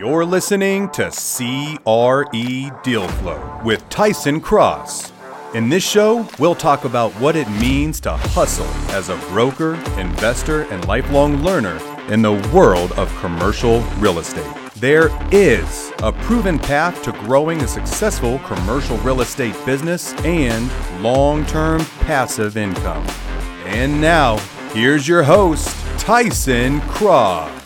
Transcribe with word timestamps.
You're 0.00 0.24
listening 0.24 0.88
to 0.92 1.10
CRE 1.10 2.82
Deal 2.82 3.06
Flow 3.06 3.60
with 3.62 3.86
Tyson 3.90 4.40
Cross. 4.40 5.12
In 5.52 5.68
this 5.68 5.86
show, 5.86 6.26
we'll 6.38 6.54
talk 6.54 6.86
about 6.86 7.12
what 7.20 7.36
it 7.36 7.46
means 7.50 8.00
to 8.00 8.12
hustle 8.12 8.64
as 8.94 9.10
a 9.10 9.16
broker, 9.28 9.74
investor, 9.98 10.62
and 10.72 10.88
lifelong 10.88 11.42
learner 11.42 11.78
in 12.10 12.22
the 12.22 12.32
world 12.50 12.92
of 12.92 13.14
commercial 13.18 13.82
real 13.98 14.20
estate. 14.20 14.50
There 14.76 15.10
is 15.30 15.92
a 15.98 16.12
proven 16.12 16.58
path 16.58 17.02
to 17.02 17.12
growing 17.12 17.60
a 17.60 17.68
successful 17.68 18.38
commercial 18.46 18.96
real 18.98 19.20
estate 19.20 19.54
business 19.66 20.14
and 20.24 20.70
long 21.02 21.44
term 21.44 21.84
passive 22.06 22.56
income. 22.56 23.06
And 23.66 24.00
now, 24.00 24.38
here's 24.72 25.06
your 25.06 25.24
host, 25.24 25.68
Tyson 25.98 26.80
Cross. 26.88 27.59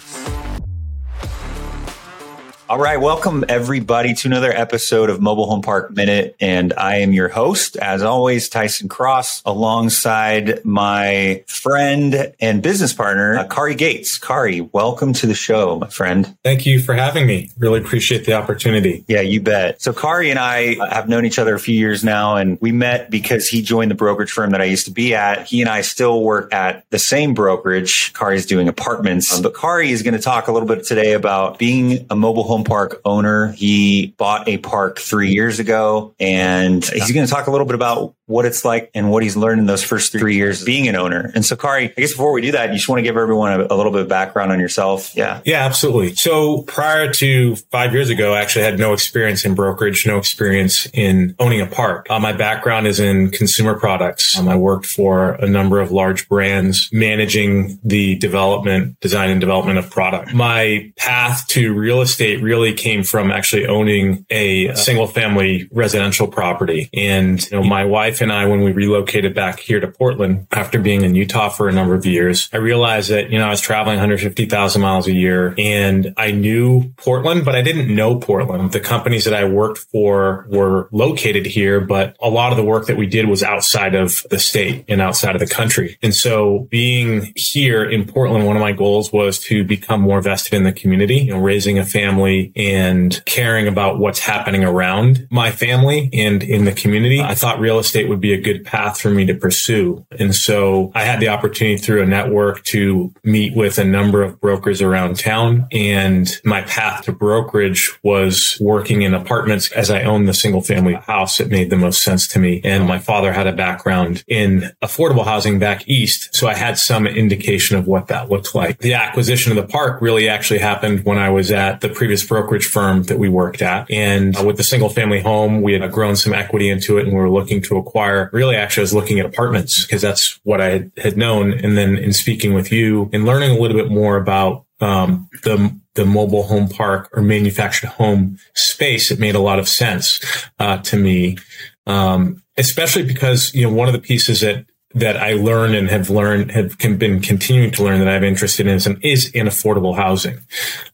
All 2.67 2.79
right, 2.79 2.97
welcome 2.97 3.45
everybody 3.47 4.15
to 4.15 4.29
another 4.29 4.51
episode 4.51 5.11
of 5.11 5.21
Mobile 5.21 5.51
Home 5.51 5.61
Park 5.61 5.91
Minute. 5.91 6.35
And 6.41 6.73
I 6.73 6.97
am 6.97 7.13
your 7.13 7.29
host, 7.29 7.77
as 7.77 8.03
always, 8.03 8.49
Tyson 8.49 8.89
Cross, 8.89 9.43
alongside 9.45 10.65
my 10.65 11.45
friend 11.47 12.33
and 12.41 12.63
business 12.63 12.95
partner, 12.95 13.37
uh, 13.37 13.47
Kari 13.49 13.75
Gates. 13.75 14.17
Kari, 14.17 14.63
welcome 14.63 15.13
to 15.13 15.27
the 15.27 15.35
show, 15.35 15.79
my 15.79 15.89
friend. 15.89 16.39
Thank 16.43 16.65
you 16.65 16.81
for 16.81 16.95
having 16.95 17.27
me. 17.27 17.51
Really 17.59 17.81
appreciate 17.81 18.25
the 18.25 18.33
opportunity. 18.33 19.05
Yeah, 19.09 19.21
you 19.21 19.43
bet. 19.43 19.83
So 19.83 19.93
Kari 19.93 20.31
and 20.31 20.39
I 20.39 20.77
have 20.89 21.07
known 21.07 21.27
each 21.27 21.39
other 21.39 21.55
a 21.55 21.61
few 21.61 21.79
years 21.79 22.03
now, 22.03 22.37
and 22.37 22.59
we 22.63 22.73
met 22.73 23.11
because 23.11 23.47
he 23.47 23.61
joined 23.61 23.91
the 23.91 23.95
brokerage 23.95 24.31
firm 24.31 24.53
that 24.53 24.63
I 24.63 24.65
used 24.65 24.87
to 24.87 24.91
be 24.91 25.15
at. 25.15 25.47
He 25.47 25.61
and 25.61 25.69
I 25.69 25.83
still 25.83 26.23
work 26.23 26.55
at 26.55 26.89
the 26.89 26.99
same 26.99 27.35
brokerage. 27.35 28.15
Kari's 28.15 28.47
doing 28.47 28.69
apartments, 28.69 29.39
but 29.39 29.55
Kari 29.55 29.91
is 29.91 30.03
going 30.03 30.15
to 30.15 30.23
talk 30.23 30.49
a 30.49 30.53
little 30.53 30.67
bit 30.67 30.87
today 30.87 31.13
about 31.13 31.59
being 31.59 32.07
a 32.09 32.17
mobile 32.17 32.45
home 32.45 32.54
home 32.55 32.65
park 32.65 33.01
owner. 33.05 33.51
He 33.53 34.15
bought 34.17 34.49
a 34.49 34.59
park 34.59 35.01
three 35.01 35.33
years 35.33 35.59
ago 35.59 36.15
and 36.21 36.85
he's 36.85 37.11
going 37.11 37.27
to 37.27 37.33
talk 37.33 37.49
a 37.49 37.51
little 37.51 37.67
bit 37.67 37.75
about 37.75 38.14
what 38.27 38.47
it's 38.47 38.65
like 38.65 38.91
and 38.95 39.11
what 39.11 39.23
he's 39.23 39.37
learned 39.37 39.61
in 39.61 39.67
those 39.67 39.83
first 39.83 40.13
three 40.13 40.37
years 40.37 40.65
being 40.65 40.89
an 40.89 40.97
owner. 40.97 41.31
And 41.35 41.45
so, 41.45 41.57
Kari, 41.57 41.91
I 41.91 42.01
guess 42.01 42.13
before 42.13 42.33
we 42.33 42.41
do 42.41 42.53
that, 42.53 42.71
you 42.71 42.77
just 42.77 42.89
want 42.89 42.99
to 42.99 43.03
give 43.03 43.17
everyone 43.17 43.61
a, 43.61 43.67
a, 43.71 43.77
little 43.77 43.93
bit 43.93 44.03
of 44.03 44.09
background 44.09 44.51
on 44.51 44.61
yourself. 44.61 45.15
Yeah. 45.15 45.41
Yeah, 45.45 45.65
absolutely. 45.65 46.15
So 46.15 46.63
prior 46.63 47.13
to 47.15 47.57
five 47.71 47.93
years 47.93 48.09
ago, 48.09 48.33
I 48.33 48.41
actually 48.41 48.65
had 48.65 48.79
no 48.79 48.93
experience 48.93 49.45
in 49.45 49.55
brokerage, 49.55 50.07
no 50.07 50.17
experience 50.17 50.87
in 50.95 51.35
owning 51.39 51.61
a 51.61 51.67
park. 51.67 52.07
Uh, 52.09 52.19
my 52.19 52.33
background 52.33 52.87
is 52.87 52.99
in 52.99 53.31
consumer 53.31 53.79
products. 53.79 54.39
Um, 54.39 54.49
I 54.49 54.57
worked 54.57 54.87
for 54.87 55.33
a 55.33 55.47
number 55.47 55.81
of 55.81 55.91
large 55.91 56.29
brands 56.29 56.89
managing 56.93 57.79
the 57.85 58.17
development, 58.17 58.99
design 59.01 59.31
and 59.31 59.41
development 59.41 59.79
of 59.79 59.91
product. 59.91 60.33
My 60.33 60.93
path 60.97 61.47
to 61.49 61.75
real 61.75 62.01
estate 62.01 62.43
really 62.43 62.73
came 62.73 63.03
from 63.03 63.31
actually 63.31 63.67
owning 63.67 64.25
a 64.31 64.75
single 64.75 65.07
family 65.07 65.69
residential 65.73 66.27
property. 66.27 66.89
And, 66.95 67.43
you 67.51 67.59
know, 67.59 67.65
my 67.65 67.85
wife 67.85 68.14
wife 68.15 68.21
and 68.21 68.33
I, 68.33 68.47
when 68.47 68.63
we 68.63 68.71
relocated 68.71 69.35
back 69.35 69.59
here 69.59 69.81
to 69.81 69.89
Portland 69.89 70.47
after 70.53 70.79
being 70.79 71.03
in 71.03 71.17
Utah 71.17 71.49
for 71.49 71.69
a 71.69 71.73
number 71.73 71.97
of 71.97 72.07
years, 72.07 72.49
I 72.53 72.59
realized 72.59 73.11
that, 73.11 73.31
you 73.31 73.41
know, 73.41 73.47
I 73.47 73.51
was 73.51 73.61
traveling 73.61 73.97
150,000 73.97 74.81
miles 74.81 75.09
a 75.09 75.13
year 75.13 75.53
and 75.59 76.15
I 76.17 76.31
knew 76.31 76.93
Portland, 76.97 77.45
but 77.45 77.57
I 77.57 77.63
didn't 77.63 77.93
know 77.93 78.21
Portland. 78.21 78.71
The 78.71 78.79
companies 78.79 79.25
that 79.25 79.35
I 79.35 79.47
worked 79.47 79.79
for 79.79 80.47
were 80.49 80.89
located 80.93 81.45
here, 81.45 81.81
but 81.81 82.17
a 82.23 82.31
lot 82.31 82.53
of 82.53 82.57
the 82.57 82.63
work 82.63 82.87
that 82.87 82.97
we 82.97 83.07
did 83.07 83.29
was 83.29 83.43
outside 83.43 83.97
of 83.97 84.25
the 84.31 84.39
state 84.39 84.85
and 84.87 85.01
outside 85.01 85.35
of 85.35 85.41
the 85.41 85.53
country. 85.53 85.99
And 86.01 86.15
so 86.15 86.69
being 86.71 87.33
here 87.35 87.83
in 87.83 88.07
Portland, 88.07 88.47
one 88.47 88.55
of 88.55 88.63
my 88.63 88.73
goals 88.73 89.13
was 89.13 89.41
to 89.41 89.65
become 89.65 90.01
more 90.01 90.21
vested 90.21 90.55
in 90.55 90.63
the 90.63 90.73
community, 90.73 91.17
you 91.17 91.33
know, 91.33 91.41
raising 91.41 91.81
a 91.81 91.85
family 91.85 92.53
and 92.55 93.21
caring 93.25 93.67
about 93.67 93.99
what's 93.99 94.21
happening 94.21 94.63
around 94.63 95.27
my 95.33 95.51
family 95.51 96.11
and 96.13 96.45
in 96.45 96.65
the 96.65 96.73
community. 96.73 97.21
I 97.21 97.35
thought 97.35 97.59
real 97.59 97.81
estate 97.81 98.04
would 98.09 98.21
be 98.21 98.33
a 98.33 98.41
good 98.41 98.65
path 98.65 99.01
for 99.01 99.11
me 99.11 99.27
to 99.27 99.35
pursue. 99.35 100.07
And 100.19 100.35
so 100.35 100.93
I 100.95 101.05
had 101.05 101.21
the 101.21 101.29
opportunity 101.29 101.77
through 101.77 102.03
a 102.03 102.07
network 102.07 102.65
to 102.65 103.13
meet 103.23 103.57
with 103.57 103.79
a 103.79 103.85
number 103.85 104.23
of 104.23 104.41
brokers 104.41 104.83
around 104.83 105.19
town. 105.19 105.67
And 105.73 106.29
my 106.45 106.63
path 106.63 107.05
to 107.05 107.13
brokerage 107.13 107.99
was 108.03 108.59
working 108.61 109.03
in 109.03 109.15
apartments 109.15 109.71
as 109.73 109.91
I 109.91 110.03
owned 110.03 110.29
the 110.29 110.35
single 110.35 110.61
family 110.61 110.95
house. 110.95 111.41
It 111.41 111.51
made 111.51 111.71
the 111.71 111.77
most 111.77 112.03
sense 112.03 112.27
to 112.29 112.39
me. 112.39 112.61
And 112.65 112.87
my 112.87 112.99
father 112.99 113.33
had 113.33 113.47
a 113.47 113.53
background 113.53 114.25
in 114.29 114.71
affordable 114.83 115.25
housing 115.25 115.59
back 115.59 115.89
east. 115.89 116.35
So 116.35 116.49
I 116.49 116.55
had 116.55 116.79
some 116.79 117.07
indication 117.07 117.77
of 117.77 117.87
what 117.87 118.09
that 118.09 118.31
looked 118.31 118.55
like. 118.55 118.79
The 118.79 118.95
acquisition 118.95 119.53
of 119.53 119.57
the 119.57 119.71
park 119.71 120.01
really 120.01 120.29
actually 120.29 120.61
happened 120.61 121.05
when 121.05 121.19
I 121.19 121.31
was 121.31 121.51
at 121.51 121.81
the 121.81 121.89
previous 121.89 122.25
brokerage 122.25 122.67
firm 122.67 123.05
that 123.05 123.19
we 123.19 123.29
worked 123.29 123.63
at. 123.63 123.91
And 123.91 124.37
with 124.45 124.57
the 124.57 124.65
single 124.65 124.89
family 124.89 125.21
home, 125.21 125.63
we 125.63 125.73
had 125.73 125.91
grown 125.93 126.17
some 126.17 126.33
equity 126.33 126.69
into 126.69 126.99
it 126.99 127.05
and 127.07 127.13
we 127.13 127.21
were 127.21 127.31
looking 127.31 127.63
to 127.63 127.77
acquire 127.77 127.94
acquire, 127.95 128.29
really 128.33 128.57
actually 128.57 128.83
I 128.83 128.85
was 128.85 128.95
looking 128.95 129.21
at 129.21 129.27
apartments 129.27 129.85
because 129.85 130.03
that's 130.03 130.41
what 130.43 130.61
I 130.61 130.91
had 130.97 131.17
known. 131.17 131.53
And 131.53 131.79
then 131.79 131.97
in 131.97 132.13
speaking 132.13 132.53
with 132.53 132.73
you 132.73 133.09
and 133.13 133.25
learning 133.25 133.53
a 133.53 133.61
little 133.61 133.77
bit 133.77 133.91
more 133.91 134.17
about 134.17 134.65
um, 134.81 135.29
the 135.45 135.79
the 135.95 136.05
mobile 136.05 136.43
home 136.43 136.69
park 136.69 137.09
or 137.13 137.23
manufactured 137.23 137.87
home 137.87 138.37
space, 138.55 139.13
it 139.13 139.21
made 139.21 139.37
a 139.37 139.41
lot 139.41 139.61
of 139.61 139.69
sense 139.69 140.19
uh, 140.59 140.79
to 140.79 140.97
me, 140.97 141.39
um, 141.87 142.43
especially 142.57 143.05
because 143.05 143.55
you 143.55 143.63
know 143.63 143.73
one 143.73 143.87
of 143.87 143.95
the 143.95 144.01
pieces 144.01 144.41
that 144.41 144.67
that 144.97 145.17
I 145.17 145.35
learned 145.35 145.77
and 145.77 145.89
have 145.89 146.11
learned 146.11 146.51
have 146.51 146.77
been 146.79 147.21
continuing 147.21 147.71
to 147.73 147.85
learn 147.85 148.01
that 148.01 148.09
I've 148.09 148.25
interested 148.25 148.67
in 148.67 148.75
is, 148.75 148.89
is 149.03 149.31
in 149.31 149.47
affordable 149.47 149.95
housing, 149.95 150.41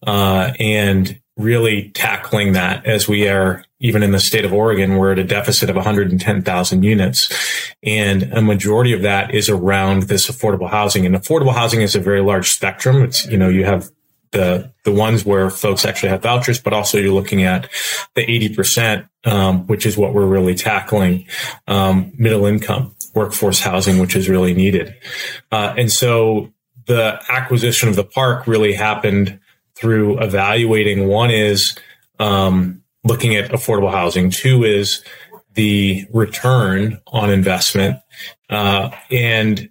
uh, 0.06 0.52
and 0.60 1.18
really 1.38 1.90
tackling 1.92 2.52
that 2.52 2.84
as 2.84 3.08
we 3.08 3.26
are 3.26 3.64
even 3.80 4.02
in 4.02 4.12
the 4.12 4.20
state 4.20 4.44
of 4.44 4.52
Oregon, 4.52 4.96
we're 4.96 5.12
at 5.12 5.18
a 5.18 5.24
deficit 5.24 5.70
of 5.70 5.76
110,000 5.76 6.82
units. 6.82 7.74
And 7.82 8.24
a 8.34 8.42
majority 8.42 8.92
of 8.92 9.02
that 9.02 9.34
is 9.34 9.48
around 9.48 10.04
this 10.04 10.30
affordable 10.30 10.68
housing. 10.68 11.06
And 11.06 11.14
affordable 11.14 11.54
housing 11.54 11.80
is 11.80 11.96
a 11.96 12.00
very 12.00 12.20
large 12.20 12.50
spectrum. 12.50 13.02
It's, 13.02 13.24
you 13.26 13.38
know, 13.38 13.48
you 13.48 13.64
have 13.64 13.90
the, 14.32 14.70
the 14.84 14.92
ones 14.92 15.24
where 15.24 15.48
folks 15.48 15.86
actually 15.86 16.10
have 16.10 16.22
vouchers, 16.22 16.60
but 16.60 16.74
also 16.74 16.98
you're 16.98 17.12
looking 17.12 17.42
at 17.42 17.70
the 18.14 18.24
80%, 18.26 19.08
um, 19.24 19.66
which 19.66 19.86
is 19.86 19.96
what 19.96 20.12
we're 20.12 20.26
really 20.26 20.54
tackling, 20.54 21.26
um, 21.66 22.12
middle 22.16 22.44
income 22.44 22.94
workforce 23.14 23.60
housing, 23.60 23.98
which 23.98 24.14
is 24.14 24.28
really 24.28 24.54
needed. 24.54 24.94
Uh, 25.50 25.74
and 25.76 25.90
so 25.90 26.52
the 26.86 27.20
acquisition 27.28 27.88
of 27.88 27.96
the 27.96 28.04
park 28.04 28.46
really 28.46 28.74
happened 28.74 29.40
through 29.74 30.20
evaluating 30.20 31.08
one 31.08 31.30
is, 31.30 31.76
um, 32.18 32.79
looking 33.04 33.34
at 33.36 33.50
affordable 33.50 33.90
housing. 33.90 34.30
Two 34.30 34.64
is 34.64 35.04
the 35.54 36.06
return 36.12 37.00
on 37.06 37.30
investment. 37.30 37.98
Uh, 38.48 38.90
and 39.10 39.70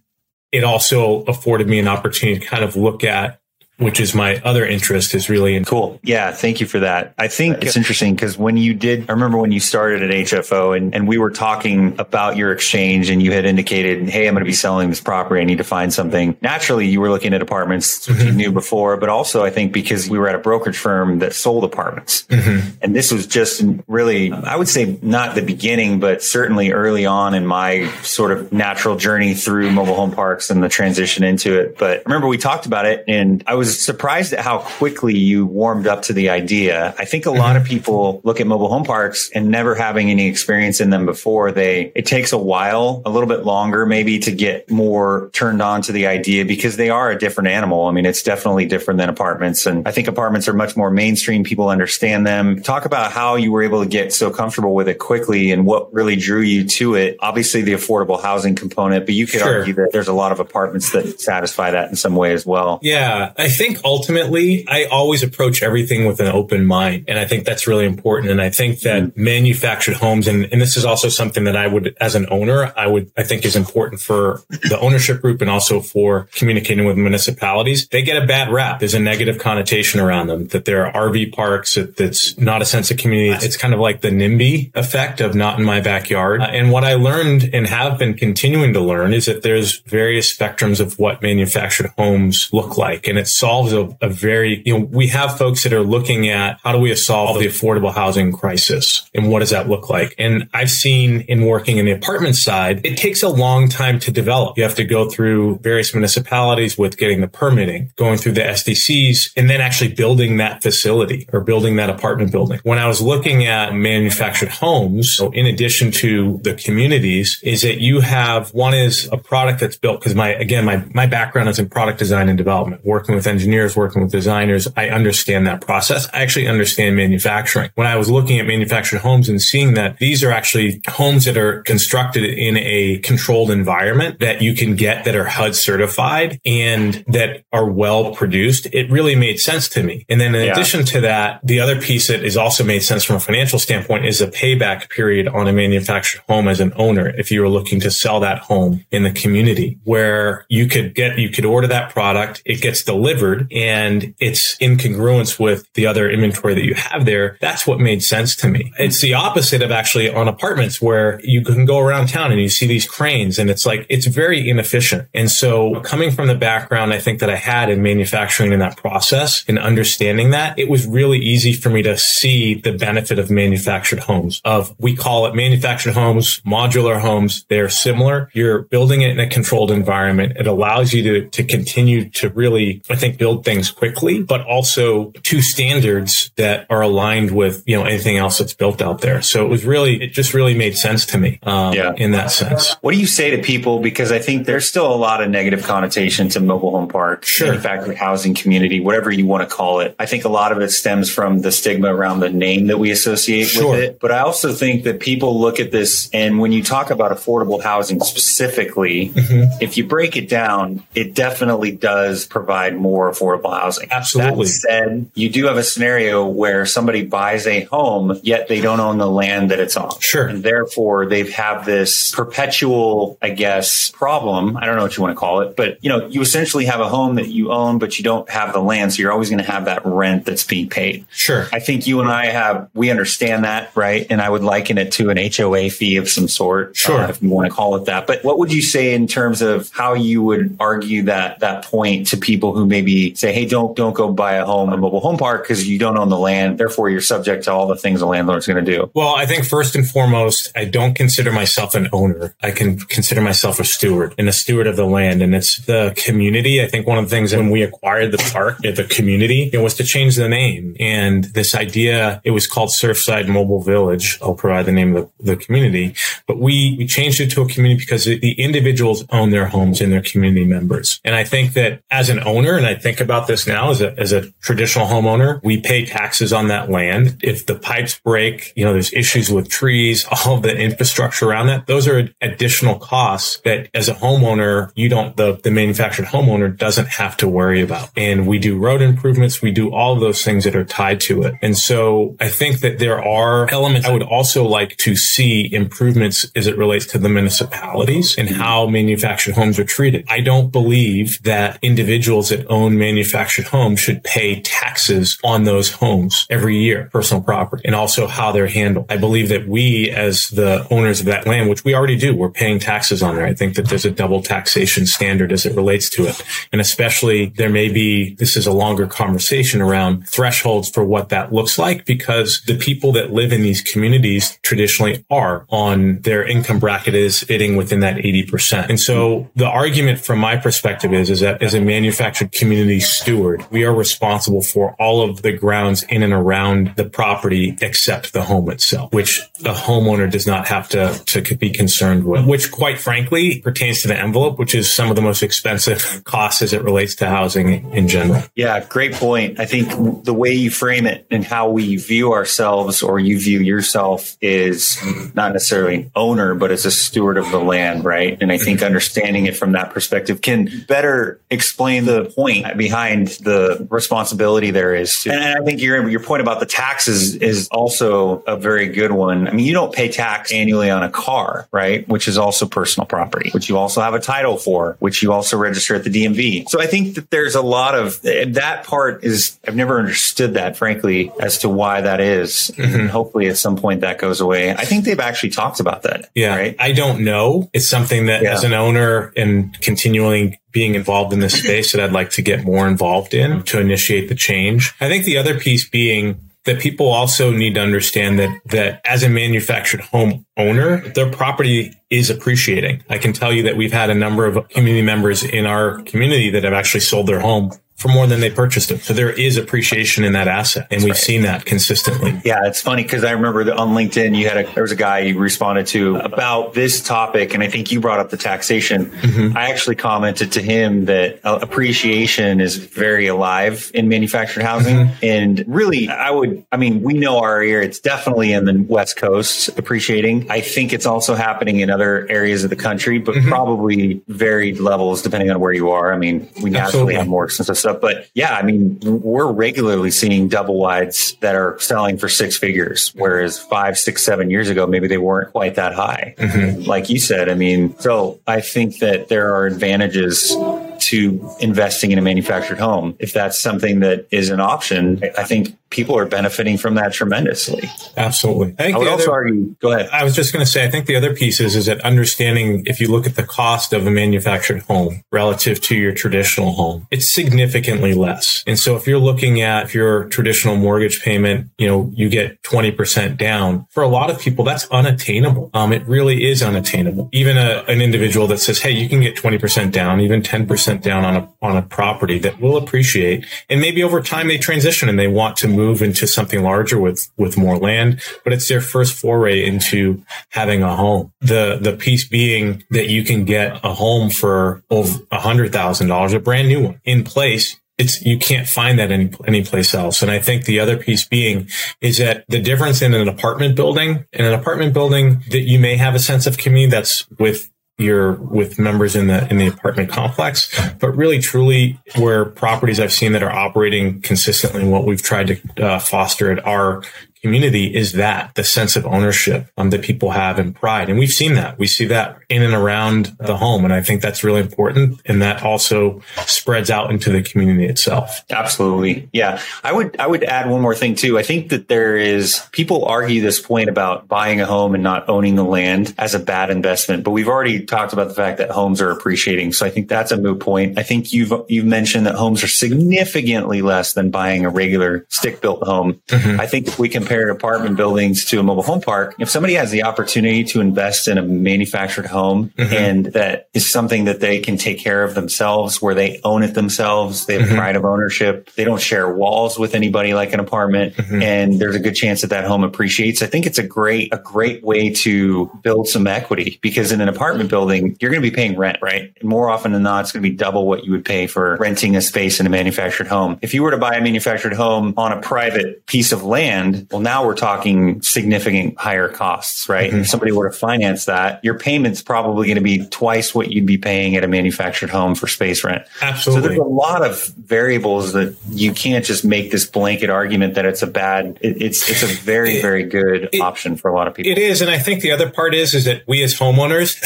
it 0.51 0.63
also 0.63 1.23
afforded 1.23 1.67
me 1.67 1.79
an 1.79 1.87
opportunity 1.87 2.39
to 2.39 2.45
kind 2.45 2.63
of 2.63 2.75
look 2.75 3.03
at 3.03 3.39
which 3.79 3.99
is 3.99 4.13
my 4.13 4.41
other 4.43 4.65
interest 4.65 5.15
is 5.15 5.29
really 5.29 5.55
in 5.55 5.63
cool. 5.63 5.99
Yeah. 6.03 6.33
Thank 6.33 6.59
you 6.59 6.67
for 6.67 6.79
that. 6.81 7.13
I 7.17 7.29
think 7.29 7.63
it's 7.63 7.77
interesting 7.77 8.13
because 8.13 8.37
when 8.37 8.57
you 8.57 8.73
did, 8.73 9.09
I 9.09 9.13
remember 9.13 9.37
when 9.37 9.53
you 9.53 9.61
started 9.61 10.03
at 10.03 10.09
HFO 10.09 10.75
and, 10.75 10.93
and 10.93 11.07
we 11.07 11.17
were 11.17 11.31
talking 11.31 11.97
about 11.97 12.35
your 12.35 12.51
exchange 12.51 13.09
and 13.09 13.23
you 13.23 13.31
had 13.31 13.45
indicated, 13.45 14.09
Hey, 14.09 14.27
I'm 14.27 14.33
going 14.33 14.43
to 14.43 14.49
be 14.49 14.53
selling 14.53 14.89
this 14.89 14.99
property. 14.99 15.41
I 15.41 15.45
need 15.45 15.59
to 15.59 15.63
find 15.63 15.93
something. 15.93 16.37
Naturally, 16.41 16.87
you 16.87 16.99
were 16.99 17.09
looking 17.09 17.33
at 17.33 17.41
apartments 17.41 18.05
mm-hmm. 18.05 18.27
you 18.27 18.31
knew 18.33 18.51
before, 18.51 18.97
but 18.97 19.07
also 19.07 19.45
I 19.45 19.49
think 19.49 19.71
because 19.71 20.09
we 20.09 20.19
were 20.19 20.27
at 20.27 20.35
a 20.35 20.39
brokerage 20.39 20.77
firm 20.77 21.19
that 21.19 21.33
sold 21.33 21.63
apartments 21.63 22.23
mm-hmm. 22.23 22.69
and 22.81 22.93
this 22.93 23.13
was 23.13 23.27
just 23.27 23.63
really, 23.87 24.33
I 24.33 24.57
would 24.57 24.67
say 24.67 24.99
not 25.01 25.35
the 25.35 25.41
beginning, 25.41 26.01
but 26.01 26.21
certainly 26.21 26.73
early 26.73 27.05
on 27.05 27.33
in 27.33 27.45
my 27.45 27.89
sort 28.01 28.33
of 28.33 28.51
natural 28.51 28.97
journey 28.97 29.35
through 29.35 29.71
mobile 29.71 29.95
home 29.95 30.11
parks 30.11 30.49
and 30.49 30.61
the 30.61 30.67
transition 30.67 31.23
into 31.23 31.57
it. 31.57 31.77
But 31.77 31.99
I 31.99 32.01
remember 32.05 32.27
we 32.27 32.37
talked 32.37 32.65
about 32.65 32.85
it 32.85 33.05
and 33.07 33.41
I 33.47 33.55
was 33.55 33.68
was 33.69 33.85
surprised 33.85 34.33
at 34.33 34.39
how 34.39 34.59
quickly 34.59 35.17
you 35.17 35.45
warmed 35.45 35.87
up 35.87 36.01
to 36.03 36.13
the 36.13 36.29
idea. 36.29 36.95
I 36.97 37.05
think 37.05 37.25
a 37.25 37.31
lot 37.31 37.55
of 37.55 37.63
mm-hmm. 37.63 37.73
people 37.73 38.21
look 38.23 38.41
at 38.41 38.47
mobile 38.47 38.67
home 38.67 38.83
parks 38.83 39.29
and 39.33 39.49
never 39.49 39.75
having 39.75 40.09
any 40.09 40.27
experience 40.27 40.81
in 40.81 40.89
them 40.89 41.05
before 41.05 41.51
they, 41.51 41.91
it 41.95 42.05
takes 42.05 42.33
a 42.33 42.37
while, 42.37 43.01
a 43.05 43.09
little 43.09 43.29
bit 43.29 43.45
longer 43.45 43.85
maybe 43.85 44.19
to 44.19 44.31
get 44.31 44.69
more 44.71 45.29
turned 45.33 45.61
on 45.61 45.81
to 45.83 45.91
the 45.91 46.07
idea 46.07 46.45
because 46.45 46.77
they 46.77 46.89
are 46.89 47.11
a 47.11 47.17
different 47.17 47.49
animal. 47.49 47.85
I 47.85 47.91
mean, 47.91 48.05
it's 48.05 48.23
definitely 48.23 48.65
different 48.65 48.97
than 48.97 49.09
apartments. 49.09 49.65
And 49.65 49.87
I 49.87 49.91
think 49.91 50.07
apartments 50.07 50.47
are 50.47 50.53
much 50.53 50.75
more 50.75 50.89
mainstream. 50.89 51.43
People 51.43 51.69
understand 51.69 52.25
them. 52.25 52.61
Talk 52.61 52.85
about 52.85 53.11
how 53.11 53.35
you 53.35 53.51
were 53.51 53.63
able 53.63 53.83
to 53.83 53.89
get 53.89 54.13
so 54.13 54.31
comfortable 54.31 54.73
with 54.73 54.87
it 54.87 54.97
quickly 54.99 55.51
and 55.51 55.65
what 55.65 55.93
really 55.93 56.15
drew 56.15 56.41
you 56.41 56.65
to 56.65 56.95
it. 56.95 57.17
Obviously 57.19 57.61
the 57.61 57.73
affordable 57.73 58.21
housing 58.21 58.55
component, 58.55 59.05
but 59.05 59.13
you 59.13 59.27
could 59.27 59.41
sure. 59.41 59.59
argue 59.59 59.75
that 59.75 59.91
there's 59.91 60.07
a 60.07 60.13
lot 60.13 60.31
of 60.31 60.39
apartments 60.39 60.91
that 60.91 61.21
satisfy 61.21 61.71
that 61.71 61.89
in 61.89 61.95
some 61.95 62.15
way 62.15 62.33
as 62.33 62.45
well. 62.45 62.79
Yeah. 62.81 63.33
I 63.37 63.47
think 63.59 63.81
ultimately 63.83 64.65
I 64.69 64.85
always 64.85 65.21
approach 65.21 65.61
everything 65.61 66.05
with 66.05 66.21
an 66.21 66.27
open 66.27 66.65
mind. 66.65 67.05
And 67.09 67.19
I 67.19 67.25
think 67.25 67.43
that's 67.43 67.67
really 67.67 67.85
important. 67.85 68.31
And 68.31 68.41
I 68.41 68.49
think 68.49 68.79
that 68.81 69.03
mm-hmm. 69.03 69.23
manufactured 69.23 69.95
homes, 69.95 70.27
and, 70.27 70.47
and 70.53 70.61
this 70.61 70.77
is 70.77 70.85
also 70.85 71.09
something 71.09 71.43
that 71.43 71.57
I 71.57 71.67
would, 71.67 71.95
as 71.99 72.15
an 72.15 72.25
owner, 72.31 72.71
I 72.77 72.87
would, 72.87 73.11
I 73.17 73.23
think 73.23 73.43
is 73.43 73.57
important 73.57 73.99
for 73.99 74.41
the 74.49 74.79
ownership 74.79 75.21
group 75.21 75.41
and 75.41 75.49
also 75.49 75.81
for 75.81 76.29
communicating 76.31 76.85
with 76.85 76.95
municipalities. 76.97 77.87
They 77.89 78.01
get 78.01 78.21
a 78.21 78.25
bad 78.25 78.49
rap. 78.49 78.79
There's 78.79 78.93
a 78.93 78.99
negative 78.99 79.39
connotation 79.39 79.99
around 79.99 80.27
them 80.27 80.47
that 80.47 80.63
there 80.63 80.85
are 80.85 81.09
RV 81.09 81.33
parks. 81.33 81.75
That, 81.75 81.97
that's 81.97 82.37
not 82.37 82.61
a 82.61 82.65
sense 82.65 82.89
of 82.91 82.97
community. 82.97 83.45
It's 83.45 83.57
kind 83.57 83.73
of 83.73 83.81
like 83.81 83.99
the 83.99 84.09
NIMBY 84.09 84.71
effect 84.75 85.19
of 85.19 85.35
not 85.35 85.59
in 85.59 85.65
my 85.65 85.81
backyard. 85.81 86.41
Uh, 86.41 86.45
and 86.45 86.71
what 86.71 86.85
I 86.85 86.93
learned 86.93 87.49
and 87.53 87.67
have 87.67 87.99
been 87.99 88.13
continuing 88.13 88.71
to 88.71 88.79
learn 88.79 89.11
is 89.11 89.25
that 89.25 89.43
there's 89.43 89.81
various 89.81 90.33
spectrums 90.33 90.79
of 90.79 90.97
what 90.97 91.21
manufactured 91.21 91.91
homes 91.97 92.49
look 92.53 92.77
like. 92.77 93.05
And 93.05 93.17
it 93.17 93.27
solves 93.49 93.73
a, 93.73 93.97
a 94.01 94.09
very, 94.09 94.61
you 94.63 94.77
know, 94.77 94.85
we 94.91 95.07
have 95.07 95.35
folks 95.35 95.63
that 95.63 95.73
are 95.73 95.81
looking 95.81 96.29
at 96.29 96.59
how 96.63 96.71
do 96.71 96.77
we 96.77 96.93
solve 96.93 97.39
the 97.39 97.47
affordable 97.47 97.91
housing 97.91 98.31
crisis 98.31 99.09
and 99.15 99.31
what 99.31 99.39
does 99.39 99.49
that 99.49 99.67
look 99.67 99.89
like? 99.89 100.13
And 100.19 100.47
I've 100.53 100.69
seen 100.69 101.21
in 101.21 101.45
working 101.45 101.77
in 101.77 101.85
the 101.85 101.91
apartment 101.91 102.35
side, 102.35 102.85
it 102.85 102.95
takes 102.95 103.23
a 103.23 103.27
long 103.27 103.67
time 103.67 103.99
to 104.01 104.11
develop. 104.11 104.55
You 104.55 104.61
have 104.61 104.75
to 104.75 104.83
go 104.83 105.09
through 105.09 105.57
various 105.63 105.95
municipalities 105.95 106.77
with 106.77 106.95
getting 106.95 107.21
the 107.21 107.27
permitting, 107.27 107.91
going 107.95 108.19
through 108.19 108.33
the 108.33 108.41
SDCs, 108.41 109.31
and 109.35 109.49
then 109.49 109.61
actually 109.61 109.95
building 109.95 110.37
that 110.37 110.61
facility 110.61 111.27
or 111.33 111.41
building 111.41 111.77
that 111.77 111.89
apartment 111.89 112.31
building. 112.31 112.59
When 112.61 112.77
I 112.77 112.85
was 112.85 113.01
looking 113.01 113.47
at 113.47 113.73
manufactured 113.73 114.49
homes, 114.49 115.15
so 115.15 115.31
in 115.31 115.47
addition 115.47 115.89
to 116.03 116.39
the 116.43 116.53
communities, 116.53 117.39
is 117.41 117.63
that 117.63 117.81
you 117.81 118.01
have 118.01 118.53
one 118.53 118.75
is 118.75 119.09
a 119.11 119.17
product 119.17 119.59
that's 119.59 119.77
built 119.77 120.01
because 120.01 120.13
my, 120.13 120.35
again, 120.35 120.65
my, 120.65 120.85
my 120.93 121.07
background 121.07 121.49
is 121.49 121.57
in 121.57 121.67
product 121.67 121.97
design 121.97 122.29
and 122.29 122.37
development, 122.37 122.85
working 122.85 123.15
with 123.15 123.25
engineers, 123.29 123.75
working 123.75 124.01
with 124.01 124.11
designers. 124.11 124.67
I 124.75 124.89
understand 124.89 125.47
that 125.47 125.61
process. 125.61 126.07
I 126.13 126.21
actually 126.21 126.47
understand 126.47 126.95
manufacturing. 126.95 127.69
When 127.75 127.87
I 127.87 127.95
was 127.95 128.09
looking 128.09 128.39
at 128.39 128.45
manufactured 128.45 128.99
homes 128.99 129.29
and 129.29 129.41
seeing 129.41 129.75
that 129.75 129.97
these 129.99 130.23
are 130.23 130.31
actually 130.31 130.81
homes 130.89 131.25
that 131.25 131.37
are 131.37 131.61
constructed 131.61 132.23
in 132.25 132.57
a 132.57 132.97
controlled 132.99 133.51
environment 133.51 134.19
that 134.19 134.41
you 134.41 134.53
can 134.53 134.75
get 134.75 135.05
that 135.05 135.15
are 135.15 135.25
HUD 135.25 135.55
certified 135.55 136.41
and 136.45 137.03
that 137.07 137.43
are 137.53 137.69
well 137.69 138.13
produced, 138.13 138.67
it 138.73 138.89
really 138.89 139.15
made 139.15 139.39
sense 139.39 139.69
to 139.69 139.83
me. 139.83 140.05
And 140.09 140.19
then 140.19 140.35
in 140.35 140.45
yeah. 140.45 140.53
addition 140.53 140.85
to 140.85 141.01
that, 141.01 141.39
the 141.43 141.59
other 141.59 141.79
piece 141.79 142.07
that 142.07 142.23
is 142.23 142.35
also 142.37 142.63
made 142.63 142.83
sense 142.83 143.03
from 143.03 143.17
a 143.17 143.19
financial 143.19 143.59
standpoint 143.59 144.05
is 144.05 144.21
a 144.21 144.27
payback 144.27 144.89
period 144.89 145.27
on 145.27 145.47
a 145.47 145.53
manufactured 145.53 146.21
home 146.27 146.47
as 146.47 146.59
an 146.59 146.73
owner. 146.75 147.09
If 147.09 147.31
you 147.31 147.41
were 147.41 147.49
looking 147.49 147.79
to 147.81 147.91
sell 147.91 148.19
that 148.21 148.39
home 148.39 148.85
in 148.91 149.03
the 149.03 149.11
community 149.11 149.79
where 149.83 150.45
you 150.49 150.67
could 150.67 150.95
get, 150.95 151.19
you 151.19 151.29
could 151.29 151.45
order 151.45 151.67
that 151.67 151.91
product, 151.91 152.41
it 152.45 152.61
gets 152.61 152.83
delivered 152.83 153.18
and 153.51 154.13
it's 154.19 154.55
in 154.59 154.77
congruence 154.77 155.39
with 155.39 155.71
the 155.73 155.85
other 155.85 156.09
inventory 156.09 156.53
that 156.53 156.65
you 156.65 156.73
have 156.75 157.05
there. 157.05 157.37
That's 157.41 157.65
what 157.65 157.79
made 157.79 158.03
sense 158.03 158.35
to 158.37 158.47
me. 158.47 158.73
It's 158.77 159.01
the 159.01 159.13
opposite 159.13 159.61
of 159.61 159.71
actually 159.71 160.09
on 160.09 160.27
apartments 160.27 160.81
where 160.81 161.19
you 161.23 161.43
can 161.43 161.65
go 161.65 161.79
around 161.79 162.09
town 162.09 162.31
and 162.31 162.41
you 162.41 162.49
see 162.49 162.67
these 162.67 162.87
cranes 162.87 163.39
and 163.39 163.49
it's 163.49 163.65
like, 163.65 163.85
it's 163.89 164.07
very 164.07 164.49
inefficient. 164.49 165.07
And 165.13 165.29
so 165.29 165.79
coming 165.81 166.11
from 166.11 166.27
the 166.27 166.35
background, 166.35 166.93
I 166.93 166.99
think 166.99 167.19
that 167.19 167.29
I 167.29 167.35
had 167.35 167.69
in 167.69 167.81
manufacturing 167.81 168.51
in 168.51 168.59
that 168.59 168.77
process 168.77 169.43
and 169.47 169.59
understanding 169.59 170.31
that 170.31 170.57
it 170.57 170.69
was 170.69 170.85
really 170.85 171.19
easy 171.19 171.53
for 171.53 171.69
me 171.69 171.81
to 171.83 171.97
see 171.97 172.55
the 172.55 172.73
benefit 172.73 173.19
of 173.19 173.29
manufactured 173.29 173.99
homes 173.99 174.41
of 174.45 174.75
we 174.79 174.95
call 174.95 175.25
it 175.25 175.35
manufactured 175.35 175.93
homes, 175.93 176.41
modular 176.41 176.99
homes. 176.99 177.45
They're 177.49 177.69
similar. 177.69 178.29
You're 178.33 178.63
building 178.63 179.01
it 179.01 179.11
in 179.11 179.19
a 179.19 179.27
controlled 179.27 179.71
environment. 179.71 180.33
It 180.37 180.47
allows 180.47 180.93
you 180.93 181.03
to, 181.03 181.29
to 181.29 181.43
continue 181.43 182.09
to 182.11 182.29
really, 182.29 182.81
I 182.89 182.95
think, 182.95 183.08
build 183.17 183.45
things 183.45 183.71
quickly, 183.71 184.21
but 184.21 184.41
also 184.41 185.11
to 185.23 185.41
standards 185.41 186.31
that 186.35 186.65
are 186.69 186.81
aligned 186.81 187.31
with, 187.31 187.63
you 187.65 187.77
know, 187.77 187.85
anything 187.85 188.17
else 188.17 188.37
that's 188.37 188.53
built 188.53 188.81
out 188.81 189.01
there. 189.01 189.21
So 189.21 189.45
it 189.45 189.49
was 189.49 189.65
really, 189.65 190.01
it 190.01 190.13
just 190.13 190.33
really 190.33 190.53
made 190.53 190.77
sense 190.77 191.05
to 191.07 191.17
me 191.17 191.39
um, 191.43 191.73
yeah. 191.73 191.93
in 191.95 192.11
that 192.11 192.31
sense. 192.31 192.75
What 192.81 192.93
do 192.93 192.99
you 192.99 193.07
say 193.07 193.31
to 193.31 193.41
people? 193.41 193.79
Because 193.79 194.11
I 194.11 194.19
think 194.19 194.45
there's 194.45 194.67
still 194.67 194.91
a 194.91 194.95
lot 194.95 195.21
of 195.21 195.29
negative 195.29 195.63
connotation 195.63 196.29
to 196.29 196.39
mobile 196.39 196.71
home 196.71 196.87
park, 196.87 197.25
sure. 197.25 197.47
manufactured 197.47 197.95
housing 197.95 198.33
community, 198.33 198.79
whatever 198.79 199.11
you 199.11 199.25
want 199.25 199.47
to 199.47 199.55
call 199.55 199.79
it. 199.79 199.95
I 199.99 200.05
think 200.05 200.25
a 200.25 200.29
lot 200.29 200.51
of 200.51 200.61
it 200.61 200.71
stems 200.71 201.09
from 201.09 201.41
the 201.41 201.51
stigma 201.51 201.93
around 201.93 202.19
the 202.19 202.29
name 202.29 202.67
that 202.67 202.79
we 202.79 202.91
associate 202.91 203.45
sure. 203.45 203.71
with 203.71 203.79
it. 203.79 203.99
But 203.99 204.11
I 204.11 204.19
also 204.19 204.53
think 204.53 204.83
that 204.83 204.99
people 204.99 205.39
look 205.39 205.59
at 205.59 205.71
this 205.71 206.09
and 206.13 206.39
when 206.39 206.51
you 206.51 206.63
talk 206.63 206.89
about 206.89 207.11
affordable 207.11 207.61
housing 207.61 207.99
specifically, 208.01 209.09
mm-hmm. 209.09 209.61
if 209.61 209.77
you 209.77 209.85
break 209.85 210.17
it 210.17 210.29
down, 210.29 210.83
it 210.95 211.13
definitely 211.13 211.71
does 211.71 212.25
provide 212.25 212.75
more 212.75 212.98
affordable 213.07 213.57
housing. 213.57 213.91
Absolutely. 213.91 214.45
That 214.45 214.51
said, 214.51 215.11
you 215.13 215.29
do 215.29 215.45
have 215.45 215.57
a 215.57 215.63
scenario 215.63 216.27
where 216.27 216.65
somebody 216.65 217.03
buys 217.03 217.45
a 217.45 217.65
home, 217.65 218.19
yet 218.23 218.47
they 218.47 218.61
don't 218.61 218.79
own 218.79 218.97
the 218.97 219.09
land 219.09 219.51
that 219.51 219.59
it's 219.59 219.77
on. 219.77 219.99
Sure. 219.99 220.27
And 220.27 220.43
therefore 220.43 221.05
they 221.05 221.29
have 221.31 221.65
this 221.65 222.11
perpetual, 222.11 223.17
I 223.21 223.29
guess, 223.29 223.91
problem. 223.91 224.57
I 224.57 224.65
don't 224.65 224.75
know 224.75 224.83
what 224.83 224.97
you 224.97 225.03
want 225.03 225.15
to 225.15 225.19
call 225.19 225.41
it, 225.41 225.55
but 225.55 225.83
you 225.83 225.89
know, 225.89 226.07
you 226.07 226.21
essentially 226.21 226.65
have 226.65 226.79
a 226.79 226.89
home 226.89 227.15
that 227.15 227.27
you 227.27 227.51
own, 227.51 227.79
but 227.79 227.97
you 227.97 228.03
don't 228.03 228.29
have 228.29 228.53
the 228.53 228.61
land. 228.61 228.93
So 228.93 229.01
you're 229.01 229.11
always 229.11 229.29
going 229.29 229.43
to 229.43 229.51
have 229.51 229.65
that 229.65 229.85
rent 229.85 230.25
that's 230.25 230.43
being 230.43 230.69
paid. 230.69 231.05
Sure. 231.09 231.47
I 231.51 231.59
think 231.59 231.87
you 231.87 232.01
and 232.01 232.09
I 232.09 232.27
have, 232.27 232.69
we 232.73 232.89
understand 232.89 233.43
that, 233.43 233.75
right? 233.75 234.07
And 234.09 234.21
I 234.21 234.29
would 234.29 234.43
liken 234.43 234.77
it 234.77 234.91
to 234.93 235.09
an 235.09 235.17
HOA 235.17 235.69
fee 235.69 235.97
of 235.97 236.09
some 236.09 236.27
sort. 236.27 236.75
Sure. 236.75 236.99
Uh, 236.99 237.09
if 237.09 237.21
you 237.21 237.29
want 237.29 237.47
to 237.47 237.53
call 237.53 237.75
it 237.75 237.85
that. 237.85 238.07
But 238.07 238.23
what 238.23 238.39
would 238.39 238.51
you 238.51 238.61
say 238.61 238.93
in 238.93 239.07
terms 239.07 239.41
of 239.41 239.69
how 239.71 239.93
you 239.93 240.23
would 240.23 240.55
argue 240.59 241.03
that, 241.03 241.39
that 241.39 241.65
point 241.65 242.07
to 242.07 242.17
people 242.17 242.53
who 242.53 242.65
maybe 242.65 242.88
say, 243.15 243.33
Hey, 243.33 243.45
don't, 243.45 243.75
don't 243.75 243.93
go 243.93 244.11
buy 244.11 244.33
a 244.35 244.45
home, 244.45 244.71
a 244.71 244.77
mobile 244.77 244.99
home 244.99 245.17
park 245.17 245.43
because 245.43 245.67
you 245.67 245.79
don't 245.79 245.97
own 245.97 246.09
the 246.09 246.17
land. 246.17 246.57
Therefore 246.57 246.89
you're 246.89 247.01
subject 247.01 247.45
to 247.45 247.51
all 247.51 247.67
the 247.67 247.75
things 247.75 248.01
a 248.01 248.05
landlord's 248.05 248.47
going 248.47 248.63
to 248.63 248.71
do. 248.71 248.91
Well, 248.93 249.15
I 249.15 249.25
think 249.25 249.45
first 249.45 249.75
and 249.75 249.87
foremost, 249.87 250.51
I 250.55 250.65
don't 250.65 250.93
consider 250.93 251.31
myself 251.31 251.75
an 251.75 251.89
owner. 251.91 252.35
I 252.41 252.51
can 252.51 252.79
consider 252.79 253.21
myself 253.21 253.59
a 253.59 253.63
steward 253.63 254.15
and 254.17 254.27
a 254.29 254.33
steward 254.33 254.67
of 254.67 254.75
the 254.75 254.85
land. 254.85 255.21
And 255.21 255.35
it's 255.35 255.57
the 255.65 255.93
community. 255.95 256.61
I 256.61 256.67
think 256.67 256.87
one 256.87 256.97
of 256.97 257.05
the 257.05 257.09
things 257.09 257.35
when 257.35 257.49
we 257.49 257.63
acquired 257.63 258.11
the 258.11 258.29
park, 258.31 258.57
the 258.59 258.87
community, 258.89 259.49
it 259.53 259.59
was 259.59 259.75
to 259.75 259.83
change 259.83 260.15
the 260.15 260.29
name. 260.29 260.75
And 260.79 261.25
this 261.25 261.55
idea, 261.55 262.21
it 262.23 262.31
was 262.31 262.47
called 262.47 262.69
Surfside 262.69 263.27
Mobile 263.27 263.61
Village. 263.61 264.19
I'll 264.21 264.35
provide 264.35 264.65
the 264.65 264.71
name 264.71 264.95
of 264.95 265.11
the, 265.19 265.35
the 265.35 265.35
community, 265.35 265.95
but 266.27 266.39
we, 266.39 266.75
we 266.77 266.87
changed 266.87 267.19
it 267.19 267.31
to 267.31 267.41
a 267.41 267.47
community 267.47 267.79
because 267.79 268.05
the 268.05 268.33
individuals 268.33 269.05
own 269.11 269.31
their 269.31 269.45
homes 269.45 269.81
and 269.81 269.91
their 269.91 270.01
community 270.01 270.45
members. 270.45 270.99
And 271.03 271.15
I 271.15 271.23
think 271.23 271.53
that 271.53 271.81
as 271.91 272.09
an 272.09 272.19
owner, 272.19 272.57
and 272.57 272.65
I 272.65 272.75
think 272.81 272.99
about 272.99 273.27
this 273.27 273.47
now 273.47 273.71
as 273.71 273.81
a, 273.81 273.97
as 273.99 274.11
a 274.11 274.31
traditional 274.41 274.87
homeowner, 274.87 275.41
we 275.43 275.61
pay 275.61 275.85
taxes 275.85 276.33
on 276.33 276.47
that 276.47 276.69
land. 276.69 277.19
If 277.23 277.45
the 277.45 277.55
pipes 277.55 277.99
break, 277.99 278.53
you 278.55 278.65
know, 278.65 278.73
there's 278.73 278.93
issues 278.93 279.31
with 279.31 279.49
trees, 279.49 280.05
all 280.25 280.39
the 280.39 280.55
infrastructure 280.55 281.29
around 281.29 281.47
that. 281.47 281.67
Those 281.67 281.87
are 281.87 282.09
additional 282.21 282.79
costs 282.79 283.39
that 283.45 283.69
as 283.73 283.89
a 283.89 283.93
homeowner, 283.93 284.71
you 284.75 284.89
don't, 284.89 285.15
the, 285.17 285.39
the 285.43 285.51
manufactured 285.51 286.05
homeowner 286.05 286.55
doesn't 286.55 286.87
have 286.87 287.17
to 287.17 287.27
worry 287.27 287.61
about. 287.61 287.89
And 287.95 288.27
we 288.27 288.39
do 288.39 288.57
road 288.57 288.81
improvements. 288.81 289.41
We 289.41 289.51
do 289.51 289.71
all 289.73 289.95
those 289.95 290.23
things 290.23 290.43
that 290.43 290.55
are 290.55 290.65
tied 290.65 291.01
to 291.01 291.23
it. 291.23 291.35
And 291.41 291.57
so 291.57 292.15
I 292.19 292.29
think 292.29 292.59
that 292.59 292.79
there 292.79 293.03
are 293.03 293.49
elements 293.51 293.87
I 293.87 293.91
would 293.91 294.03
also 294.03 294.43
like 294.43 294.77
to 294.77 294.95
see 294.95 295.53
improvements 295.53 296.29
as 296.35 296.47
it 296.47 296.57
relates 296.57 296.85
to 296.87 296.97
the 296.97 297.09
municipalities 297.09 298.17
and 298.17 298.29
how 298.29 298.67
manufactured 298.67 299.35
homes 299.35 299.59
are 299.59 299.65
treated. 299.65 300.05
I 300.07 300.21
don't 300.21 300.51
believe 300.51 301.21
that 301.23 301.59
individuals 301.61 302.29
that 302.29 302.45
own 302.49 302.68
manufactured 302.77 303.45
homes 303.45 303.79
should 303.79 304.03
pay 304.03 304.41
taxes 304.41 305.17
on 305.23 305.43
those 305.43 305.71
homes 305.71 306.25
every 306.29 306.57
year, 306.57 306.89
personal 306.91 307.23
property, 307.23 307.63
and 307.65 307.75
also 307.75 308.07
how 308.07 308.31
they're 308.31 308.47
handled. 308.47 308.85
I 308.89 308.97
believe 308.97 309.29
that 309.29 309.47
we 309.47 309.89
as 309.89 310.29
the 310.29 310.67
owners 310.69 310.99
of 310.99 311.05
that 311.07 311.27
land, 311.27 311.49
which 311.49 311.63
we 311.63 311.73
already 311.73 311.97
do, 311.97 312.15
we're 312.15 312.29
paying 312.29 312.59
taxes 312.59 313.01
on 313.01 313.15
there. 313.15 313.25
I 313.25 313.33
think 313.33 313.55
that 313.55 313.67
there's 313.67 313.85
a 313.85 313.91
double 313.91 314.21
taxation 314.21 314.85
standard 314.85 315.31
as 315.31 315.45
it 315.45 315.55
relates 315.55 315.89
to 315.91 316.07
it. 316.07 316.21
And 316.51 316.61
especially 316.61 317.27
there 317.27 317.49
may 317.49 317.69
be, 317.69 318.15
this 318.15 318.35
is 318.35 318.47
a 318.47 318.51
longer 318.51 318.87
conversation 318.87 319.61
around 319.61 320.07
thresholds 320.07 320.69
for 320.69 320.83
what 320.83 321.09
that 321.09 321.33
looks 321.33 321.57
like 321.57 321.85
because 321.85 322.41
the 322.47 322.57
people 322.57 322.91
that 322.93 323.11
live 323.11 323.33
in 323.33 323.41
these 323.41 323.61
communities 323.61 324.37
traditionally 324.41 325.05
are 325.09 325.45
on 325.49 325.99
their 326.01 326.25
income 326.25 326.59
bracket 326.59 326.95
is 326.95 327.23
fitting 327.23 327.55
within 327.55 327.79
that 327.81 327.97
80%. 327.97 328.69
And 328.69 328.79
so 328.79 329.29
the 329.35 329.47
argument 329.47 329.99
from 329.99 330.19
my 330.19 330.37
perspective 330.37 330.93
is, 330.93 331.09
is 331.09 331.19
that 331.21 331.41
as 331.41 331.53
a 331.53 331.61
manufactured 331.61 332.31
community 332.31 332.58
steward, 332.79 333.45
we 333.49 333.63
are 333.63 333.73
responsible 333.73 334.41
for 334.41 334.75
all 334.79 335.01
of 335.01 335.21
the 335.21 335.31
grounds 335.31 335.83
in 335.83 336.03
and 336.03 336.13
around 336.13 336.73
the 336.75 336.85
property 336.85 337.57
except 337.61 338.13
the 338.13 338.23
home 338.23 338.49
itself, 338.49 338.91
which 338.93 339.21
a 339.45 339.53
homeowner 339.53 340.09
does 340.09 340.27
not 340.27 340.47
have 340.47 340.67
to, 340.69 341.01
to 341.05 341.35
be 341.35 341.49
concerned 341.49 342.03
with, 342.05 342.25
which 342.25 342.51
quite 342.51 342.79
frankly 342.79 343.39
pertains 343.39 343.81
to 343.81 343.87
the 343.87 343.97
envelope, 343.97 344.37
which 344.37 344.53
is 344.53 344.73
some 344.73 344.89
of 344.89 344.95
the 344.95 345.01
most 345.01 345.23
expensive 345.23 346.01
costs 346.03 346.41
as 346.41 346.53
it 346.53 346.63
relates 346.63 346.95
to 346.95 347.07
housing 347.07 347.71
in 347.71 347.87
general. 347.87 348.23
Yeah, 348.35 348.63
great 348.65 348.93
point. 348.93 349.39
I 349.39 349.45
think 349.45 350.03
the 350.03 350.13
way 350.13 350.33
you 350.33 350.51
frame 350.51 350.85
it 350.85 351.07
and 351.09 351.23
how 351.23 351.49
we 351.49 351.77
view 351.77 352.13
ourselves 352.13 352.81
or 352.81 352.99
you 352.99 353.19
view 353.19 353.39
yourself 353.39 354.17
is 354.21 354.77
not 355.15 355.33
necessarily 355.33 355.75
an 355.75 355.91
owner, 355.95 356.35
but 356.35 356.51
as 356.51 356.65
a 356.65 356.71
steward 356.71 357.17
of 357.17 357.29
the 357.31 357.39
land, 357.39 357.85
right? 357.85 358.17
And 358.21 358.31
I 358.31 358.37
think 358.37 358.59
mm-hmm. 358.59 358.65
understanding 358.65 359.25
it 359.25 359.37
from 359.37 359.53
that 359.53 359.71
perspective 359.71 360.21
can 360.21 360.65
better 360.67 361.19
explain 361.29 361.85
the 361.85 362.05
point 362.05 362.38
behind 362.55 363.07
the 363.07 363.67
responsibility 363.69 364.51
there 364.51 364.75
is. 364.75 365.05
And 365.05 365.19
I 365.19 365.43
think 365.43 365.61
your 365.61 365.87
your 365.89 366.01
point 366.01 366.21
about 366.21 366.39
the 366.39 366.45
taxes 366.45 367.15
is 367.15 367.47
also 367.49 368.19
a 368.27 368.37
very 368.37 368.67
good 368.67 368.91
one. 368.91 369.27
I 369.27 369.31
mean, 369.31 369.45
you 369.45 369.53
don't 369.53 369.73
pay 369.73 369.89
tax 369.89 370.31
annually 370.31 370.69
on 370.69 370.83
a 370.83 370.89
car, 370.89 371.47
right? 371.51 371.87
Which 371.87 372.07
is 372.07 372.17
also 372.17 372.47
personal 372.47 372.85
property, 372.87 373.29
which 373.31 373.49
you 373.49 373.57
also 373.57 373.81
have 373.81 373.93
a 373.93 373.99
title 373.99 374.37
for, 374.37 374.77
which 374.79 375.01
you 375.01 375.13
also 375.13 375.37
register 375.37 375.75
at 375.75 375.83
the 375.83 375.89
DMV. 375.89 376.49
So 376.49 376.61
I 376.61 376.67
think 376.67 376.95
that 376.95 377.09
there's 377.09 377.35
a 377.35 377.41
lot 377.41 377.75
of 377.75 378.01
that 378.01 378.63
part 378.65 379.03
is 379.03 379.39
I've 379.47 379.55
never 379.55 379.79
understood 379.79 380.33
that 380.35 380.57
frankly 380.57 381.11
as 381.19 381.39
to 381.39 381.49
why 381.49 381.81
that 381.81 381.99
is. 381.99 382.51
Mm-hmm. 382.59 382.87
hopefully 382.87 383.27
at 383.27 383.37
some 383.37 383.55
point 383.55 383.81
that 383.81 383.97
goes 383.97 384.21
away. 384.21 384.51
I 384.51 384.65
think 384.65 384.85
they've 384.85 384.99
actually 384.99 385.29
talked 385.29 385.59
about 385.59 385.83
that. 385.83 386.09
Yeah. 386.15 386.35
Right. 386.35 386.55
I 386.59 386.71
don't 386.71 387.03
know. 387.03 387.49
It's 387.53 387.69
something 387.69 388.07
that 388.07 388.21
yeah. 388.21 388.33
as 388.33 388.43
an 388.43 388.53
owner 388.53 389.13
and 389.15 389.59
continually 389.61 390.39
being 390.51 390.75
involved 390.75 391.13
in 391.13 391.19
this 391.19 391.39
space 391.39 391.71
that 391.71 391.81
I'd 391.81 391.91
like 391.91 392.09
to 392.11 392.21
get 392.21 392.43
more 392.43 392.67
involved 392.67 393.13
in 393.13 393.43
to 393.43 393.59
initiate 393.59 394.09
the 394.09 394.15
change. 394.15 394.73
I 394.79 394.87
think 394.87 395.05
the 395.05 395.17
other 395.17 395.39
piece 395.39 395.67
being 395.67 396.29
that 396.45 396.59
people 396.59 396.87
also 396.87 397.31
need 397.31 397.55
to 397.55 397.61
understand 397.61 398.17
that 398.17 398.39
that 398.45 398.81
as 398.85 399.03
a 399.03 399.09
manufactured 399.09 399.81
home 399.81 400.25
owner, 400.37 400.77
their 400.89 401.11
property 401.11 401.73
is 401.89 402.09
appreciating. 402.09 402.83
I 402.89 402.97
can 402.97 403.13
tell 403.13 403.33
you 403.33 403.43
that 403.43 403.57
we've 403.57 403.73
had 403.73 403.89
a 403.89 403.95
number 403.95 404.25
of 404.25 404.47
community 404.49 404.83
members 404.83 405.23
in 405.23 405.45
our 405.45 405.81
community 405.83 406.29
that 406.31 406.43
have 406.43 406.53
actually 406.53 406.81
sold 406.81 407.07
their 407.07 407.19
home 407.19 407.51
for 407.79 407.87
more 407.87 408.05
than 408.05 408.19
they 408.19 408.29
purchased 408.29 408.71
it. 408.71 408.81
So 408.81 408.93
there 408.93 409.09
is 409.09 409.37
appreciation 409.37 410.03
in 410.03 410.11
that 410.11 410.27
asset. 410.27 410.67
And 410.69 410.81
That's 410.81 410.83
we've 410.83 410.91
right. 410.91 410.99
seen 410.99 411.21
that 411.21 411.45
consistently. 411.45 412.21
Yeah. 412.25 412.45
It's 412.45 412.61
funny 412.61 412.83
because 412.83 413.05
I 413.05 413.11
remember 413.11 413.41
on 413.53 413.69
LinkedIn, 413.69 414.17
you 414.17 414.27
had 414.27 414.45
a, 414.45 414.53
there 414.53 414.63
was 414.63 414.73
a 414.73 414.75
guy 414.75 414.99
you 414.99 415.17
responded 415.17 415.67
to 415.67 415.95
about 415.95 416.53
this 416.53 416.81
topic. 416.83 417.33
And 417.33 417.41
I 417.41 417.47
think 417.47 417.71
you 417.71 417.79
brought 417.79 418.01
up 418.01 418.09
the 418.09 418.17
taxation. 418.17 418.87
Mm-hmm. 418.87 419.37
I 419.37 419.49
actually 419.49 419.77
commented 419.77 420.33
to 420.33 420.41
him 420.41 420.85
that 420.85 421.21
uh, 421.23 421.39
appreciation 421.41 422.41
is 422.41 422.57
very 422.57 423.07
alive 423.07 423.71
in 423.73 423.87
manufactured 423.87 424.43
housing. 424.43 424.75
Mm-hmm. 424.75 425.05
And 425.05 425.45
really, 425.47 425.87
I 425.87 426.11
would, 426.11 426.45
I 426.51 426.57
mean, 426.57 426.81
we 426.81 426.95
know 426.95 427.19
our 427.19 427.37
area, 427.37 427.61
it's 427.61 427.79
definitely 427.79 428.33
in 428.33 428.43
the 428.43 428.65
West 428.67 428.97
Coast 428.97 429.57
appreciating. 429.57 430.29
I 430.29 430.41
think 430.41 430.73
it's 430.73 430.85
also 430.85 431.15
happening 431.15 431.61
in 431.61 431.69
other 431.69 432.05
areas 432.11 432.43
of 432.43 432.49
the 432.49 432.57
country, 432.57 432.99
but 432.99 433.15
mm-hmm. 433.15 433.29
probably 433.29 434.01
varied 434.09 434.59
levels 434.59 435.01
depending 435.01 435.31
on 435.31 435.39
where 435.39 435.53
you 435.53 435.71
are. 435.71 435.93
I 435.93 435.97
mean, 435.97 436.27
we 436.41 436.49
naturally 436.49 436.59
Absolutely. 436.59 436.95
have 436.95 437.07
more 437.07 437.23
expensive 437.23 437.57
stuff 437.57 437.68
stuff. 437.69 437.81
But 437.81 438.07
yeah, 438.13 438.35
I 438.35 438.41
mean, 438.41 438.79
we're 438.81 439.31
regularly 439.31 439.91
seeing 439.91 440.27
double 440.27 440.57
wides 440.57 441.15
that 441.21 441.35
are 441.35 441.59
selling 441.59 441.97
for 441.97 442.09
six 442.09 442.37
figures, 442.37 442.89
whereas 442.95 443.39
five, 443.39 443.77
six, 443.77 444.03
seven 444.03 444.29
years 444.29 444.49
ago, 444.49 444.67
maybe 444.67 444.87
they 444.87 444.97
weren't 444.97 445.31
quite 445.31 445.55
that 445.55 445.73
high. 445.73 446.15
Mm-hmm. 446.17 446.63
Like 446.63 446.89
you 446.89 446.99
said, 446.99 447.29
I 447.29 447.35
mean, 447.35 447.77
so 447.79 448.19
I 448.27 448.41
think 448.41 448.79
that 448.79 449.07
there 449.09 449.33
are 449.33 449.45
advantages 449.45 450.35
to 450.79 451.29
investing 451.39 451.91
in 451.91 451.99
a 451.99 452.01
manufactured 452.01 452.59
home. 452.59 452.95
If 452.99 453.13
that's 453.13 453.39
something 453.39 453.81
that 453.81 454.07
is 454.11 454.29
an 454.29 454.39
option, 454.39 455.01
I 455.17 455.23
think 455.23 455.57
people 455.69 455.95
are 455.97 456.05
benefiting 456.05 456.57
from 456.57 456.75
that 456.75 456.93
tremendously. 456.93 457.69
Absolutely. 457.95 458.55
I, 458.57 458.71
I 458.71 458.77
would 458.77 458.87
also 458.87 459.03
other, 459.03 459.11
argue, 459.11 459.55
go 459.61 459.71
ahead. 459.71 459.89
I 459.91 460.03
was 460.03 460.15
just 460.15 460.33
going 460.33 460.43
to 460.43 460.51
say, 460.51 460.65
I 460.65 460.69
think 460.69 460.87
the 460.87 460.95
other 460.95 461.13
piece 461.13 461.39
is, 461.39 461.55
is 461.55 461.67
that 461.67 461.79
understanding 461.81 462.63
if 462.65 462.79
you 462.79 462.87
look 462.87 463.05
at 463.05 463.15
the 463.15 463.23
cost 463.23 463.71
of 463.73 463.85
a 463.85 463.91
manufactured 463.91 464.63
home 464.63 465.03
relative 465.11 465.61
to 465.61 465.75
your 465.75 465.93
traditional 465.93 466.53
home, 466.53 466.87
it's 466.89 467.13
significantly 467.13 467.93
less. 467.93 468.43
And 468.47 468.57
so 468.57 468.75
if 468.75 468.87
you're 468.87 468.99
looking 468.99 469.41
at 469.41 469.73
your 469.73 470.05
traditional 470.05 470.55
mortgage 470.55 471.03
payment, 471.03 471.51
you 471.59 471.67
know, 471.67 471.91
you 471.93 472.09
get 472.09 472.41
20% 472.43 473.17
down 473.17 473.67
for 473.69 473.83
a 473.83 473.87
lot 473.87 474.09
of 474.09 474.19
people, 474.19 474.43
that's 474.43 474.67
unattainable. 474.69 475.51
Um, 475.53 475.71
it 475.71 475.85
really 475.87 476.25
is 476.25 476.41
unattainable. 476.41 477.09
Even 477.11 477.37
a, 477.37 477.63
an 477.67 477.81
individual 477.81 478.25
that 478.27 478.39
says, 478.39 478.59
Hey, 478.59 478.71
you 478.71 478.89
can 478.89 479.01
get 479.01 479.15
20% 479.15 479.71
down, 479.71 480.01
even 480.01 480.23
10% 480.23 480.81
down 480.81 481.05
on 481.05 481.15
a, 481.15 481.29
on 481.43 481.57
a 481.57 481.61
property 481.61 482.17
that 482.19 482.39
will 482.41 482.57
appreciate. 482.57 483.25
And 483.49 483.61
maybe 483.61 483.83
over 483.83 484.01
time 484.01 484.27
they 484.27 484.39
transition 484.39 484.89
and 484.89 484.97
they 484.97 485.07
want 485.07 485.37
to 485.37 485.47
move 485.47 485.58
into 485.61 486.07
something 486.07 486.43
larger 486.43 486.79
with, 486.79 487.09
with 487.17 487.37
more 487.37 487.57
land, 487.57 488.01
but 488.23 488.33
it's 488.33 488.47
their 488.47 488.61
first 488.61 488.93
foray 488.93 489.45
into 489.45 490.03
having 490.29 490.63
a 490.63 490.75
home. 490.75 491.11
The, 491.21 491.59
the 491.61 491.73
piece 491.73 492.07
being 492.07 492.63
that 492.71 492.89
you 492.89 493.03
can 493.03 493.25
get 493.25 493.63
a 493.63 493.73
home 493.73 494.09
for 494.09 494.63
over 494.69 494.99
a 495.11 495.19
hundred 495.19 495.51
thousand 495.51 495.87
dollars, 495.87 496.13
a 496.13 496.19
brand 496.19 496.47
new 496.47 496.63
one 496.63 496.81
in 496.83 497.03
place 497.03 497.57
it's 497.79 498.01
you 498.05 498.19
can't 498.19 498.47
find 498.47 498.77
that 498.77 498.91
any 498.91 499.09
any 499.25 499.43
place 499.43 499.73
else. 499.73 500.01
And 500.01 500.11
I 500.11 500.19
think 500.19 500.45
the 500.45 500.59
other 500.59 500.77
piece 500.77 501.07
being 501.07 501.47
is 501.81 501.97
that 501.97 502.25
the 502.27 502.39
difference 502.39 502.81
in 502.81 502.93
an 502.93 503.07
apartment 503.07 503.55
building, 503.55 504.05
in 504.11 504.25
an 504.25 504.33
apartment 504.33 504.73
building 504.73 505.23
that 505.29 505.41
you 505.41 505.57
may 505.59 505.77
have 505.77 505.95
a 505.95 505.99
sense 505.99 506.27
of 506.27 506.37
community 506.37 506.71
that's 506.71 507.09
with 507.17 507.49
your 507.79 508.13
with 508.13 508.59
members 508.59 508.95
in 508.95 509.07
the 509.07 509.27
in 509.29 509.37
the 509.37 509.47
apartment 509.47 509.89
complex, 509.89 510.53
but 510.79 510.89
really 510.95 511.19
truly 511.19 511.79
where 511.97 512.25
properties 512.25 512.79
I've 512.79 512.93
seen 512.93 513.13
that 513.13 513.23
are 513.23 513.31
operating 513.31 514.01
consistently, 514.01 514.67
what 514.67 514.85
we've 514.85 515.01
tried 515.01 515.27
to 515.27 515.65
uh, 515.65 515.79
foster 515.79 516.31
at 516.31 516.45
our 516.45 516.83
community 517.21 517.73
is 517.75 517.93
that 517.93 518.35
the 518.35 518.43
sense 518.43 518.75
of 518.75 518.85
ownership 518.85 519.47
um, 519.57 519.69
that 519.71 519.81
people 519.81 520.11
have 520.11 520.39
and 520.39 520.55
pride. 520.55 520.89
And 520.89 520.99
we've 520.99 521.09
seen 521.09 521.33
that. 521.33 521.57
We 521.57 521.67
see 521.67 521.85
that 521.85 522.18
in 522.29 522.43
and 522.43 522.53
around 522.53 523.15
the 523.19 523.35
home. 523.35 523.65
And 523.65 523.73
I 523.73 523.81
think 523.81 524.03
that's 524.03 524.23
really 524.23 524.39
important. 524.39 525.01
And 525.05 525.23
that 525.23 525.41
also 525.41 526.01
spreads 526.27 526.69
out 526.69 526.91
into 526.91 527.11
the 527.11 527.23
community 527.23 527.65
itself. 527.65 528.23
Absolutely. 528.29 529.09
Yeah. 529.11 529.41
I 529.63 529.73
would, 529.73 529.99
I 529.99 530.05
would 530.05 530.23
add 530.23 530.47
one 530.47 530.61
more 530.61 530.75
thing 530.75 530.93
too. 530.93 531.17
I 531.17 531.23
think 531.23 531.49
that 531.49 531.67
there 531.67 531.97
is 531.97 532.45
people 532.51 532.85
argue 532.85 533.21
this 533.21 533.41
point 533.41 533.67
about 533.67 534.07
buying 534.07 534.41
a 534.41 534.45
home 534.45 534.75
and 534.75 534.83
not 534.83 535.09
owning 535.09 535.37
the 535.37 535.43
land 535.43 535.95
as 535.97 536.13
a 536.13 536.19
bad 536.19 536.51
investment, 536.51 537.03
but 537.03 537.11
we've 537.11 537.27
already 537.27 537.65
talked 537.65 537.93
about 537.93 538.09
the 538.09 538.13
fact 538.13 538.37
that 538.37 538.51
homes 538.51 538.79
are 538.79 538.91
appreciating. 538.91 539.53
So 539.53 539.65
I 539.65 539.71
think 539.71 539.89
that's 539.89 540.11
a 540.11 540.17
moot 540.17 540.39
point. 540.39 540.77
I 540.77 540.83
think 540.83 541.11
you've, 541.11 541.33
you've 541.47 541.65
mentioned 541.65 542.05
that 542.05 542.13
homes 542.13 542.43
are 542.43 542.47
significantly 542.47 543.63
less 543.63 543.93
than 543.93 544.11
buying 544.11 544.45
a 544.45 544.49
regular 544.49 545.03
stick 545.09 545.41
built 545.41 545.63
home. 545.63 545.99
Mm-hmm. 546.09 546.39
I 546.39 546.45
think 546.45 546.67
if 546.67 546.77
we 546.77 546.89
compare 546.89 547.27
apartment 547.29 547.75
buildings 547.75 548.23
to 548.25 548.39
a 548.39 548.43
mobile 548.43 548.61
home 548.61 548.81
park, 548.81 549.15
if 549.17 549.31
somebody 549.31 549.55
has 549.55 549.71
the 549.71 549.81
opportunity 549.81 550.43
to 550.43 550.61
invest 550.61 551.07
in 551.07 551.17
a 551.17 551.23
manufactured 551.23 552.05
home 552.05 552.18
mm-hmm. 552.57 552.73
and 552.73 553.05
that 553.07 553.49
is 553.53 553.71
something 553.71 554.05
that 554.05 554.19
they 554.19 554.39
can 554.39 554.57
take 554.57 554.79
care 554.79 555.03
of 555.03 555.15
themselves, 555.15 555.81
where 555.81 555.95
they 555.95 556.19
own 556.23 556.43
it 556.43 556.53
themselves, 556.53 557.25
they 557.25 557.35
have 557.35 557.47
mm-hmm. 557.47 557.57
pride 557.57 557.75
of 557.75 557.85
ownership, 557.85 558.51
they 558.55 558.63
don't 558.63 558.81
share 558.81 559.11
walls 559.11 559.57
with 559.57 559.75
anybody 559.75 560.13
like 560.13 560.33
an 560.33 560.39
apartment, 560.39 560.95
mm-hmm. 560.95 561.21
and 561.21 561.59
there's 561.59 561.75
a 561.75 561.79
good 561.79 561.95
chance 561.95 562.21
that 562.21 562.29
that 562.29 562.45
home 562.45 562.63
appreciates. 562.63 563.21
I 563.21 563.27
think 563.27 563.45
it's 563.45 563.57
a 563.57 563.63
great, 563.63 564.13
a 564.13 564.17
great 564.17 564.63
way 564.63 564.89
to 564.91 565.49
build 565.61 565.87
some 565.87 566.07
equity 566.07 566.59
because 566.61 566.91
in 566.91 567.01
an 567.01 567.09
apartment 567.09 567.49
building, 567.49 567.97
you're 567.99 568.11
going 568.11 568.21
to 568.21 568.29
be 568.29 568.35
paying 568.35 568.57
rent, 568.57 568.77
right? 568.81 569.11
More 569.23 569.49
often 569.49 569.73
than 569.73 569.83
not, 569.83 570.01
it's 570.01 570.11
going 570.11 570.23
to 570.23 570.29
be 570.29 570.35
double 570.35 570.67
what 570.67 570.83
you 570.83 570.91
would 570.91 571.05
pay 571.05 571.27
for 571.27 571.57
renting 571.57 571.95
a 571.95 572.01
space 572.01 572.39
in 572.39 572.45
a 572.45 572.49
manufactured 572.49 573.07
home. 573.07 573.37
If 573.41 573.53
you 573.53 573.63
were 573.63 573.71
to 573.71 573.77
buy 573.77 573.95
a 573.95 574.01
manufactured 574.01 574.53
home 574.53 574.93
on 574.97 575.11
a 575.11 575.21
private 575.21 575.85
piece 575.85 576.11
of 576.11 576.23
land, 576.23 576.87
well, 576.91 577.01
now 577.01 577.25
we're 577.25 577.35
talking 577.35 578.01
significant 578.01 578.77
higher 578.79 579.09
costs, 579.09 579.69
right? 579.69 579.89
Mm-hmm. 579.89 580.01
If 580.01 580.07
somebody 580.07 580.31
were 580.31 580.49
to 580.49 580.55
finance 580.55 581.05
that, 581.05 581.43
your 581.43 581.57
payment's 581.57 582.01
probably 582.09 582.47
going 582.47 582.55
to 582.55 582.61
be 582.61 582.87
twice 582.87 583.35
what 583.35 583.51
you'd 583.51 583.67
be 583.67 583.77
paying 583.77 584.15
at 584.15 584.23
a 584.23 584.27
manufactured 584.27 584.89
home 584.89 585.13
for 585.13 585.27
space 585.27 585.63
rent. 585.63 585.83
Absolutely. 586.01 586.41
So 586.41 586.47
there's 586.47 586.59
a 586.59 586.63
lot 586.63 587.05
of 587.05 587.23
variables 587.35 588.13
that 588.13 588.35
you 588.49 588.73
can't 588.73 589.05
just 589.05 589.23
make 589.23 589.51
this 589.51 589.67
blanket 589.67 590.09
argument 590.09 590.55
that 590.55 590.65
it's 590.65 590.81
a 590.81 590.87
bad, 590.87 591.37
it, 591.41 591.61
it's, 591.61 591.87
it's 591.87 592.01
a 592.01 592.07
very, 592.07 592.63
very 592.63 592.83
good 592.83 593.29
it, 593.31 593.39
option 593.41 593.75
for 593.75 593.91
a 593.91 593.93
lot 593.93 594.07
of 594.07 594.15
people. 594.15 594.31
It 594.31 594.39
is. 594.39 594.63
And 594.63 594.71
I 594.71 594.79
think 594.79 595.03
the 595.03 595.11
other 595.11 595.29
part 595.29 595.53
is, 595.53 595.75
is 595.75 595.85
that 595.85 596.01
we 596.07 596.23
as 596.23 596.33
homeowners, 596.33 596.97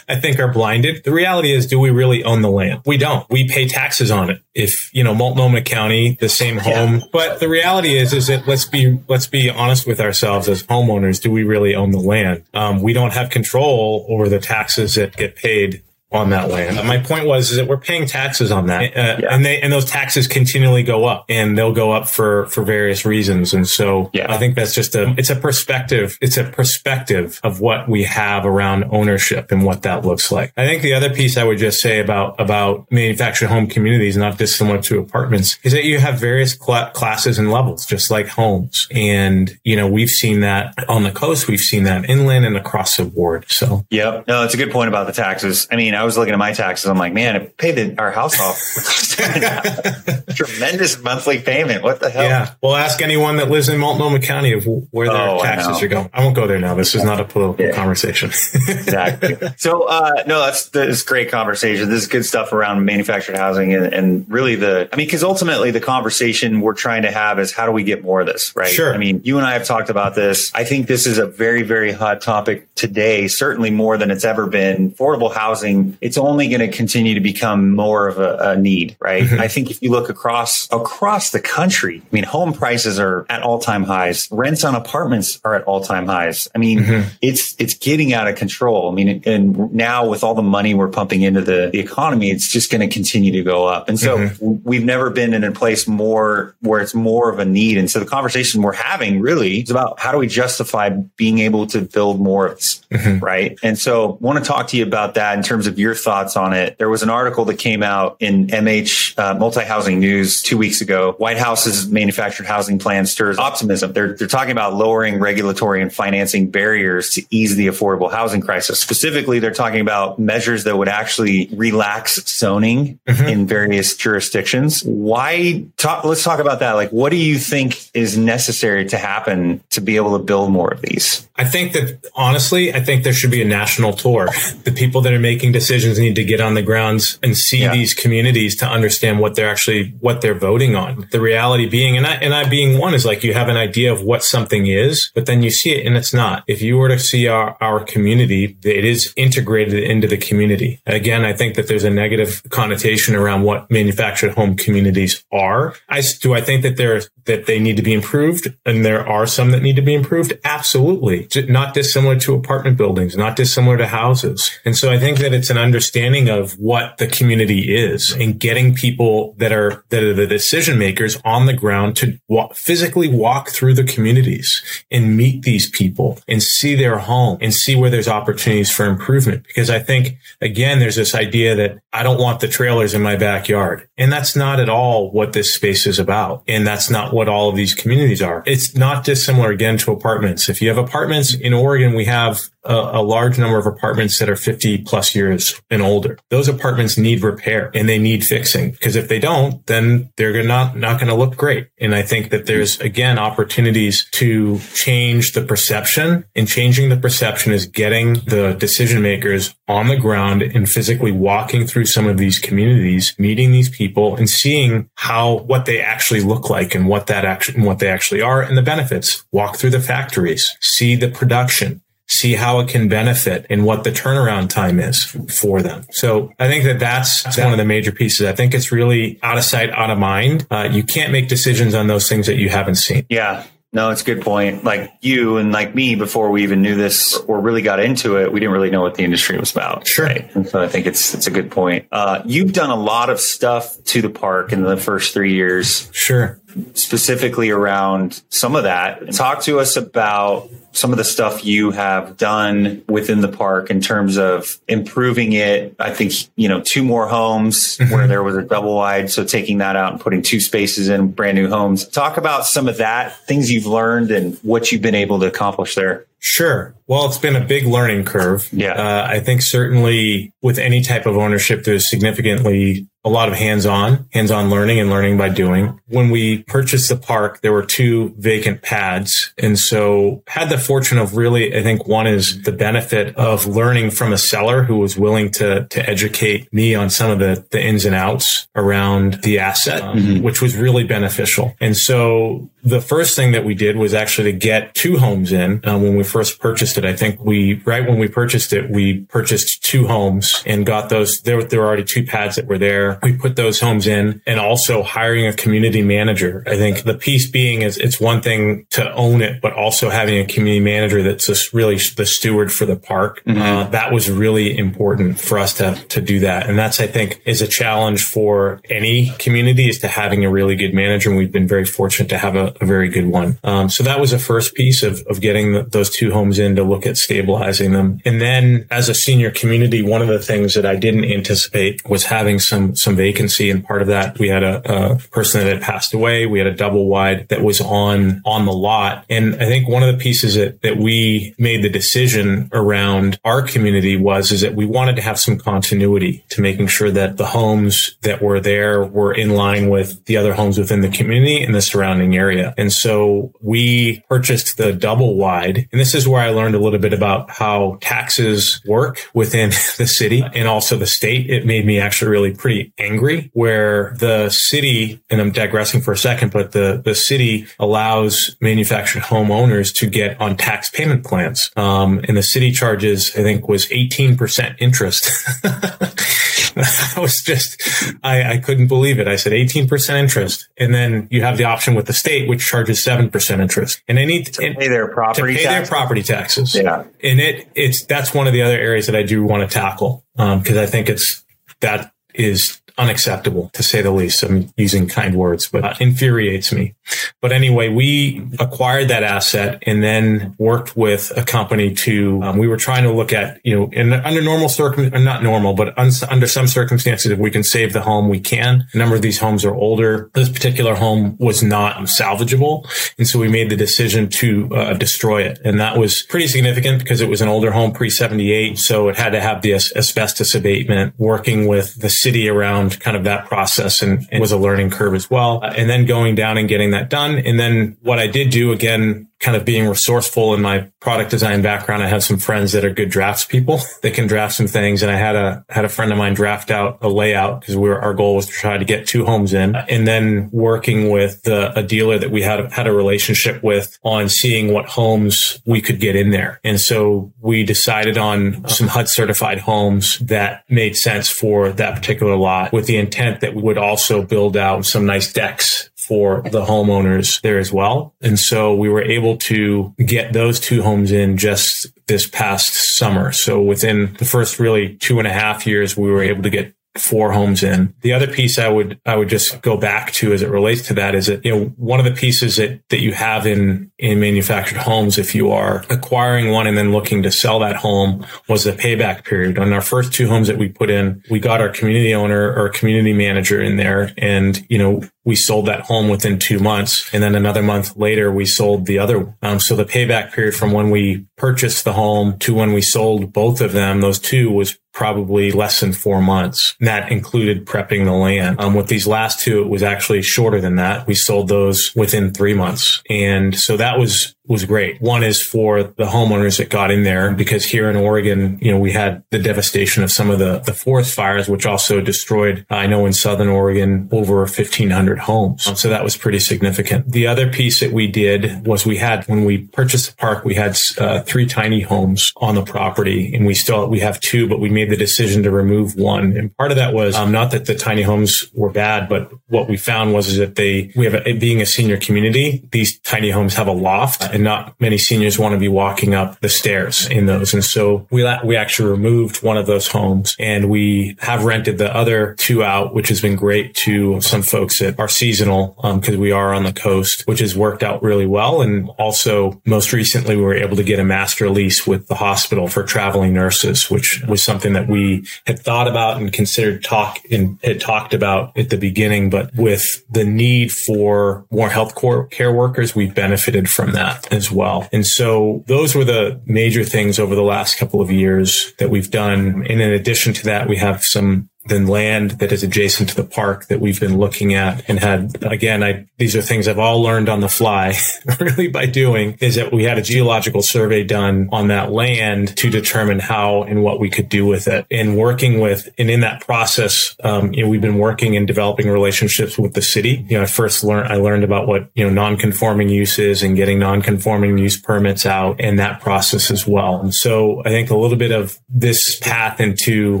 I 0.08 0.18
think 0.18 0.40
are 0.40 0.50
blinded. 0.50 1.04
The 1.04 1.12
reality 1.12 1.52
is, 1.52 1.66
do 1.66 1.78
we 1.78 1.90
really 1.90 2.24
own 2.24 2.40
the 2.40 2.50
land? 2.50 2.80
We 2.86 2.96
don't. 2.96 3.28
We 3.28 3.46
pay 3.46 3.68
taxes 3.68 4.10
on 4.10 4.30
it. 4.30 4.40
If, 4.54 4.88
you 4.94 5.04
know, 5.04 5.14
Multnomah 5.14 5.60
County, 5.60 6.16
the 6.20 6.30
same 6.30 6.56
home. 6.56 6.94
Yeah. 6.94 7.06
But 7.12 7.40
the 7.40 7.50
reality 7.50 7.98
is, 7.98 8.14
is 8.14 8.28
that 8.28 8.48
let's 8.48 8.64
be, 8.64 8.98
let's 9.08 9.26
be 9.26 9.50
honest 9.50 9.86
with 9.86 10.00
ourselves 10.00 10.48
as 10.48 10.62
homeowners. 10.62 11.20
Do 11.20 11.30
we 11.30 11.44
really 11.44 11.74
own 11.74 11.90
the 11.90 12.00
land? 12.00 12.44
Um, 12.54 12.80
we 12.80 12.94
don't 12.94 13.12
have 13.12 13.28
control 13.28 14.06
over 14.08 14.21
the 14.28 14.38
taxes 14.38 14.94
that 14.94 15.16
get 15.16 15.36
paid 15.36 15.82
on 16.12 16.30
that 16.30 16.50
land. 16.50 16.76
My 16.86 16.98
point 16.98 17.26
was 17.26 17.50
is 17.50 17.56
that 17.56 17.66
we're 17.66 17.78
paying 17.78 18.06
taxes 18.06 18.52
on 18.52 18.66
that, 18.66 18.96
uh, 18.96 19.18
yeah. 19.20 19.34
and 19.34 19.44
they 19.44 19.60
and 19.60 19.72
those 19.72 19.84
taxes 19.84 20.26
continually 20.26 20.82
go 20.82 21.04
up, 21.06 21.24
and 21.28 21.56
they'll 21.56 21.72
go 21.72 21.92
up 21.92 22.08
for 22.08 22.46
for 22.46 22.62
various 22.62 23.04
reasons. 23.04 23.54
And 23.54 23.66
so 23.66 24.10
yeah. 24.12 24.32
I 24.32 24.38
think 24.38 24.54
that's 24.54 24.74
just 24.74 24.94
a 24.94 25.14
it's 25.16 25.30
a 25.30 25.36
perspective. 25.36 26.18
It's 26.20 26.36
a 26.36 26.44
perspective 26.44 27.40
of 27.42 27.60
what 27.60 27.88
we 27.88 28.04
have 28.04 28.44
around 28.44 28.84
ownership 28.90 29.50
and 29.50 29.64
what 29.64 29.82
that 29.82 30.04
looks 30.04 30.30
like. 30.30 30.52
I 30.56 30.66
think 30.66 30.82
the 30.82 30.94
other 30.94 31.12
piece 31.12 31.36
I 31.36 31.44
would 31.44 31.58
just 31.58 31.80
say 31.80 32.00
about 32.00 32.38
about 32.38 32.90
manufactured 32.90 33.48
home 33.48 33.66
communities, 33.66 34.16
not 34.16 34.38
dissimilar 34.38 34.82
to 34.82 34.98
apartments, 34.98 35.58
is 35.62 35.72
that 35.72 35.84
you 35.84 35.98
have 35.98 36.18
various 36.18 36.58
cl- 36.58 36.90
classes 36.90 37.38
and 37.38 37.50
levels, 37.50 37.86
just 37.86 38.10
like 38.10 38.28
homes. 38.28 38.86
And 38.90 39.58
you 39.64 39.76
know 39.76 39.88
we've 39.88 40.10
seen 40.10 40.40
that 40.40 40.74
on 40.88 41.04
the 41.04 41.12
coast, 41.12 41.48
we've 41.48 41.60
seen 41.60 41.84
that 41.84 42.08
inland 42.08 42.44
and 42.44 42.56
across 42.56 42.98
the 42.98 43.04
board. 43.04 43.46
So 43.48 43.86
yep, 43.90 44.26
no, 44.26 44.44
it's 44.44 44.54
a 44.54 44.58
good 44.58 44.70
point 44.70 44.88
about 44.88 45.06
the 45.06 45.12
taxes. 45.12 45.66
I 45.70 45.76
mean. 45.76 45.94
I 46.01 46.01
I 46.02 46.04
was 46.04 46.18
looking 46.18 46.32
at 46.32 46.38
my 46.38 46.52
taxes. 46.52 46.90
I'm 46.90 46.98
like, 46.98 47.12
man, 47.12 47.36
it 47.36 47.56
paid 47.56 47.76
the, 47.76 47.96
our 47.96 48.10
house 48.10 48.40
off. 48.40 48.58
Tremendous 50.34 51.00
monthly 51.00 51.38
payment. 51.38 51.84
What 51.84 52.00
the 52.00 52.10
hell? 52.10 52.24
Yeah. 52.24 52.54
Well, 52.60 52.74
ask 52.74 53.00
anyone 53.00 53.36
that 53.36 53.48
lives 53.48 53.68
in 53.68 53.78
Multnomah 53.78 54.18
County 54.18 54.52
of 54.52 54.64
where 54.90 55.06
their 55.06 55.28
oh, 55.28 55.40
taxes 55.40 55.80
are 55.80 55.86
going. 55.86 56.10
I 56.12 56.24
won't 56.24 56.34
go 56.34 56.48
there 56.48 56.58
now. 56.58 56.74
This 56.74 56.96
is 56.96 57.04
not 57.04 57.20
a 57.20 57.24
political 57.24 57.66
yeah. 57.66 57.72
conversation. 57.72 58.30
exactly. 58.30 59.36
So, 59.58 59.82
uh, 59.82 60.24
no, 60.26 60.40
that's, 60.40 60.70
that's 60.70 61.02
great 61.02 61.30
conversation. 61.30 61.88
This 61.88 62.02
is 62.02 62.08
good 62.08 62.24
stuff 62.24 62.52
around 62.52 62.84
manufactured 62.84 63.36
housing 63.36 63.74
and, 63.74 63.92
and 63.92 64.28
really 64.28 64.56
the, 64.56 64.88
I 64.92 64.96
mean, 64.96 65.08
cause 65.08 65.22
ultimately 65.22 65.70
the 65.70 65.80
conversation 65.80 66.62
we're 66.62 66.74
trying 66.74 67.02
to 67.02 67.12
have 67.12 67.38
is 67.38 67.52
how 67.52 67.66
do 67.66 67.72
we 67.72 67.84
get 67.84 68.02
more 68.02 68.22
of 68.22 68.26
this, 68.26 68.56
right? 68.56 68.72
Sure. 68.72 68.92
I 68.92 68.98
mean, 68.98 69.20
you 69.24 69.38
and 69.38 69.46
I 69.46 69.52
have 69.52 69.64
talked 69.64 69.88
about 69.88 70.16
this. 70.16 70.50
I 70.52 70.64
think 70.64 70.88
this 70.88 71.06
is 71.06 71.18
a 71.18 71.26
very, 71.26 71.62
very 71.62 71.92
hot 71.92 72.22
topic 72.22 72.71
today, 72.82 73.28
certainly 73.28 73.70
more 73.70 73.96
than 73.96 74.10
it's 74.10 74.24
ever 74.24 74.48
been. 74.48 74.90
Affordable 74.90 75.32
housing, 75.32 75.96
it's 76.00 76.18
only 76.18 76.48
going 76.48 76.60
to 76.60 76.68
continue 76.68 77.14
to 77.14 77.20
become 77.20 77.76
more 77.76 78.08
of 78.08 78.18
a, 78.18 78.36
a 78.38 78.56
need, 78.56 78.96
right? 78.98 79.22
Mm-hmm. 79.22 79.40
I 79.40 79.46
think 79.46 79.70
if 79.70 79.80
you 79.82 79.90
look 79.92 80.10
across, 80.10 80.68
across 80.72 81.30
the 81.30 81.40
country, 81.40 82.02
I 82.04 82.08
mean, 82.10 82.24
home 82.24 82.52
prices 82.52 82.98
are 82.98 83.24
at 83.30 83.42
all 83.42 83.60
time 83.60 83.84
highs. 83.84 84.28
Rents 84.32 84.64
on 84.64 84.74
apartments 84.74 85.40
are 85.44 85.54
at 85.54 85.62
all 85.62 85.80
time 85.80 86.06
highs. 86.06 86.48
I 86.56 86.58
mean, 86.58 86.80
mm-hmm. 86.80 87.08
it's, 87.22 87.54
it's 87.60 87.74
getting 87.74 88.12
out 88.12 88.26
of 88.26 88.34
control. 88.34 88.90
I 88.90 88.94
mean, 88.94 89.22
and 89.26 89.72
now 89.72 90.08
with 90.08 90.24
all 90.24 90.34
the 90.34 90.42
money 90.42 90.74
we're 90.74 90.88
pumping 90.88 91.22
into 91.22 91.40
the, 91.40 91.70
the 91.72 91.78
economy, 91.78 92.32
it's 92.32 92.50
just 92.50 92.68
going 92.68 92.80
to 92.80 92.92
continue 92.92 93.30
to 93.30 93.44
go 93.44 93.64
up. 93.64 93.88
And 93.88 93.96
so 93.96 94.18
mm-hmm. 94.18 94.68
we've 94.68 94.84
never 94.84 95.08
been 95.08 95.34
in 95.34 95.44
a 95.44 95.52
place 95.52 95.86
more 95.86 96.56
where 96.62 96.80
it's 96.80 96.94
more 96.94 97.30
of 97.30 97.38
a 97.38 97.44
need. 97.44 97.78
And 97.78 97.88
so 97.88 98.00
the 98.00 98.06
conversation 98.06 98.60
we're 98.60 98.72
having 98.72 99.20
really 99.20 99.60
is 99.60 99.70
about 99.70 100.00
how 100.00 100.10
do 100.10 100.18
we 100.18 100.26
justify 100.26 100.90
being 101.16 101.38
able 101.38 101.68
to 101.68 101.82
build 101.82 102.20
more 102.20 102.48
of 102.48 102.60
mm-hmm. 102.90 103.18
right? 103.24 103.58
And 103.62 103.78
so 103.78 104.18
want 104.20 104.38
to 104.38 104.44
talk 104.44 104.68
to 104.68 104.76
you 104.76 104.84
about 104.84 105.14
that 105.14 105.36
in 105.36 105.42
terms 105.42 105.66
of 105.66 105.78
your 105.78 105.94
thoughts 105.94 106.36
on 106.36 106.52
it. 106.52 106.78
There 106.78 106.88
was 106.88 107.02
an 107.02 107.10
article 107.10 107.44
that 107.46 107.58
came 107.58 107.82
out 107.82 108.16
in 108.20 108.46
MH 108.48 109.18
uh, 109.18 109.34
Multi 109.38 109.64
Housing 109.64 110.00
News 110.00 110.42
two 110.42 110.58
weeks 110.58 110.80
ago. 110.80 111.12
White 111.18 111.38
House's 111.38 111.88
manufactured 111.88 112.46
housing 112.46 112.78
plan 112.78 113.06
stirs 113.06 113.38
optimism. 113.38 113.92
They're, 113.92 114.14
they're 114.14 114.28
talking 114.28 114.52
about 114.52 114.74
lowering 114.74 115.20
regulatory 115.20 115.82
and 115.82 115.92
financing 115.92 116.50
barriers 116.50 117.10
to 117.10 117.22
ease 117.30 117.56
the 117.56 117.66
affordable 117.66 118.10
housing 118.10 118.40
crisis. 118.40 118.80
Specifically, 118.80 119.38
they're 119.38 119.50
talking 119.50 119.80
about 119.80 120.18
measures 120.18 120.64
that 120.64 120.76
would 120.76 120.88
actually 120.88 121.48
relax 121.52 122.24
zoning 122.26 122.98
mm-hmm. 123.06 123.28
in 123.28 123.46
various 123.46 123.96
jurisdictions. 123.96 124.82
Why 124.82 125.64
talk? 125.76 126.04
Let's 126.04 126.24
talk 126.24 126.40
about 126.40 126.60
that. 126.60 126.72
Like, 126.72 126.90
what 126.90 127.10
do 127.10 127.16
you 127.16 127.38
think 127.38 127.90
is 127.94 128.16
necessary 128.16 128.86
to 128.86 128.98
happen 128.98 129.62
to 129.70 129.80
be 129.80 129.96
able 129.96 130.18
to 130.18 130.24
build 130.24 130.50
more 130.50 130.72
of 130.72 130.80
these? 130.82 131.28
I 131.42 131.44
think 131.44 131.72
that 131.72 132.06
honestly, 132.14 132.72
I 132.72 132.78
think 132.78 133.02
there 133.02 133.12
should 133.12 133.32
be 133.32 133.42
a 133.42 133.44
national 133.44 133.94
tour. 133.94 134.28
The 134.62 134.70
people 134.70 135.00
that 135.00 135.12
are 135.12 135.18
making 135.18 135.50
decisions 135.50 135.98
need 135.98 136.14
to 136.14 136.22
get 136.22 136.40
on 136.40 136.54
the 136.54 136.62
grounds 136.62 137.18
and 137.20 137.36
see 137.36 137.62
yeah. 137.62 137.72
these 137.72 137.94
communities 137.94 138.54
to 138.58 138.66
understand 138.66 139.18
what 139.18 139.34
they're 139.34 139.50
actually 139.50 139.88
what 139.98 140.20
they're 140.20 140.38
voting 140.38 140.76
on. 140.76 141.08
The 141.10 141.20
reality 141.20 141.68
being, 141.68 141.96
and 141.96 142.06
I 142.06 142.14
and 142.14 142.32
I 142.32 142.48
being 142.48 142.78
one 142.78 142.94
is 142.94 143.04
like 143.04 143.24
you 143.24 143.34
have 143.34 143.48
an 143.48 143.56
idea 143.56 143.92
of 143.92 144.02
what 144.04 144.22
something 144.22 144.68
is, 144.68 145.10
but 145.16 145.26
then 145.26 145.42
you 145.42 145.50
see 145.50 145.72
it 145.72 145.84
and 145.84 145.96
it's 145.96 146.14
not. 146.14 146.44
If 146.46 146.62
you 146.62 146.78
were 146.78 146.88
to 146.88 146.98
see 147.00 147.26
our 147.26 147.56
our 147.60 147.84
community, 147.84 148.56
it 148.62 148.84
is 148.84 149.12
integrated 149.16 149.82
into 149.82 150.06
the 150.06 150.18
community. 150.18 150.80
Again, 150.86 151.24
I 151.24 151.32
think 151.32 151.56
that 151.56 151.66
there's 151.66 151.82
a 151.82 151.90
negative 151.90 152.40
connotation 152.50 153.16
around 153.16 153.42
what 153.42 153.68
manufactured 153.68 154.34
home 154.34 154.54
communities 154.54 155.24
are. 155.32 155.74
I 155.88 156.02
do 156.20 156.34
I 156.34 156.40
think 156.40 156.62
that 156.62 156.76
they're 156.76 157.02
that 157.24 157.46
they 157.46 157.58
need 157.58 157.76
to 157.76 157.82
be 157.82 157.92
improved, 157.92 158.54
and 158.64 158.84
there 158.84 159.04
are 159.04 159.26
some 159.26 159.50
that 159.50 159.62
need 159.62 159.76
to 159.76 159.82
be 159.82 159.94
improved. 159.94 160.38
Absolutely, 160.44 161.26
not 161.48 161.74
dissimilar 161.74 162.18
to 162.20 162.34
apartment 162.34 162.76
buildings, 162.76 163.16
not 163.16 163.36
dissimilar 163.36 163.76
to 163.78 163.86
houses. 163.86 164.50
And 164.64 164.76
so 164.76 164.90
I 164.90 164.98
think 164.98 165.18
that 165.18 165.32
it's 165.32 165.50
an 165.50 165.58
understanding 165.58 166.28
of 166.28 166.58
what 166.58 166.98
the 166.98 167.06
community 167.06 167.74
is 167.74 168.10
and 168.12 168.38
getting 168.38 168.74
people 168.74 169.34
that 169.38 169.52
are 169.52 169.84
that 169.88 170.02
are 170.02 170.14
the 170.14 170.26
decision 170.26 170.78
makers 170.78 171.18
on 171.24 171.46
the 171.46 171.52
ground 171.52 171.96
to 171.96 172.18
walk, 172.28 172.54
physically 172.54 173.08
walk 173.08 173.50
through 173.50 173.74
the 173.74 173.84
communities 173.84 174.62
and 174.90 175.16
meet 175.16 175.42
these 175.42 175.70
people 175.70 176.18
and 176.28 176.42
see 176.42 176.74
their 176.74 176.98
home 176.98 177.38
and 177.40 177.54
see 177.54 177.76
where 177.76 177.90
there's 177.90 178.08
opportunities 178.08 178.70
for 178.70 178.86
improvement. 178.86 179.44
Because 179.46 179.70
I 179.70 179.78
think 179.78 180.18
again, 180.40 180.78
there's 180.78 180.96
this 180.96 181.14
idea 181.14 181.54
that 181.56 181.78
I 181.92 182.02
don't 182.02 182.20
want 182.20 182.40
the 182.40 182.48
trailers 182.48 182.94
in 182.94 183.02
my 183.02 183.16
backyard, 183.16 183.88
and 183.96 184.12
that's 184.12 184.36
not 184.36 184.60
at 184.60 184.68
all 184.68 185.10
what 185.10 185.32
this 185.32 185.54
space 185.54 185.86
is 185.86 185.98
about, 185.98 186.42
and 186.46 186.66
that's 186.66 186.90
not 186.90 187.12
what 187.12 187.28
all 187.28 187.48
of 187.48 187.56
these 187.56 187.74
communities 187.74 188.22
are. 188.22 188.42
It's 188.46 188.74
not 188.74 189.04
dissimilar 189.04 189.50
again 189.50 189.78
to 189.78 189.92
apartments. 189.92 190.48
If 190.48 190.60
you 190.60 190.68
have 190.68 190.78
apartments 190.78 191.11
in 191.12 191.52
Oregon, 191.52 191.94
we 191.94 192.04
have 192.06 192.51
a, 192.64 192.74
a, 192.74 193.02
large 193.02 193.38
number 193.38 193.58
of 193.58 193.66
apartments 193.66 194.18
that 194.18 194.28
are 194.28 194.36
50 194.36 194.78
plus 194.78 195.14
years 195.14 195.60
and 195.70 195.82
older. 195.82 196.18
Those 196.30 196.48
apartments 196.48 196.96
need 196.96 197.22
repair 197.22 197.70
and 197.74 197.88
they 197.88 197.98
need 197.98 198.24
fixing 198.24 198.70
because 198.70 198.96
if 198.96 199.08
they 199.08 199.18
don't, 199.18 199.64
then 199.66 200.10
they're 200.16 200.42
not, 200.44 200.76
not 200.76 200.98
going 200.98 201.08
to 201.08 201.14
look 201.14 201.36
great. 201.36 201.68
And 201.80 201.94
I 201.94 202.02
think 202.02 202.30
that 202.30 202.46
there's 202.46 202.80
again 202.80 203.18
opportunities 203.18 204.08
to 204.12 204.58
change 204.74 205.32
the 205.32 205.42
perception 205.42 206.24
and 206.34 206.48
changing 206.48 206.88
the 206.88 206.96
perception 206.96 207.52
is 207.52 207.66
getting 207.66 208.14
the 208.26 208.56
decision 208.58 209.02
makers 209.02 209.54
on 209.68 209.88
the 209.88 209.96
ground 209.96 210.42
and 210.42 210.68
physically 210.68 211.12
walking 211.12 211.66
through 211.66 211.86
some 211.86 212.06
of 212.06 212.18
these 212.18 212.38
communities, 212.38 213.14
meeting 213.18 213.50
these 213.52 213.68
people 213.68 214.16
and 214.16 214.28
seeing 214.28 214.88
how, 214.96 215.38
what 215.40 215.66
they 215.66 215.80
actually 215.80 216.20
look 216.20 216.50
like 216.50 216.74
and 216.74 216.88
what 216.88 217.06
that 217.06 217.24
actually, 217.24 217.62
what 217.62 217.78
they 217.78 217.88
actually 217.88 218.20
are 218.20 218.42
and 218.42 218.56
the 218.56 218.62
benefits. 218.62 219.24
Walk 219.32 219.56
through 219.56 219.70
the 219.70 219.80
factories, 219.80 220.56
see 220.60 220.94
the 220.94 221.08
production, 221.08 221.81
see 222.12 222.34
how 222.34 222.60
it 222.60 222.68
can 222.68 222.88
benefit 222.88 223.46
and 223.48 223.64
what 223.64 223.84
the 223.84 223.90
turnaround 223.90 224.48
time 224.48 224.78
is 224.78 225.04
for 225.04 225.62
them. 225.62 225.84
So 225.90 226.32
I 226.38 226.48
think 226.48 226.64
that 226.64 226.78
that's, 226.78 227.22
that's 227.22 227.38
one 227.38 227.52
of 227.52 227.58
the 227.58 227.64
major 227.64 227.92
pieces. 227.92 228.26
I 228.26 228.32
think 228.32 228.54
it's 228.54 228.70
really 228.70 229.18
out 229.22 229.38
of 229.38 229.44
sight, 229.44 229.70
out 229.70 229.90
of 229.90 229.98
mind. 229.98 230.46
Uh, 230.50 230.68
you 230.70 230.82
can't 230.82 231.12
make 231.12 231.28
decisions 231.28 231.74
on 231.74 231.86
those 231.86 232.08
things 232.08 232.26
that 232.26 232.36
you 232.36 232.48
haven't 232.48 232.76
seen. 232.76 233.06
Yeah. 233.08 233.44
No, 233.74 233.88
it's 233.88 234.02
a 234.02 234.04
good 234.04 234.20
point. 234.20 234.64
Like 234.64 234.92
you 235.00 235.38
and 235.38 235.50
like 235.50 235.74
me, 235.74 235.94
before 235.94 236.30
we 236.30 236.42
even 236.42 236.60
knew 236.60 236.74
this 236.74 237.16
or 237.16 237.40
really 237.40 237.62
got 237.62 237.80
into 237.80 238.18
it, 238.18 238.30
we 238.30 238.38
didn't 238.38 238.52
really 238.52 238.70
know 238.70 238.82
what 238.82 238.96
the 238.96 239.02
industry 239.02 239.38
was 239.38 239.50
about. 239.50 239.86
Sure. 239.86 240.04
Right? 240.04 240.30
And 240.36 240.46
so 240.46 240.60
I 240.60 240.68
think 240.68 240.84
it's 240.84 241.14
it's 241.14 241.26
a 241.26 241.30
good 241.30 241.50
point. 241.50 241.86
Uh, 241.90 242.20
you've 242.26 242.52
done 242.52 242.68
a 242.68 242.76
lot 242.76 243.08
of 243.08 243.18
stuff 243.18 243.82
to 243.84 244.02
the 244.02 244.10
park 244.10 244.52
in 244.52 244.62
the 244.62 244.76
first 244.76 245.14
three 245.14 245.32
years. 245.32 245.88
Sure. 245.92 246.38
Specifically 246.74 247.50
around 247.50 248.22
some 248.28 248.56
of 248.56 248.64
that. 248.64 249.12
Talk 249.14 249.42
to 249.42 249.60
us 249.60 249.76
about 249.76 250.48
some 250.72 250.90
of 250.90 250.96
the 250.96 251.04
stuff 251.04 251.44
you 251.44 251.70
have 251.70 252.16
done 252.16 252.82
within 252.88 253.20
the 253.20 253.28
park 253.28 253.70
in 253.70 253.80
terms 253.80 254.16
of 254.16 254.58
improving 254.66 255.32
it. 255.34 255.74
I 255.78 255.92
think, 255.92 256.12
you 256.34 256.48
know, 256.48 256.62
two 256.62 256.82
more 256.82 257.06
homes 257.06 257.76
mm-hmm. 257.76 257.92
where 257.92 258.08
there 258.08 258.22
was 258.22 258.36
a 258.36 258.42
double 258.42 258.74
wide. 258.74 259.10
So 259.10 259.24
taking 259.24 259.58
that 259.58 259.76
out 259.76 259.92
and 259.92 260.00
putting 260.00 260.22
two 260.22 260.40
spaces 260.40 260.88
in 260.88 261.12
brand 261.12 261.36
new 261.36 261.48
homes. 261.48 261.86
Talk 261.86 262.16
about 262.16 262.46
some 262.46 262.68
of 262.68 262.78
that, 262.78 263.14
things 263.26 263.50
you've 263.50 263.66
learned 263.66 264.10
and 264.10 264.38
what 264.42 264.72
you've 264.72 264.82
been 264.82 264.94
able 264.94 265.20
to 265.20 265.26
accomplish 265.26 265.74
there. 265.74 266.06
Sure. 266.20 266.74
Well, 266.86 267.06
it's 267.06 267.18
been 267.18 267.36
a 267.36 267.44
big 267.44 267.66
learning 267.66 268.04
curve. 268.04 268.48
Yeah. 268.52 268.72
Uh, 268.72 269.06
I 269.10 269.20
think 269.20 269.42
certainly 269.42 270.32
with 270.40 270.58
any 270.58 270.80
type 270.80 271.04
of 271.04 271.16
ownership, 271.16 271.64
there's 271.64 271.90
significantly 271.90 272.86
a 273.04 273.10
lot 273.10 273.28
of 273.28 273.34
hands-on, 273.34 274.06
hands-on 274.12 274.48
learning 274.48 274.78
and 274.78 274.88
learning 274.88 275.18
by 275.18 275.28
doing. 275.28 275.80
When 275.88 276.10
we 276.10 276.44
purchased 276.44 276.88
the 276.88 276.96
park, 276.96 277.40
there 277.40 277.52
were 277.52 277.64
two 277.64 278.14
vacant 278.18 278.62
pads. 278.62 279.32
And 279.38 279.58
so 279.58 280.22
had 280.28 280.50
the 280.50 280.58
fortune 280.58 280.98
of 280.98 281.16
really, 281.16 281.56
I 281.56 281.62
think 281.62 281.86
one 281.86 282.06
is 282.06 282.42
the 282.42 282.52
benefit 282.52 283.16
of 283.16 283.46
learning 283.46 283.90
from 283.90 284.12
a 284.12 284.18
seller 284.18 284.62
who 284.62 284.76
was 284.76 284.96
willing 284.96 285.30
to, 285.32 285.66
to 285.66 285.88
educate 285.88 286.52
me 286.52 286.74
on 286.74 286.90
some 286.90 287.10
of 287.10 287.18
the, 287.18 287.44
the 287.50 287.60
ins 287.60 287.84
and 287.84 287.94
outs 287.94 288.46
around 288.54 289.14
the 289.22 289.38
asset, 289.38 289.82
mm-hmm. 289.82 290.22
which 290.22 290.40
was 290.40 290.56
really 290.56 290.84
beneficial. 290.84 291.56
And 291.60 291.76
so 291.76 292.50
the 292.62 292.80
first 292.80 293.16
thing 293.16 293.32
that 293.32 293.44
we 293.44 293.54
did 293.54 293.76
was 293.76 293.94
actually 293.94 294.30
to 294.30 294.38
get 294.38 294.74
two 294.74 294.98
homes 294.98 295.32
in 295.32 295.60
uh, 295.66 295.76
when 295.76 295.96
we 295.96 296.04
first 296.04 296.38
purchased 296.38 296.78
it. 296.78 296.84
I 296.84 296.94
think 296.94 297.20
we, 297.24 297.54
right 297.64 297.86
when 297.86 297.98
we 297.98 298.06
purchased 298.06 298.52
it, 298.52 298.70
we 298.70 299.00
purchased 299.00 299.61
two 299.72 299.86
homes 299.86 300.42
and 300.44 300.66
got 300.66 300.90
those. 300.90 301.22
There, 301.22 301.42
there 301.42 301.60
were 301.60 301.66
already 301.66 301.84
two 301.84 302.04
pads 302.04 302.36
that 302.36 302.46
were 302.46 302.58
there. 302.58 302.98
We 303.02 303.16
put 303.16 303.36
those 303.36 303.58
homes 303.58 303.86
in 303.86 304.20
and 304.26 304.38
also 304.38 304.82
hiring 304.82 305.26
a 305.26 305.32
community 305.32 305.80
manager. 305.80 306.44
I 306.46 306.56
think 306.56 306.82
the 306.82 306.92
piece 306.92 307.30
being 307.30 307.62
is 307.62 307.78
it's 307.78 307.98
one 307.98 308.20
thing 308.20 308.66
to 308.70 308.92
own 308.92 309.22
it, 309.22 309.40
but 309.40 309.54
also 309.54 309.88
having 309.88 310.18
a 310.18 310.26
community 310.26 310.60
manager 310.60 311.02
that's 311.02 311.26
just 311.26 311.54
really 311.54 311.78
the 311.96 312.04
steward 312.04 312.52
for 312.52 312.66
the 312.66 312.76
park. 312.76 313.22
Mm-hmm. 313.24 313.40
Uh, 313.40 313.64
that 313.68 313.92
was 313.92 314.10
really 314.10 314.58
important 314.58 315.18
for 315.18 315.38
us 315.38 315.54
to, 315.54 315.74
to 315.88 316.02
do 316.02 316.20
that. 316.20 316.50
And 316.50 316.58
that's, 316.58 316.78
I 316.78 316.86
think, 316.86 317.22
is 317.24 317.40
a 317.40 317.48
challenge 317.48 318.04
for 318.04 318.60
any 318.68 319.08
community 319.18 319.70
is 319.70 319.78
to 319.78 319.88
having 319.88 320.22
a 320.22 320.30
really 320.30 320.54
good 320.54 320.74
manager. 320.74 321.08
And 321.08 321.18
we've 321.18 321.32
been 321.32 321.48
very 321.48 321.64
fortunate 321.64 322.10
to 322.10 322.18
have 322.18 322.36
a, 322.36 322.54
a, 322.60 322.66
very 322.66 322.90
good 322.90 323.06
one. 323.06 323.38
Um, 323.42 323.70
so 323.70 323.82
that 323.84 324.00
was 324.00 324.10
the 324.10 324.18
first 324.18 324.54
piece 324.54 324.82
of, 324.82 325.00
of 325.08 325.22
getting 325.22 325.54
the, 325.54 325.62
those 325.62 325.88
two 325.88 326.12
homes 326.12 326.38
in 326.38 326.56
to 326.56 326.62
look 326.62 326.86
at 326.86 326.98
stabilizing 326.98 327.72
them. 327.72 328.00
And 328.04 328.20
then 328.20 328.66
as 328.70 328.90
a 328.90 328.94
senior 328.94 329.30
community 329.30 329.61
community, 329.62 329.88
one 329.88 330.02
of 330.02 330.08
the 330.08 330.18
things 330.18 330.54
that 330.54 330.66
I 330.66 330.76
didn't 330.76 331.04
anticipate 331.04 331.88
was 331.88 332.04
having 332.04 332.38
some, 332.38 332.74
some 332.74 332.96
vacancy. 332.96 333.50
And 333.50 333.64
part 333.64 333.82
of 333.82 333.88
that, 333.88 334.18
we 334.18 334.28
had 334.28 334.42
a, 334.42 334.92
a 334.92 334.98
person 335.10 335.40
that 335.40 335.52
had 335.52 335.62
passed 335.62 335.94
away. 335.94 336.26
We 336.26 336.38
had 336.38 336.48
a 336.48 336.54
double 336.54 336.88
wide 336.88 337.28
that 337.28 337.42
was 337.42 337.60
on, 337.60 338.22
on 338.24 338.44
the 338.46 338.52
lot. 338.52 339.04
And 339.08 339.34
I 339.36 339.46
think 339.46 339.68
one 339.68 339.82
of 339.82 339.92
the 339.92 340.02
pieces 340.02 340.34
that, 340.34 340.62
that 340.62 340.78
we 340.78 341.34
made 341.38 341.62
the 341.62 341.68
decision 341.68 342.48
around 342.52 343.20
our 343.24 343.42
community 343.42 343.96
was, 343.96 344.32
is 344.32 344.40
that 344.40 344.54
we 344.54 344.66
wanted 344.66 344.96
to 344.96 345.02
have 345.02 345.18
some 345.18 345.38
continuity 345.38 346.24
to 346.30 346.40
making 346.40 346.66
sure 346.66 346.90
that 346.90 347.16
the 347.16 347.26
homes 347.26 347.96
that 348.02 348.20
were 348.20 348.40
there 348.40 348.84
were 348.84 349.14
in 349.14 349.30
line 349.30 349.68
with 349.68 350.04
the 350.06 350.16
other 350.16 350.34
homes 350.34 350.58
within 350.58 350.80
the 350.80 350.88
community 350.88 351.42
and 351.42 351.54
the 351.54 351.62
surrounding 351.62 352.16
area. 352.16 352.52
And 352.58 352.72
so 352.72 353.32
we 353.40 354.00
purchased 354.08 354.56
the 354.56 354.72
double 354.72 355.16
wide. 355.16 355.68
And 355.70 355.80
this 355.80 355.94
is 355.94 356.08
where 356.08 356.20
I 356.20 356.30
learned 356.30 356.54
a 356.54 356.58
little 356.58 356.78
bit 356.78 356.92
about 356.92 357.30
how 357.30 357.78
taxes 357.80 358.60
work 358.66 359.08
within 359.14 359.51
the 359.76 359.86
city 359.86 360.24
and 360.34 360.48
also 360.48 360.76
the 360.76 360.86
state. 360.86 361.30
It 361.30 361.46
made 361.46 361.66
me 361.66 361.78
actually 361.78 362.10
really 362.10 362.34
pretty 362.34 362.72
angry 362.78 363.30
where 363.32 363.94
the 363.98 364.30
city, 364.30 365.00
and 365.10 365.20
I'm 365.20 365.32
digressing 365.32 365.80
for 365.80 365.92
a 365.92 365.96
second, 365.96 366.32
but 366.32 366.52
the, 366.52 366.80
the 366.84 366.94
city 366.94 367.46
allows 367.58 368.36
manufactured 368.40 369.02
homeowners 369.02 369.74
to 369.76 369.88
get 369.88 370.20
on 370.20 370.36
tax 370.36 370.70
payment 370.70 371.04
plans. 371.04 371.50
Um, 371.56 372.00
and 372.08 372.16
the 372.16 372.22
city 372.22 372.52
charges, 372.52 373.10
I 373.16 373.22
think 373.22 373.48
was 373.48 373.66
18% 373.66 374.56
interest. 374.58 375.10
I 376.96 377.00
was 377.00 377.22
just, 377.24 377.60
I, 378.02 378.34
I 378.34 378.38
couldn't 378.38 378.68
believe 378.68 378.98
it. 378.98 379.08
I 379.08 379.16
said 379.16 379.32
18% 379.32 379.94
interest. 379.94 380.48
And 380.56 380.74
then 380.74 381.08
you 381.10 381.22
have 381.22 381.38
the 381.38 381.44
option 381.44 381.74
with 381.74 381.86
the 381.86 381.92
state, 381.92 382.28
which 382.28 382.46
charges 382.46 382.84
7% 382.84 383.40
interest. 383.40 383.82
And 383.88 383.98
they 383.98 384.06
need 384.06 384.26
to 384.26 384.54
pay 384.54 384.68
their 384.68 384.88
property 384.88 385.34
to 385.34 385.38
pay 385.38 385.44
their 385.46 385.66
property 385.66 386.02
taxes. 386.02 386.54
Yeah. 386.54 386.84
And 387.02 387.20
it, 387.20 387.48
it's, 387.54 387.84
that's 387.86 388.14
one 388.14 388.26
of 388.26 388.32
the 388.32 388.42
other 388.42 388.58
areas 388.58 388.86
that 388.86 388.96
I 388.96 389.02
do 389.02 389.24
want 389.24 389.48
to 389.48 389.52
tackle. 389.52 390.04
Um, 390.16 390.42
cause 390.42 390.56
I 390.56 390.66
think 390.66 390.88
it's, 390.88 391.24
that 391.60 391.92
is 392.14 392.61
unacceptable 392.78 393.50
to 393.54 393.62
say 393.62 393.82
the 393.82 393.90
least. 393.90 394.22
I'm 394.22 394.52
using 394.56 394.88
kind 394.88 395.14
words, 395.14 395.48
but 395.48 395.64
uh, 395.64 395.74
infuriates 395.80 396.52
me. 396.52 396.74
But 397.20 397.32
anyway, 397.32 397.68
we 397.68 398.26
acquired 398.38 398.88
that 398.88 399.02
asset 399.02 399.62
and 399.66 399.82
then 399.82 400.34
worked 400.38 400.76
with 400.76 401.12
a 401.16 401.22
company 401.22 401.74
to, 401.74 402.22
um, 402.22 402.38
we 402.38 402.48
were 402.48 402.56
trying 402.56 402.84
to 402.84 402.92
look 402.92 403.12
at, 403.12 403.40
you 403.44 403.54
know, 403.54 403.70
in, 403.72 403.92
under 403.92 404.22
normal 404.22 404.48
circum, 404.48 404.92
uh, 404.92 404.98
not 404.98 405.22
normal, 405.22 405.54
but 405.54 405.76
un, 405.78 405.90
under 406.10 406.26
some 406.26 406.46
circumstances, 406.46 407.10
if 407.10 407.18
we 407.18 407.30
can 407.30 407.44
save 407.44 407.72
the 407.72 407.82
home, 407.82 408.08
we 408.08 408.20
can. 408.20 408.66
A 408.72 408.78
number 408.78 408.96
of 408.96 409.02
these 409.02 409.18
homes 409.18 409.44
are 409.44 409.54
older. 409.54 410.10
This 410.14 410.28
particular 410.28 410.74
home 410.74 411.16
was 411.18 411.42
not 411.42 411.76
salvageable. 411.82 412.66
And 412.98 413.06
so 413.06 413.18
we 413.18 413.28
made 413.28 413.50
the 413.50 413.56
decision 413.56 414.08
to 414.10 414.54
uh, 414.54 414.74
destroy 414.74 415.22
it. 415.22 415.40
And 415.44 415.60
that 415.60 415.76
was 415.76 416.02
pretty 416.02 416.26
significant 416.26 416.80
because 416.80 417.00
it 417.00 417.08
was 417.08 417.20
an 417.20 417.28
older 417.28 417.52
home 417.52 417.72
pre 417.72 417.90
78. 417.90 418.58
So 418.58 418.88
it 418.88 418.96
had 418.96 419.10
to 419.10 419.20
have 419.20 419.42
the 419.42 419.54
asbestos 419.54 420.34
abatement 420.34 420.94
working 420.98 421.46
with 421.46 421.80
the 421.80 421.90
city 421.90 422.28
around 422.28 422.61
kind 422.70 422.96
of 422.96 423.04
that 423.04 423.26
process 423.26 423.82
and 423.82 424.06
it 424.10 424.20
was 424.20 424.32
a 424.32 424.36
learning 424.36 424.70
curve 424.70 424.94
as 424.94 425.10
well. 425.10 425.40
Uh, 425.42 425.52
and 425.56 425.68
then 425.68 425.86
going 425.86 426.14
down 426.14 426.38
and 426.38 426.48
getting 426.48 426.70
that 426.72 426.90
done. 426.90 427.18
And 427.18 427.38
then 427.38 427.76
what 427.82 427.98
I 427.98 428.06
did 428.06 428.30
do 428.30 428.52
again, 428.52 429.08
kind 429.22 429.36
of 429.36 429.44
being 429.44 429.68
resourceful 429.68 430.34
in 430.34 430.42
my 430.42 430.68
product 430.80 431.10
design 431.10 431.42
background. 431.42 431.82
I 431.82 431.88
have 431.88 432.02
some 432.02 432.18
friends 432.18 432.52
that 432.52 432.64
are 432.64 432.70
good 432.70 432.90
drafts 432.90 433.24
people 433.24 433.60
that 433.82 433.94
can 433.94 434.06
draft 434.06 434.34
some 434.34 434.48
things. 434.48 434.82
And 434.82 434.90
I 434.90 434.96
had 434.96 435.14
a, 435.14 435.44
had 435.48 435.64
a 435.64 435.68
friend 435.68 435.92
of 435.92 435.96
mine 435.96 436.14
draft 436.14 436.50
out 436.50 436.78
a 436.82 436.88
layout 436.88 437.40
because 437.40 437.56
we 437.56 437.68
were, 437.68 437.80
our 437.80 437.94
goal 437.94 438.16
was 438.16 438.26
to 438.26 438.32
try 438.32 438.58
to 438.58 438.64
get 438.64 438.86
two 438.86 439.06
homes 439.06 439.32
in 439.32 439.54
and 439.54 439.86
then 439.86 440.28
working 440.32 440.90
with 440.90 441.22
the, 441.22 441.56
a 441.58 441.62
dealer 441.62 441.98
that 441.98 442.10
we 442.10 442.22
had, 442.22 442.52
had 442.52 442.66
a 442.66 442.72
relationship 442.72 443.42
with 443.42 443.78
on 443.84 444.08
seeing 444.08 444.52
what 444.52 444.66
homes 444.66 445.40
we 445.46 445.62
could 445.62 445.78
get 445.78 445.94
in 445.94 446.10
there. 446.10 446.40
And 446.42 446.60
so 446.60 447.12
we 447.20 447.44
decided 447.44 447.96
on 447.96 448.46
some 448.48 448.66
HUD 448.66 448.88
certified 448.88 449.38
homes 449.38 450.00
that 450.00 450.44
made 450.48 450.76
sense 450.76 451.08
for 451.08 451.50
that 451.50 451.76
particular 451.76 452.16
lot 452.16 452.52
with 452.52 452.66
the 452.66 452.76
intent 452.76 453.20
that 453.20 453.34
we 453.34 453.42
would 453.42 453.58
also 453.58 454.02
build 454.02 454.36
out 454.36 454.66
some 454.66 454.84
nice 454.84 455.12
decks 455.12 455.70
for 455.86 456.22
the 456.22 456.44
homeowners 456.44 457.20
there 457.22 457.38
as 457.38 457.52
well. 457.52 457.94
And 458.00 458.18
so 458.18 458.54
we 458.54 458.68
were 458.68 458.82
able 458.82 459.16
to 459.18 459.74
get 459.84 460.12
those 460.12 460.40
two 460.40 460.62
homes 460.62 460.92
in 460.92 461.16
just 461.16 461.66
this 461.86 462.06
past 462.06 462.76
summer. 462.76 463.12
So 463.12 463.42
within 463.42 463.94
the 463.94 464.04
first 464.04 464.38
really 464.38 464.76
two 464.76 464.98
and 464.98 465.08
a 465.08 465.12
half 465.12 465.46
years, 465.46 465.76
we 465.76 465.90
were 465.90 466.02
able 466.02 466.22
to 466.22 466.30
get 466.30 466.54
four 466.76 467.12
homes 467.12 467.42
in. 467.42 467.74
The 467.82 467.92
other 467.92 468.06
piece 468.06 468.38
I 468.38 468.48
would 468.48 468.80
I 468.86 468.96
would 468.96 469.08
just 469.08 469.42
go 469.42 469.56
back 469.56 469.92
to 469.94 470.12
as 470.12 470.22
it 470.22 470.30
relates 470.30 470.62
to 470.68 470.74
that 470.74 470.94
is 470.94 471.06
that 471.06 471.24
you 471.24 471.30
know 471.30 471.44
one 471.56 471.78
of 471.78 471.84
the 471.84 471.92
pieces 471.92 472.36
that 472.36 472.60
that 472.70 472.80
you 472.80 472.92
have 472.92 473.26
in 473.26 473.70
in 473.78 474.00
manufactured 474.00 474.58
homes 474.58 474.96
if 474.96 475.14
you 475.14 475.30
are 475.30 475.64
acquiring 475.68 476.30
one 476.30 476.46
and 476.46 476.56
then 476.56 476.72
looking 476.72 477.02
to 477.02 477.12
sell 477.12 477.38
that 477.40 477.56
home 477.56 478.06
was 478.28 478.44
the 478.44 478.52
payback 478.52 479.04
period. 479.04 479.38
On 479.38 479.52
our 479.52 479.60
first 479.60 479.92
two 479.92 480.08
homes 480.08 480.28
that 480.28 480.38
we 480.38 480.48
put 480.48 480.70
in, 480.70 481.02
we 481.10 481.20
got 481.20 481.40
our 481.40 481.50
community 481.50 481.94
owner 481.94 482.34
or 482.34 482.48
community 482.48 482.94
manager 482.94 483.40
in 483.40 483.56
there 483.56 483.92
and 483.98 484.44
you 484.48 484.58
know 484.58 484.82
we 485.04 485.16
sold 485.16 485.46
that 485.46 485.62
home 485.62 485.88
within 485.88 486.18
two 486.18 486.38
months. 486.38 486.88
And 486.94 487.02
then 487.02 487.14
another 487.14 487.42
month 487.42 487.76
later, 487.76 488.12
we 488.12 488.24
sold 488.24 488.66
the 488.66 488.78
other. 488.78 489.14
Um, 489.20 489.40
so 489.40 489.56
the 489.56 489.64
payback 489.64 490.12
period 490.12 490.34
from 490.34 490.52
when 490.52 490.70
we 490.70 491.06
purchased 491.16 491.64
the 491.64 491.72
home 491.72 492.18
to 492.20 492.34
when 492.34 492.52
we 492.52 492.62
sold 492.62 493.12
both 493.12 493.40
of 493.40 493.52
them, 493.52 493.80
those 493.80 493.98
two 493.98 494.30
was 494.30 494.58
probably 494.72 495.30
less 495.30 495.60
than 495.60 495.72
four 495.72 496.00
months. 496.00 496.56
And 496.58 496.68
that 496.68 496.90
included 496.90 497.46
prepping 497.46 497.84
the 497.84 497.92
land. 497.92 498.40
Um, 498.40 498.54
with 498.54 498.68
these 498.68 498.86
last 498.86 499.20
two, 499.20 499.42
it 499.42 499.48
was 499.48 499.62
actually 499.62 500.02
shorter 500.02 500.40
than 500.40 500.56
that. 500.56 500.86
We 500.86 500.94
sold 500.94 501.28
those 501.28 501.72
within 501.76 502.12
three 502.12 502.34
months. 502.34 502.82
And 502.88 503.38
so 503.38 503.56
that 503.58 503.78
was 503.78 504.14
was 504.28 504.44
great. 504.44 504.80
One 504.80 505.02
is 505.02 505.20
for 505.20 505.64
the 505.64 505.84
homeowners 505.84 506.38
that 506.38 506.48
got 506.48 506.70
in 506.70 506.84
there 506.84 507.12
because 507.12 507.44
here 507.44 507.68
in 507.68 507.74
Oregon, 507.76 508.38
you 508.40 508.52
know, 508.52 508.58
we 508.58 508.70
had 508.70 509.02
the 509.10 509.18
devastation 509.18 509.82
of 509.82 509.90
some 509.90 510.10
of 510.10 510.20
the, 510.20 510.38
the 510.38 510.54
forest 510.54 510.94
fires, 510.94 511.28
which 511.28 511.44
also 511.44 511.80
destroyed, 511.80 512.46
I 512.48 512.68
know 512.68 512.86
in 512.86 512.92
Southern 512.92 513.28
Oregon, 513.28 513.88
over 513.90 514.18
1500 514.18 515.00
homes. 515.00 515.60
So 515.60 515.68
that 515.68 515.82
was 515.82 515.96
pretty 515.96 516.20
significant. 516.20 516.92
The 516.92 517.06
other 517.08 517.30
piece 517.30 517.58
that 517.60 517.72
we 517.72 517.88
did 517.88 518.46
was 518.46 518.64
we 518.64 518.76
had, 518.76 519.04
when 519.06 519.24
we 519.24 519.38
purchased 519.38 519.90
the 519.90 519.96
park, 519.96 520.24
we 520.24 520.34
had 520.34 520.56
uh, 520.78 521.02
three 521.02 521.26
tiny 521.26 521.60
homes 521.60 522.12
on 522.18 522.36
the 522.36 522.44
property 522.44 523.12
and 523.14 523.26
we 523.26 523.34
still, 523.34 523.68
we 523.68 523.80
have 523.80 523.98
two, 523.98 524.28
but 524.28 524.38
we 524.38 524.50
made 524.50 524.70
the 524.70 524.76
decision 524.76 525.24
to 525.24 525.32
remove 525.32 525.74
one. 525.74 526.16
And 526.16 526.36
part 526.36 526.52
of 526.52 526.56
that 526.58 526.74
was 526.74 526.94
um, 526.94 527.10
not 527.10 527.32
that 527.32 527.46
the 527.46 527.56
tiny 527.56 527.82
homes 527.82 528.30
were 528.34 528.50
bad, 528.50 528.88
but 528.88 529.10
what 529.28 529.48
we 529.48 529.56
found 529.56 529.92
was 529.92 530.06
is 530.06 530.18
that 530.18 530.36
they, 530.36 530.72
we 530.76 530.84
have 530.84 530.94
a, 531.06 531.12
being 531.14 531.40
a 531.40 531.46
senior 531.46 531.76
community, 531.76 532.48
these 532.52 532.78
tiny 532.80 533.10
homes 533.10 533.34
have 533.34 533.48
a 533.48 533.52
loft 533.52 534.12
and 534.12 534.21
not 534.22 534.58
many 534.60 534.78
seniors 534.78 535.18
want 535.18 535.32
to 535.32 535.38
be 535.38 535.48
walking 535.48 535.94
up 535.94 536.20
the 536.20 536.28
stairs 536.28 536.86
in 536.88 537.06
those. 537.06 537.34
And 537.34 537.44
so 537.44 537.86
we, 537.90 538.04
we 538.24 538.36
actually 538.36 538.70
removed 538.70 539.22
one 539.22 539.36
of 539.36 539.46
those 539.46 539.68
homes 539.68 540.16
and 540.18 540.50
we 540.50 540.96
have 541.00 541.24
rented 541.24 541.58
the 541.58 541.74
other 541.74 542.14
two 542.18 542.42
out, 542.44 542.74
which 542.74 542.88
has 542.88 543.00
been 543.00 543.16
great 543.16 543.54
to 543.54 544.00
some 544.00 544.22
folks 544.22 544.60
that 544.60 544.78
are 544.78 544.88
seasonal, 544.88 545.56
because 545.56 545.94
um, 545.94 546.00
we 546.00 546.12
are 546.12 546.32
on 546.32 546.44
the 546.44 546.52
coast, 546.52 547.02
which 547.06 547.20
has 547.20 547.36
worked 547.36 547.62
out 547.62 547.82
really 547.82 548.06
well. 548.06 548.42
And 548.42 548.68
also 548.78 549.40
most 549.44 549.72
recently, 549.72 550.16
we 550.16 550.22
were 550.22 550.34
able 550.34 550.56
to 550.56 550.64
get 550.64 550.80
a 550.80 550.84
master 550.84 551.30
lease 551.30 551.66
with 551.66 551.86
the 551.88 551.94
hospital 551.94 552.48
for 552.48 552.62
traveling 552.62 553.12
nurses, 553.12 553.70
which 553.70 554.02
was 554.08 554.22
something 554.22 554.52
that 554.52 554.68
we 554.68 555.06
had 555.26 555.38
thought 555.38 555.68
about 555.68 556.00
and 556.00 556.12
considered 556.12 556.64
talk 556.64 556.98
and 557.10 557.38
had 557.42 557.60
talked 557.60 557.94
about 557.94 558.36
at 558.36 558.50
the 558.50 558.56
beginning. 558.56 559.10
But 559.10 559.34
with 559.34 559.84
the 559.90 560.04
need 560.04 560.52
for 560.52 561.26
more 561.30 561.48
health 561.48 561.74
care 562.10 562.32
workers, 562.32 562.74
we've 562.74 562.94
benefited 562.94 563.48
from 563.48 563.72
that 563.72 564.01
as 564.10 564.30
well. 564.30 564.68
And 564.72 564.86
so 564.86 565.44
those 565.46 565.74
were 565.74 565.84
the 565.84 566.20
major 566.26 566.64
things 566.64 566.98
over 566.98 567.14
the 567.14 567.22
last 567.22 567.58
couple 567.58 567.80
of 567.80 567.90
years 567.90 568.52
that 568.58 568.70
we've 568.70 568.90
done. 568.90 569.46
And 569.48 569.60
in 569.60 569.72
addition 569.72 570.12
to 570.14 570.24
that, 570.24 570.48
we 570.48 570.56
have 570.56 570.82
some 570.82 571.28
than 571.46 571.66
land 571.66 572.12
that 572.12 572.30
is 572.30 572.44
adjacent 572.44 572.88
to 572.88 572.94
the 572.94 573.04
park 573.04 573.46
that 573.46 573.60
we've 573.60 573.80
been 573.80 573.98
looking 573.98 574.34
at 574.34 574.68
and 574.68 574.78
had 574.78 575.22
again 575.24 575.62
I 575.62 575.86
these 575.98 576.14
are 576.14 576.22
things 576.22 576.46
I've 576.46 576.58
all 576.58 576.80
learned 576.80 577.08
on 577.08 577.20
the 577.20 577.28
fly 577.28 577.74
really 578.20 578.46
by 578.46 578.66
doing 578.66 579.18
is 579.20 579.34
that 579.34 579.52
we 579.52 579.64
had 579.64 579.76
a 579.76 579.82
geological 579.82 580.42
survey 580.42 580.84
done 580.84 581.28
on 581.32 581.48
that 581.48 581.72
land 581.72 582.36
to 582.36 582.48
determine 582.48 583.00
how 583.00 583.42
and 583.42 583.64
what 583.64 583.80
we 583.80 583.90
could 583.90 584.08
do 584.08 584.24
with 584.24 584.46
it. 584.46 584.66
And 584.70 584.96
working 584.96 585.40
with 585.40 585.68
and 585.78 585.90
in 585.90 586.00
that 586.00 586.20
process 586.20 586.94
um, 587.02 587.32
you 587.32 587.42
know 587.42 587.48
we've 587.48 587.60
been 587.60 587.78
working 587.78 588.16
and 588.16 588.26
developing 588.26 588.68
relationships 588.68 589.36
with 589.36 589.54
the 589.54 589.62
city. 589.62 590.06
You 590.08 590.18
know 590.18 590.22
I 590.22 590.26
first 590.26 590.62
learned 590.62 590.92
I 590.92 590.96
learned 590.96 591.24
about 591.24 591.48
what 591.48 591.70
you 591.74 591.84
know 591.84 591.90
non-conforming 591.90 592.68
use 592.68 593.00
is 593.00 593.22
and 593.24 593.34
getting 593.34 593.58
non-conforming 593.58 594.38
use 594.38 594.60
permits 594.60 595.06
out 595.06 595.40
and 595.40 595.58
that 595.58 595.80
process 595.80 596.30
as 596.30 596.46
well. 596.46 596.80
And 596.80 596.94
so 596.94 597.40
I 597.40 597.48
think 597.48 597.70
a 597.70 597.76
little 597.76 597.98
bit 597.98 598.12
of 598.12 598.38
this 598.48 598.98
path 599.00 599.40
into 599.40 600.00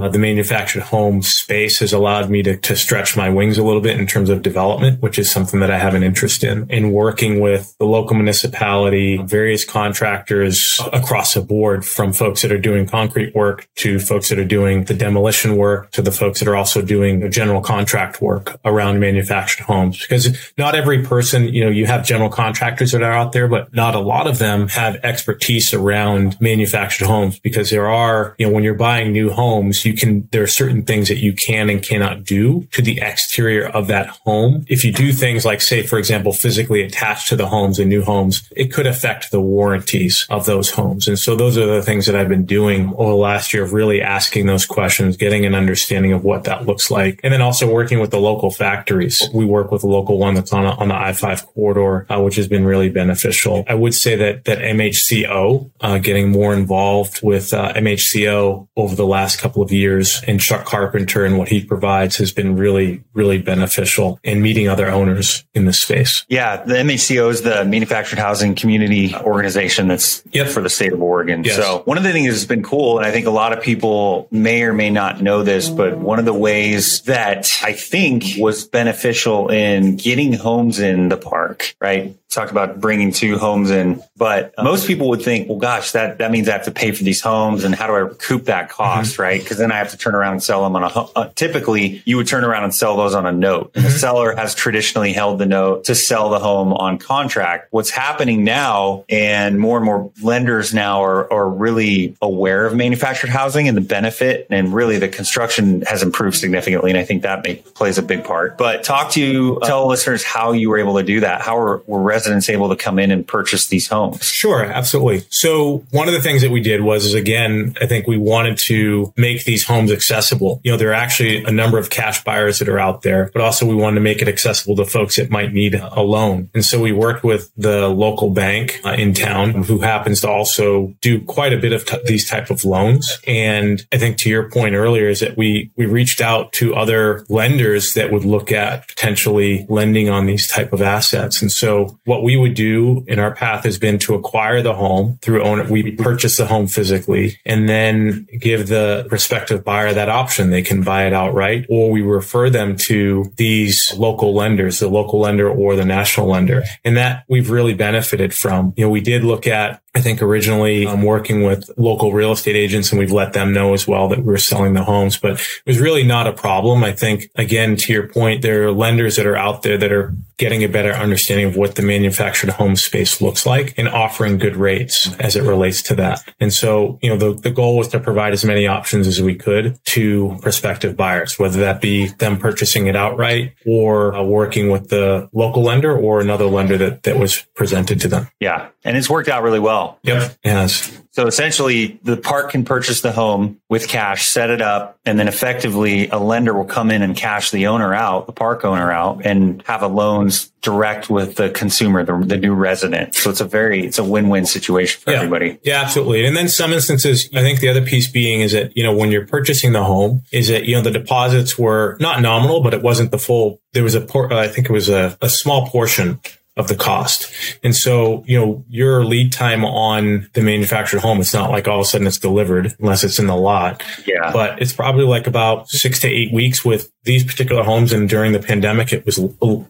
uh, 0.02 0.08
the 0.08 0.18
manufactured 0.18 0.84
homes 0.84 1.31
space 1.32 1.78
has 1.80 1.92
allowed 1.92 2.30
me 2.30 2.42
to, 2.42 2.56
to 2.56 2.76
stretch 2.76 3.16
my 3.16 3.28
wings 3.28 3.58
a 3.58 3.62
little 3.62 3.80
bit 3.80 3.98
in 3.98 4.06
terms 4.06 4.30
of 4.30 4.42
development, 4.42 5.00
which 5.02 5.18
is 5.18 5.30
something 5.30 5.60
that 5.60 5.70
I 5.70 5.78
have 5.78 5.94
an 5.94 6.02
interest 6.02 6.44
in, 6.44 6.68
in 6.70 6.92
working 6.92 7.40
with 7.40 7.76
the 7.78 7.84
local 7.84 8.14
municipality, 8.14 9.16
various 9.18 9.64
contractors 9.64 10.80
across 10.92 11.34
the 11.34 11.40
board 11.40 11.84
from 11.84 12.12
folks 12.12 12.42
that 12.42 12.52
are 12.52 12.58
doing 12.58 12.86
concrete 12.86 13.34
work 13.34 13.68
to 13.76 13.98
folks 13.98 14.28
that 14.28 14.38
are 14.38 14.44
doing 14.44 14.84
the 14.84 14.94
demolition 14.94 15.56
work 15.56 15.90
to 15.92 16.02
the 16.02 16.12
folks 16.12 16.38
that 16.40 16.48
are 16.48 16.56
also 16.56 16.82
doing 16.82 17.30
general 17.30 17.60
contract 17.60 18.20
work 18.20 18.58
around 18.64 19.00
manufactured 19.00 19.64
homes. 19.64 20.00
Because 20.00 20.52
not 20.58 20.74
every 20.74 21.02
person, 21.02 21.44
you 21.44 21.64
know, 21.64 21.70
you 21.70 21.86
have 21.86 22.04
general 22.04 22.30
contractors 22.30 22.92
that 22.92 23.02
are 23.02 23.12
out 23.12 23.32
there, 23.32 23.48
but 23.48 23.72
not 23.74 23.94
a 23.94 24.00
lot 24.00 24.26
of 24.26 24.38
them 24.38 24.68
have 24.68 24.96
expertise 24.96 25.72
around 25.72 26.40
manufactured 26.40 27.06
homes 27.06 27.38
because 27.38 27.70
there 27.70 27.88
are, 27.88 28.34
you 28.38 28.46
know, 28.46 28.52
when 28.52 28.64
you're 28.64 28.74
buying 28.74 29.12
new 29.12 29.30
homes, 29.30 29.84
you 29.84 29.94
can, 29.94 30.28
there 30.32 30.42
are 30.42 30.46
certain 30.46 30.82
things 30.82 31.08
that 31.08 31.18
you 31.22 31.32
can 31.32 31.70
and 31.70 31.82
cannot 31.82 32.24
do 32.24 32.66
to 32.72 32.82
the 32.82 33.00
exterior 33.00 33.66
of 33.66 33.86
that 33.86 34.08
home. 34.24 34.64
If 34.68 34.84
you 34.84 34.92
do 34.92 35.12
things 35.12 35.44
like, 35.44 35.60
say, 35.60 35.82
for 35.82 35.98
example, 35.98 36.32
physically 36.32 36.82
attached 36.82 37.28
to 37.28 37.36
the 37.36 37.46
homes 37.46 37.78
and 37.78 37.88
new 37.88 38.02
homes, 38.02 38.42
it 38.56 38.72
could 38.72 38.86
affect 38.86 39.30
the 39.30 39.40
warranties 39.40 40.26
of 40.28 40.46
those 40.46 40.70
homes. 40.70 41.06
And 41.06 41.18
so 41.18 41.36
those 41.36 41.56
are 41.56 41.66
the 41.66 41.82
things 41.82 42.06
that 42.06 42.16
I've 42.16 42.28
been 42.28 42.44
doing 42.44 42.92
over 42.96 43.10
the 43.10 43.16
last 43.16 43.54
year 43.54 43.62
of 43.62 43.72
really 43.72 44.02
asking 44.02 44.46
those 44.46 44.66
questions, 44.66 45.16
getting 45.16 45.46
an 45.46 45.54
understanding 45.54 46.12
of 46.12 46.24
what 46.24 46.44
that 46.44 46.66
looks 46.66 46.90
like. 46.90 47.20
And 47.22 47.32
then 47.32 47.40
also 47.40 47.72
working 47.72 48.00
with 48.00 48.10
the 48.10 48.20
local 48.20 48.50
factories. 48.50 49.22
We 49.32 49.44
work 49.44 49.70
with 49.70 49.84
a 49.84 49.88
local 49.88 50.18
one 50.18 50.34
that's 50.34 50.52
on, 50.52 50.64
a, 50.64 50.70
on 50.70 50.88
the 50.88 50.94
I-5 50.94 51.46
corridor, 51.46 52.06
uh, 52.12 52.20
which 52.20 52.36
has 52.36 52.48
been 52.48 52.64
really 52.64 52.88
beneficial. 52.88 53.64
I 53.68 53.74
would 53.74 53.94
say 53.94 54.16
that, 54.16 54.44
that 54.44 54.58
MHCO, 54.58 55.70
uh, 55.80 55.98
getting 55.98 56.30
more 56.30 56.54
involved 56.54 57.20
with 57.22 57.54
uh, 57.54 57.72
MHCO 57.74 58.68
over 58.76 58.96
the 58.96 59.06
last 59.06 59.38
couple 59.38 59.62
of 59.62 59.70
years 59.70 60.22
and 60.26 60.40
Chuck 60.40 60.64
Carpenter 60.64 61.11
and 61.20 61.38
what 61.38 61.48
he 61.48 61.64
provides 61.64 62.16
has 62.16 62.32
been 62.32 62.56
really, 62.56 63.02
really 63.14 63.38
beneficial 63.38 64.18
in 64.22 64.42
meeting 64.42 64.68
other 64.68 64.88
owners 64.90 65.44
in 65.54 65.64
this 65.64 65.80
space. 65.80 66.24
Yeah. 66.28 66.64
The 66.64 66.74
MHCO 66.74 67.30
is 67.30 67.42
the 67.42 67.64
Manufactured 67.64 68.18
Housing 68.18 68.54
Community 68.54 69.14
Organization 69.14 69.88
that's 69.88 70.22
yep. 70.32 70.48
for 70.48 70.60
the 70.60 70.70
state 70.70 70.92
of 70.92 71.02
Oregon. 71.02 71.44
Yes. 71.44 71.56
So 71.56 71.82
one 71.84 71.98
of 71.98 72.04
the 72.04 72.12
things 72.12 72.32
that's 72.32 72.44
been 72.44 72.62
cool, 72.62 72.98
and 72.98 73.06
I 73.06 73.10
think 73.10 73.26
a 73.26 73.30
lot 73.30 73.52
of 73.52 73.62
people 73.62 74.28
may 74.30 74.62
or 74.62 74.72
may 74.72 74.90
not 74.90 75.22
know 75.22 75.42
this, 75.42 75.68
but 75.68 75.98
one 75.98 76.18
of 76.18 76.24
the 76.24 76.34
ways 76.34 77.02
that 77.02 77.50
I 77.62 77.72
think 77.72 78.24
was 78.38 78.66
beneficial 78.66 79.48
in 79.48 79.96
getting 79.96 80.32
homes 80.32 80.78
in 80.78 81.08
the 81.08 81.16
park, 81.16 81.74
right? 81.80 82.16
Talk 82.32 82.50
about 82.50 82.80
bringing 82.80 83.12
two 83.12 83.36
homes 83.36 83.70
in, 83.70 84.02
but 84.16 84.54
most 84.62 84.86
people 84.86 85.10
would 85.10 85.22
think, 85.22 85.48
well, 85.48 85.58
gosh, 85.58 85.92
that, 85.92 86.18
that 86.18 86.30
means 86.30 86.48
I 86.48 86.52
have 86.52 86.64
to 86.64 86.70
pay 86.70 86.92
for 86.92 87.04
these 87.04 87.20
homes 87.20 87.64
and 87.64 87.74
how 87.74 87.86
do 87.86 87.92
I 87.92 87.98
recoup 87.98 88.44
that 88.44 88.70
cost, 88.70 89.14
mm-hmm. 89.14 89.22
right? 89.22 89.40
Because 89.42 89.58
then 89.58 89.70
I 89.70 89.76
have 89.76 89.90
to 89.90 89.98
turn 89.98 90.14
around 90.14 90.32
and 90.32 90.42
sell 90.42 90.62
them 90.62 90.74
on 90.76 90.84
a, 90.84 90.86
uh, 90.86 91.30
typically 91.34 92.02
you 92.04 92.16
would 92.16 92.26
turn 92.26 92.44
around 92.44 92.64
and 92.64 92.74
sell 92.74 92.96
those 92.96 93.14
on 93.14 93.26
a 93.26 93.32
note. 93.32 93.74
Mm-hmm. 93.74 93.86
The 93.86 93.90
seller 93.90 94.34
has 94.34 94.54
traditionally 94.54 95.12
held 95.12 95.38
the 95.38 95.46
note 95.46 95.84
to 95.84 95.94
sell 95.94 96.30
the 96.30 96.38
home 96.38 96.72
on 96.72 96.98
contract. 96.98 97.68
What's 97.70 97.90
happening 97.90 98.44
now 98.44 99.04
and 99.08 99.58
more 99.58 99.76
and 99.76 99.84
more 99.84 100.10
lenders 100.22 100.72
now 100.72 101.04
are, 101.04 101.30
are 101.32 101.48
really 101.48 102.16
aware 102.22 102.64
of 102.64 102.74
manufactured 102.74 103.30
housing 103.30 103.68
and 103.68 103.76
the 103.76 103.82
benefit 103.82 104.46
and 104.50 104.72
really 104.72 104.98
the 104.98 105.08
construction 105.08 105.82
has 105.82 106.02
improved 106.02 106.36
significantly. 106.36 106.90
And 106.90 106.98
I 106.98 107.04
think 107.04 107.22
that 107.22 107.44
may, 107.44 107.56
plays 107.56 107.98
a 107.98 108.02
big 108.02 108.24
part, 108.24 108.56
but 108.56 108.84
talk 108.84 109.10
to, 109.12 109.58
uh, 109.60 109.66
tell 109.66 109.86
listeners 109.86 110.24
how 110.24 110.52
you 110.52 110.70
were 110.70 110.78
able 110.78 110.96
to 110.96 111.02
do 111.02 111.20
that. 111.20 111.42
How 111.42 111.56
were, 111.56 111.82
were 111.86 112.00
residents 112.22 112.48
able 112.48 112.68
to 112.68 112.76
come 112.76 112.98
in 112.98 113.10
and 113.10 113.26
purchase 113.26 113.66
these 113.66 113.88
homes? 113.88 114.24
Sure. 114.24 114.64
Absolutely. 114.64 115.24
So 115.30 115.84
one 115.90 116.06
of 116.06 116.14
the 116.14 116.20
things 116.20 116.42
that 116.42 116.50
we 116.50 116.60
did 116.60 116.82
was, 116.82 117.04
is 117.04 117.14
again, 117.14 117.74
I 117.80 117.86
think 117.86 118.06
we 118.06 118.16
wanted 118.16 118.58
to 118.66 119.12
make 119.16 119.44
these 119.44 119.66
homes 119.66 119.90
accessible. 119.90 120.60
You 120.62 120.70
know, 120.70 120.76
there 120.76 120.90
are 120.90 120.94
actually 120.94 121.42
a 121.44 121.50
number 121.50 121.78
of 121.78 121.90
cash 121.90 122.22
buyers 122.22 122.60
that 122.60 122.68
are 122.68 122.78
out 122.78 123.02
there, 123.02 123.30
but 123.32 123.42
also 123.42 123.66
we 123.66 123.74
wanted 123.74 123.96
to 123.96 124.02
make 124.02 124.22
it 124.22 124.28
accessible 124.28 124.76
to 124.76 124.84
folks 124.84 125.16
that 125.16 125.30
might 125.30 125.52
need 125.52 125.74
a 125.74 126.00
loan. 126.00 126.48
And 126.54 126.64
so 126.64 126.80
we 126.80 126.92
worked 126.92 127.24
with 127.24 127.50
the 127.56 127.88
local 127.88 128.30
bank 128.30 128.80
uh, 128.84 128.90
in 128.90 129.14
town 129.14 129.64
who 129.64 129.80
happens 129.80 130.20
to 130.20 130.28
also 130.28 130.94
do 131.00 131.20
quite 131.20 131.52
a 131.52 131.58
bit 131.58 131.72
of 131.72 131.84
t- 131.84 131.98
these 132.04 132.28
type 132.28 132.50
of 132.50 132.64
loans. 132.64 133.18
And 133.26 133.84
I 133.92 133.98
think 133.98 134.18
to 134.18 134.30
your 134.30 134.48
point 134.48 134.74
earlier 134.74 135.08
is 135.08 135.20
that 135.20 135.36
we, 135.36 135.70
we 135.76 135.86
reached 135.86 136.20
out 136.20 136.52
to 136.54 136.74
other 136.74 137.24
lenders 137.28 137.94
that 137.94 138.12
would 138.12 138.24
look 138.24 138.52
at 138.52 138.86
potentially 138.88 139.66
lending 139.68 140.08
on 140.08 140.26
these 140.26 140.46
type 140.46 140.72
of 140.72 140.82
assets. 140.82 141.42
And 141.42 141.50
so 141.50 141.98
what 142.12 142.22
we 142.22 142.36
would 142.36 142.52
do 142.52 143.02
in 143.08 143.18
our 143.18 143.34
path 143.34 143.64
has 143.64 143.78
been 143.78 143.98
to 143.98 144.14
acquire 144.14 144.60
the 144.60 144.74
home 144.74 145.18
through 145.22 145.42
owner. 145.42 145.64
We 145.64 145.92
purchase 145.92 146.36
the 146.36 146.44
home 146.44 146.66
physically 146.66 147.40
and 147.46 147.70
then 147.70 148.28
give 148.38 148.68
the 148.68 149.06
prospective 149.08 149.64
buyer 149.64 149.94
that 149.94 150.10
option. 150.10 150.50
They 150.50 150.60
can 150.60 150.82
buy 150.82 151.06
it 151.06 151.14
outright 151.14 151.64
or 151.70 151.90
we 151.90 152.02
refer 152.02 152.50
them 152.50 152.76
to 152.88 153.32
these 153.36 153.94
local 153.96 154.34
lenders, 154.34 154.78
the 154.78 154.88
local 154.88 155.20
lender 155.20 155.48
or 155.48 155.74
the 155.74 155.86
national 155.86 156.26
lender. 156.26 156.64
And 156.84 156.98
that 156.98 157.24
we've 157.28 157.48
really 157.48 157.72
benefited 157.72 158.34
from. 158.34 158.74
You 158.76 158.84
know, 158.84 158.90
we 158.90 159.00
did 159.00 159.24
look 159.24 159.46
at 159.46 159.82
I 159.94 160.00
think 160.00 160.22
originally 160.22 160.86
I'm 160.86 161.00
um, 161.00 161.02
working 161.02 161.42
with 161.42 161.68
local 161.76 162.12
real 162.12 162.32
estate 162.32 162.56
agents 162.56 162.90
and 162.90 162.98
we've 162.98 163.12
let 163.12 163.34
them 163.34 163.52
know 163.52 163.74
as 163.74 163.86
well 163.86 164.08
that 164.08 164.20
we're 164.20 164.38
selling 164.38 164.72
the 164.72 164.84
homes, 164.84 165.18
but 165.18 165.32
it 165.32 165.66
was 165.66 165.78
really 165.78 166.02
not 166.02 166.26
a 166.26 166.32
problem. 166.32 166.82
I 166.82 166.92
think 166.92 167.30
again, 167.34 167.76
to 167.76 167.92
your 167.92 168.08
point, 168.08 168.40
there 168.40 168.64
are 168.64 168.72
lenders 168.72 169.16
that 169.16 169.26
are 169.26 169.36
out 169.36 169.62
there 169.62 169.76
that 169.76 169.92
are 169.92 170.14
getting 170.42 170.64
a 170.64 170.68
better 170.68 170.92
understanding 170.92 171.46
of 171.46 171.54
what 171.54 171.76
the 171.76 171.82
manufactured 171.82 172.50
home 172.50 172.74
space 172.74 173.22
looks 173.22 173.46
like 173.46 173.78
and 173.78 173.88
offering 173.88 174.38
good 174.38 174.56
rates 174.56 175.14
as 175.20 175.36
it 175.36 175.44
relates 175.44 175.82
to 175.82 175.94
that. 175.94 176.20
And 176.40 176.52
so, 176.52 176.98
you 177.00 177.08
know, 177.08 177.16
the, 177.16 177.40
the 177.40 177.52
goal 177.52 177.76
was 177.76 177.86
to 177.88 178.00
provide 178.00 178.32
as 178.32 178.44
many 178.44 178.66
options 178.66 179.06
as 179.06 179.22
we 179.22 179.36
could 179.36 179.78
to 179.84 180.36
prospective 180.42 180.96
buyers, 180.96 181.38
whether 181.38 181.60
that 181.60 181.80
be 181.80 182.08
them 182.08 182.38
purchasing 182.38 182.88
it 182.88 182.96
outright 182.96 183.54
or 183.64 184.16
uh, 184.16 184.24
working 184.24 184.68
with 184.68 184.88
the 184.88 185.28
local 185.32 185.62
lender 185.62 185.96
or 185.96 186.20
another 186.20 186.46
lender 186.46 186.76
that, 186.76 187.04
that 187.04 187.20
was 187.20 187.46
presented 187.54 188.00
to 188.00 188.08
them. 188.08 188.28
Yeah. 188.40 188.70
And 188.82 188.96
it's 188.96 189.08
worked 189.08 189.28
out 189.28 189.44
really 189.44 189.60
well. 189.60 190.00
Yep. 190.02 190.38
Yes. 190.44 191.01
So 191.12 191.26
essentially 191.26 192.00
the 192.02 192.16
park 192.16 192.50
can 192.50 192.64
purchase 192.64 193.02
the 193.02 193.12
home 193.12 193.60
with 193.68 193.86
cash, 193.86 194.28
set 194.28 194.48
it 194.48 194.62
up, 194.62 194.98
and 195.04 195.18
then 195.18 195.28
effectively 195.28 196.08
a 196.08 196.16
lender 196.16 196.54
will 196.54 196.64
come 196.64 196.90
in 196.90 197.02
and 197.02 197.14
cash 197.14 197.50
the 197.50 197.66
owner 197.66 197.92
out, 197.92 198.26
the 198.26 198.32
park 198.32 198.64
owner 198.64 198.90
out 198.90 199.20
and 199.24 199.62
have 199.66 199.82
a 199.82 199.88
loans 199.88 200.50
direct 200.62 201.10
with 201.10 201.34
the 201.34 201.50
consumer, 201.50 202.02
the, 202.02 202.16
the 202.26 202.38
new 202.38 202.54
resident. 202.54 203.14
So 203.14 203.28
it's 203.28 203.42
a 203.42 203.44
very, 203.44 203.84
it's 203.84 203.98
a 203.98 204.04
win-win 204.04 204.46
situation 204.46 205.02
for 205.02 205.10
yeah. 205.10 205.18
everybody. 205.18 205.58
Yeah, 205.62 205.82
absolutely. 205.82 206.24
And 206.24 206.34
then 206.34 206.48
some 206.48 206.72
instances, 206.72 207.28
I 207.34 207.42
think 207.42 207.60
the 207.60 207.68
other 207.68 207.84
piece 207.84 208.08
being 208.08 208.40
is 208.40 208.52
that, 208.52 208.74
you 208.74 208.82
know, 208.82 208.96
when 208.96 209.10
you're 209.10 209.26
purchasing 209.26 209.72
the 209.72 209.84
home 209.84 210.22
is 210.32 210.48
that, 210.48 210.64
you 210.64 210.76
know, 210.76 210.82
the 210.82 210.90
deposits 210.90 211.58
were 211.58 211.98
not 212.00 212.22
nominal, 212.22 212.62
but 212.62 212.72
it 212.72 212.80
wasn't 212.80 213.10
the 213.10 213.18
full, 213.18 213.60
there 213.74 213.84
was 213.84 213.94
a, 213.94 214.00
por- 214.00 214.32
I 214.32 214.48
think 214.48 214.70
it 214.70 214.72
was 214.72 214.88
a, 214.88 215.18
a 215.20 215.28
small 215.28 215.68
portion 215.68 216.20
of 216.56 216.68
the 216.68 216.76
cost. 216.76 217.32
And 217.62 217.74
so, 217.74 218.24
you 218.26 218.38
know, 218.38 218.64
your 218.68 219.04
lead 219.04 219.32
time 219.32 219.64
on 219.64 220.28
the 220.34 220.42
manufactured 220.42 221.00
home, 221.00 221.18
it's 221.18 221.32
not 221.32 221.50
like 221.50 221.66
all 221.66 221.80
of 221.80 221.86
a 221.86 221.88
sudden 221.88 222.06
it's 222.06 222.18
delivered 222.18 222.74
unless 222.78 223.04
it's 223.04 223.18
in 223.18 223.26
the 223.26 223.36
lot. 223.36 223.82
Yeah. 224.06 224.30
But 224.32 224.60
it's 224.60 224.74
probably 224.74 225.04
like 225.04 225.26
about 225.26 225.70
six 225.70 226.00
to 226.00 226.08
eight 226.08 226.30
weeks 226.30 226.62
with 226.62 226.92
these 227.04 227.24
particular 227.24 227.62
homes. 227.62 227.92
And 227.92 228.06
during 228.06 228.32
the 228.32 228.38
pandemic, 228.38 228.92
it 228.92 229.06
was 229.06 229.18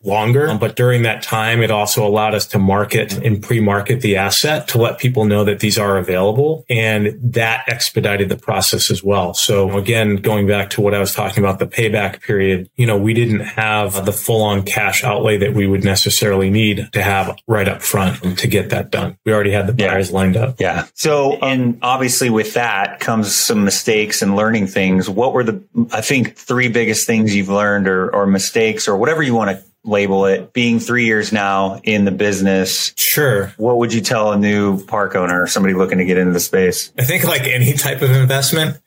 longer. 0.02 0.50
Um, 0.50 0.58
but 0.58 0.74
during 0.74 1.02
that 1.02 1.22
time, 1.22 1.62
it 1.62 1.70
also 1.70 2.04
allowed 2.04 2.34
us 2.34 2.46
to 2.48 2.58
market 2.58 3.12
and 3.12 3.40
pre-market 3.40 4.00
the 4.00 4.16
asset 4.16 4.66
to 4.68 4.78
let 4.78 4.98
people 4.98 5.24
know 5.24 5.44
that 5.44 5.60
these 5.60 5.78
are 5.78 5.98
available. 5.98 6.64
And 6.68 7.16
that 7.32 7.64
expedited 7.68 8.28
the 8.28 8.36
process 8.36 8.90
as 8.90 9.04
well. 9.04 9.34
So 9.34 9.78
again, 9.78 10.16
going 10.16 10.48
back 10.48 10.70
to 10.70 10.80
what 10.80 10.94
I 10.94 10.98
was 10.98 11.14
talking 11.14 11.44
about, 11.44 11.60
the 11.60 11.66
payback 11.66 12.22
period, 12.22 12.68
you 12.74 12.86
know, 12.86 12.98
we 12.98 13.14
didn't 13.14 13.40
have 13.40 14.04
the 14.04 14.12
full 14.12 14.42
on 14.42 14.64
cash 14.64 15.04
outlay 15.04 15.36
that 15.38 15.54
we 15.54 15.68
would 15.68 15.84
necessarily 15.84 16.50
need 16.50 16.71
to 16.74 17.02
have 17.02 17.36
right 17.46 17.68
up 17.68 17.82
front 17.82 18.38
to 18.38 18.46
get 18.46 18.70
that 18.70 18.90
done. 18.90 19.16
We 19.24 19.32
already 19.32 19.52
had 19.52 19.66
the 19.66 19.72
buyers 19.72 20.10
yeah. 20.10 20.14
lined 20.14 20.36
up. 20.36 20.60
Yeah. 20.60 20.86
So, 20.94 21.36
and 21.36 21.78
obviously 21.82 22.30
with 22.30 22.54
that 22.54 23.00
comes 23.00 23.34
some 23.34 23.64
mistakes 23.64 24.22
and 24.22 24.36
learning 24.36 24.66
things. 24.66 25.08
What 25.08 25.32
were 25.32 25.44
the, 25.44 25.62
I 25.92 26.00
think, 26.00 26.36
three 26.36 26.68
biggest 26.68 27.06
things 27.06 27.22
things 27.22 27.36
you've 27.36 27.48
learned 27.48 27.88
or, 27.88 28.14
or 28.14 28.26
mistakes 28.26 28.88
or 28.88 28.96
whatever 28.96 29.22
you 29.22 29.34
want 29.34 29.50
to 29.50 29.64
label 29.84 30.26
it 30.26 30.52
being 30.52 30.78
three 30.78 31.06
years 31.06 31.32
now 31.32 31.80
in 31.82 32.04
the 32.04 32.10
business 32.12 32.92
sure 32.96 33.52
what 33.56 33.78
would 33.78 33.92
you 33.92 34.00
tell 34.00 34.30
a 34.30 34.38
new 34.38 34.80
park 34.84 35.16
owner 35.16 35.42
or 35.42 35.46
somebody 35.48 35.74
looking 35.74 35.98
to 35.98 36.04
get 36.04 36.16
into 36.16 36.32
the 36.32 36.40
space 36.40 36.92
i 36.98 37.02
think 37.02 37.24
like 37.24 37.42
any 37.42 37.72
type 37.72 38.00
of 38.00 38.12
investment 38.12 38.80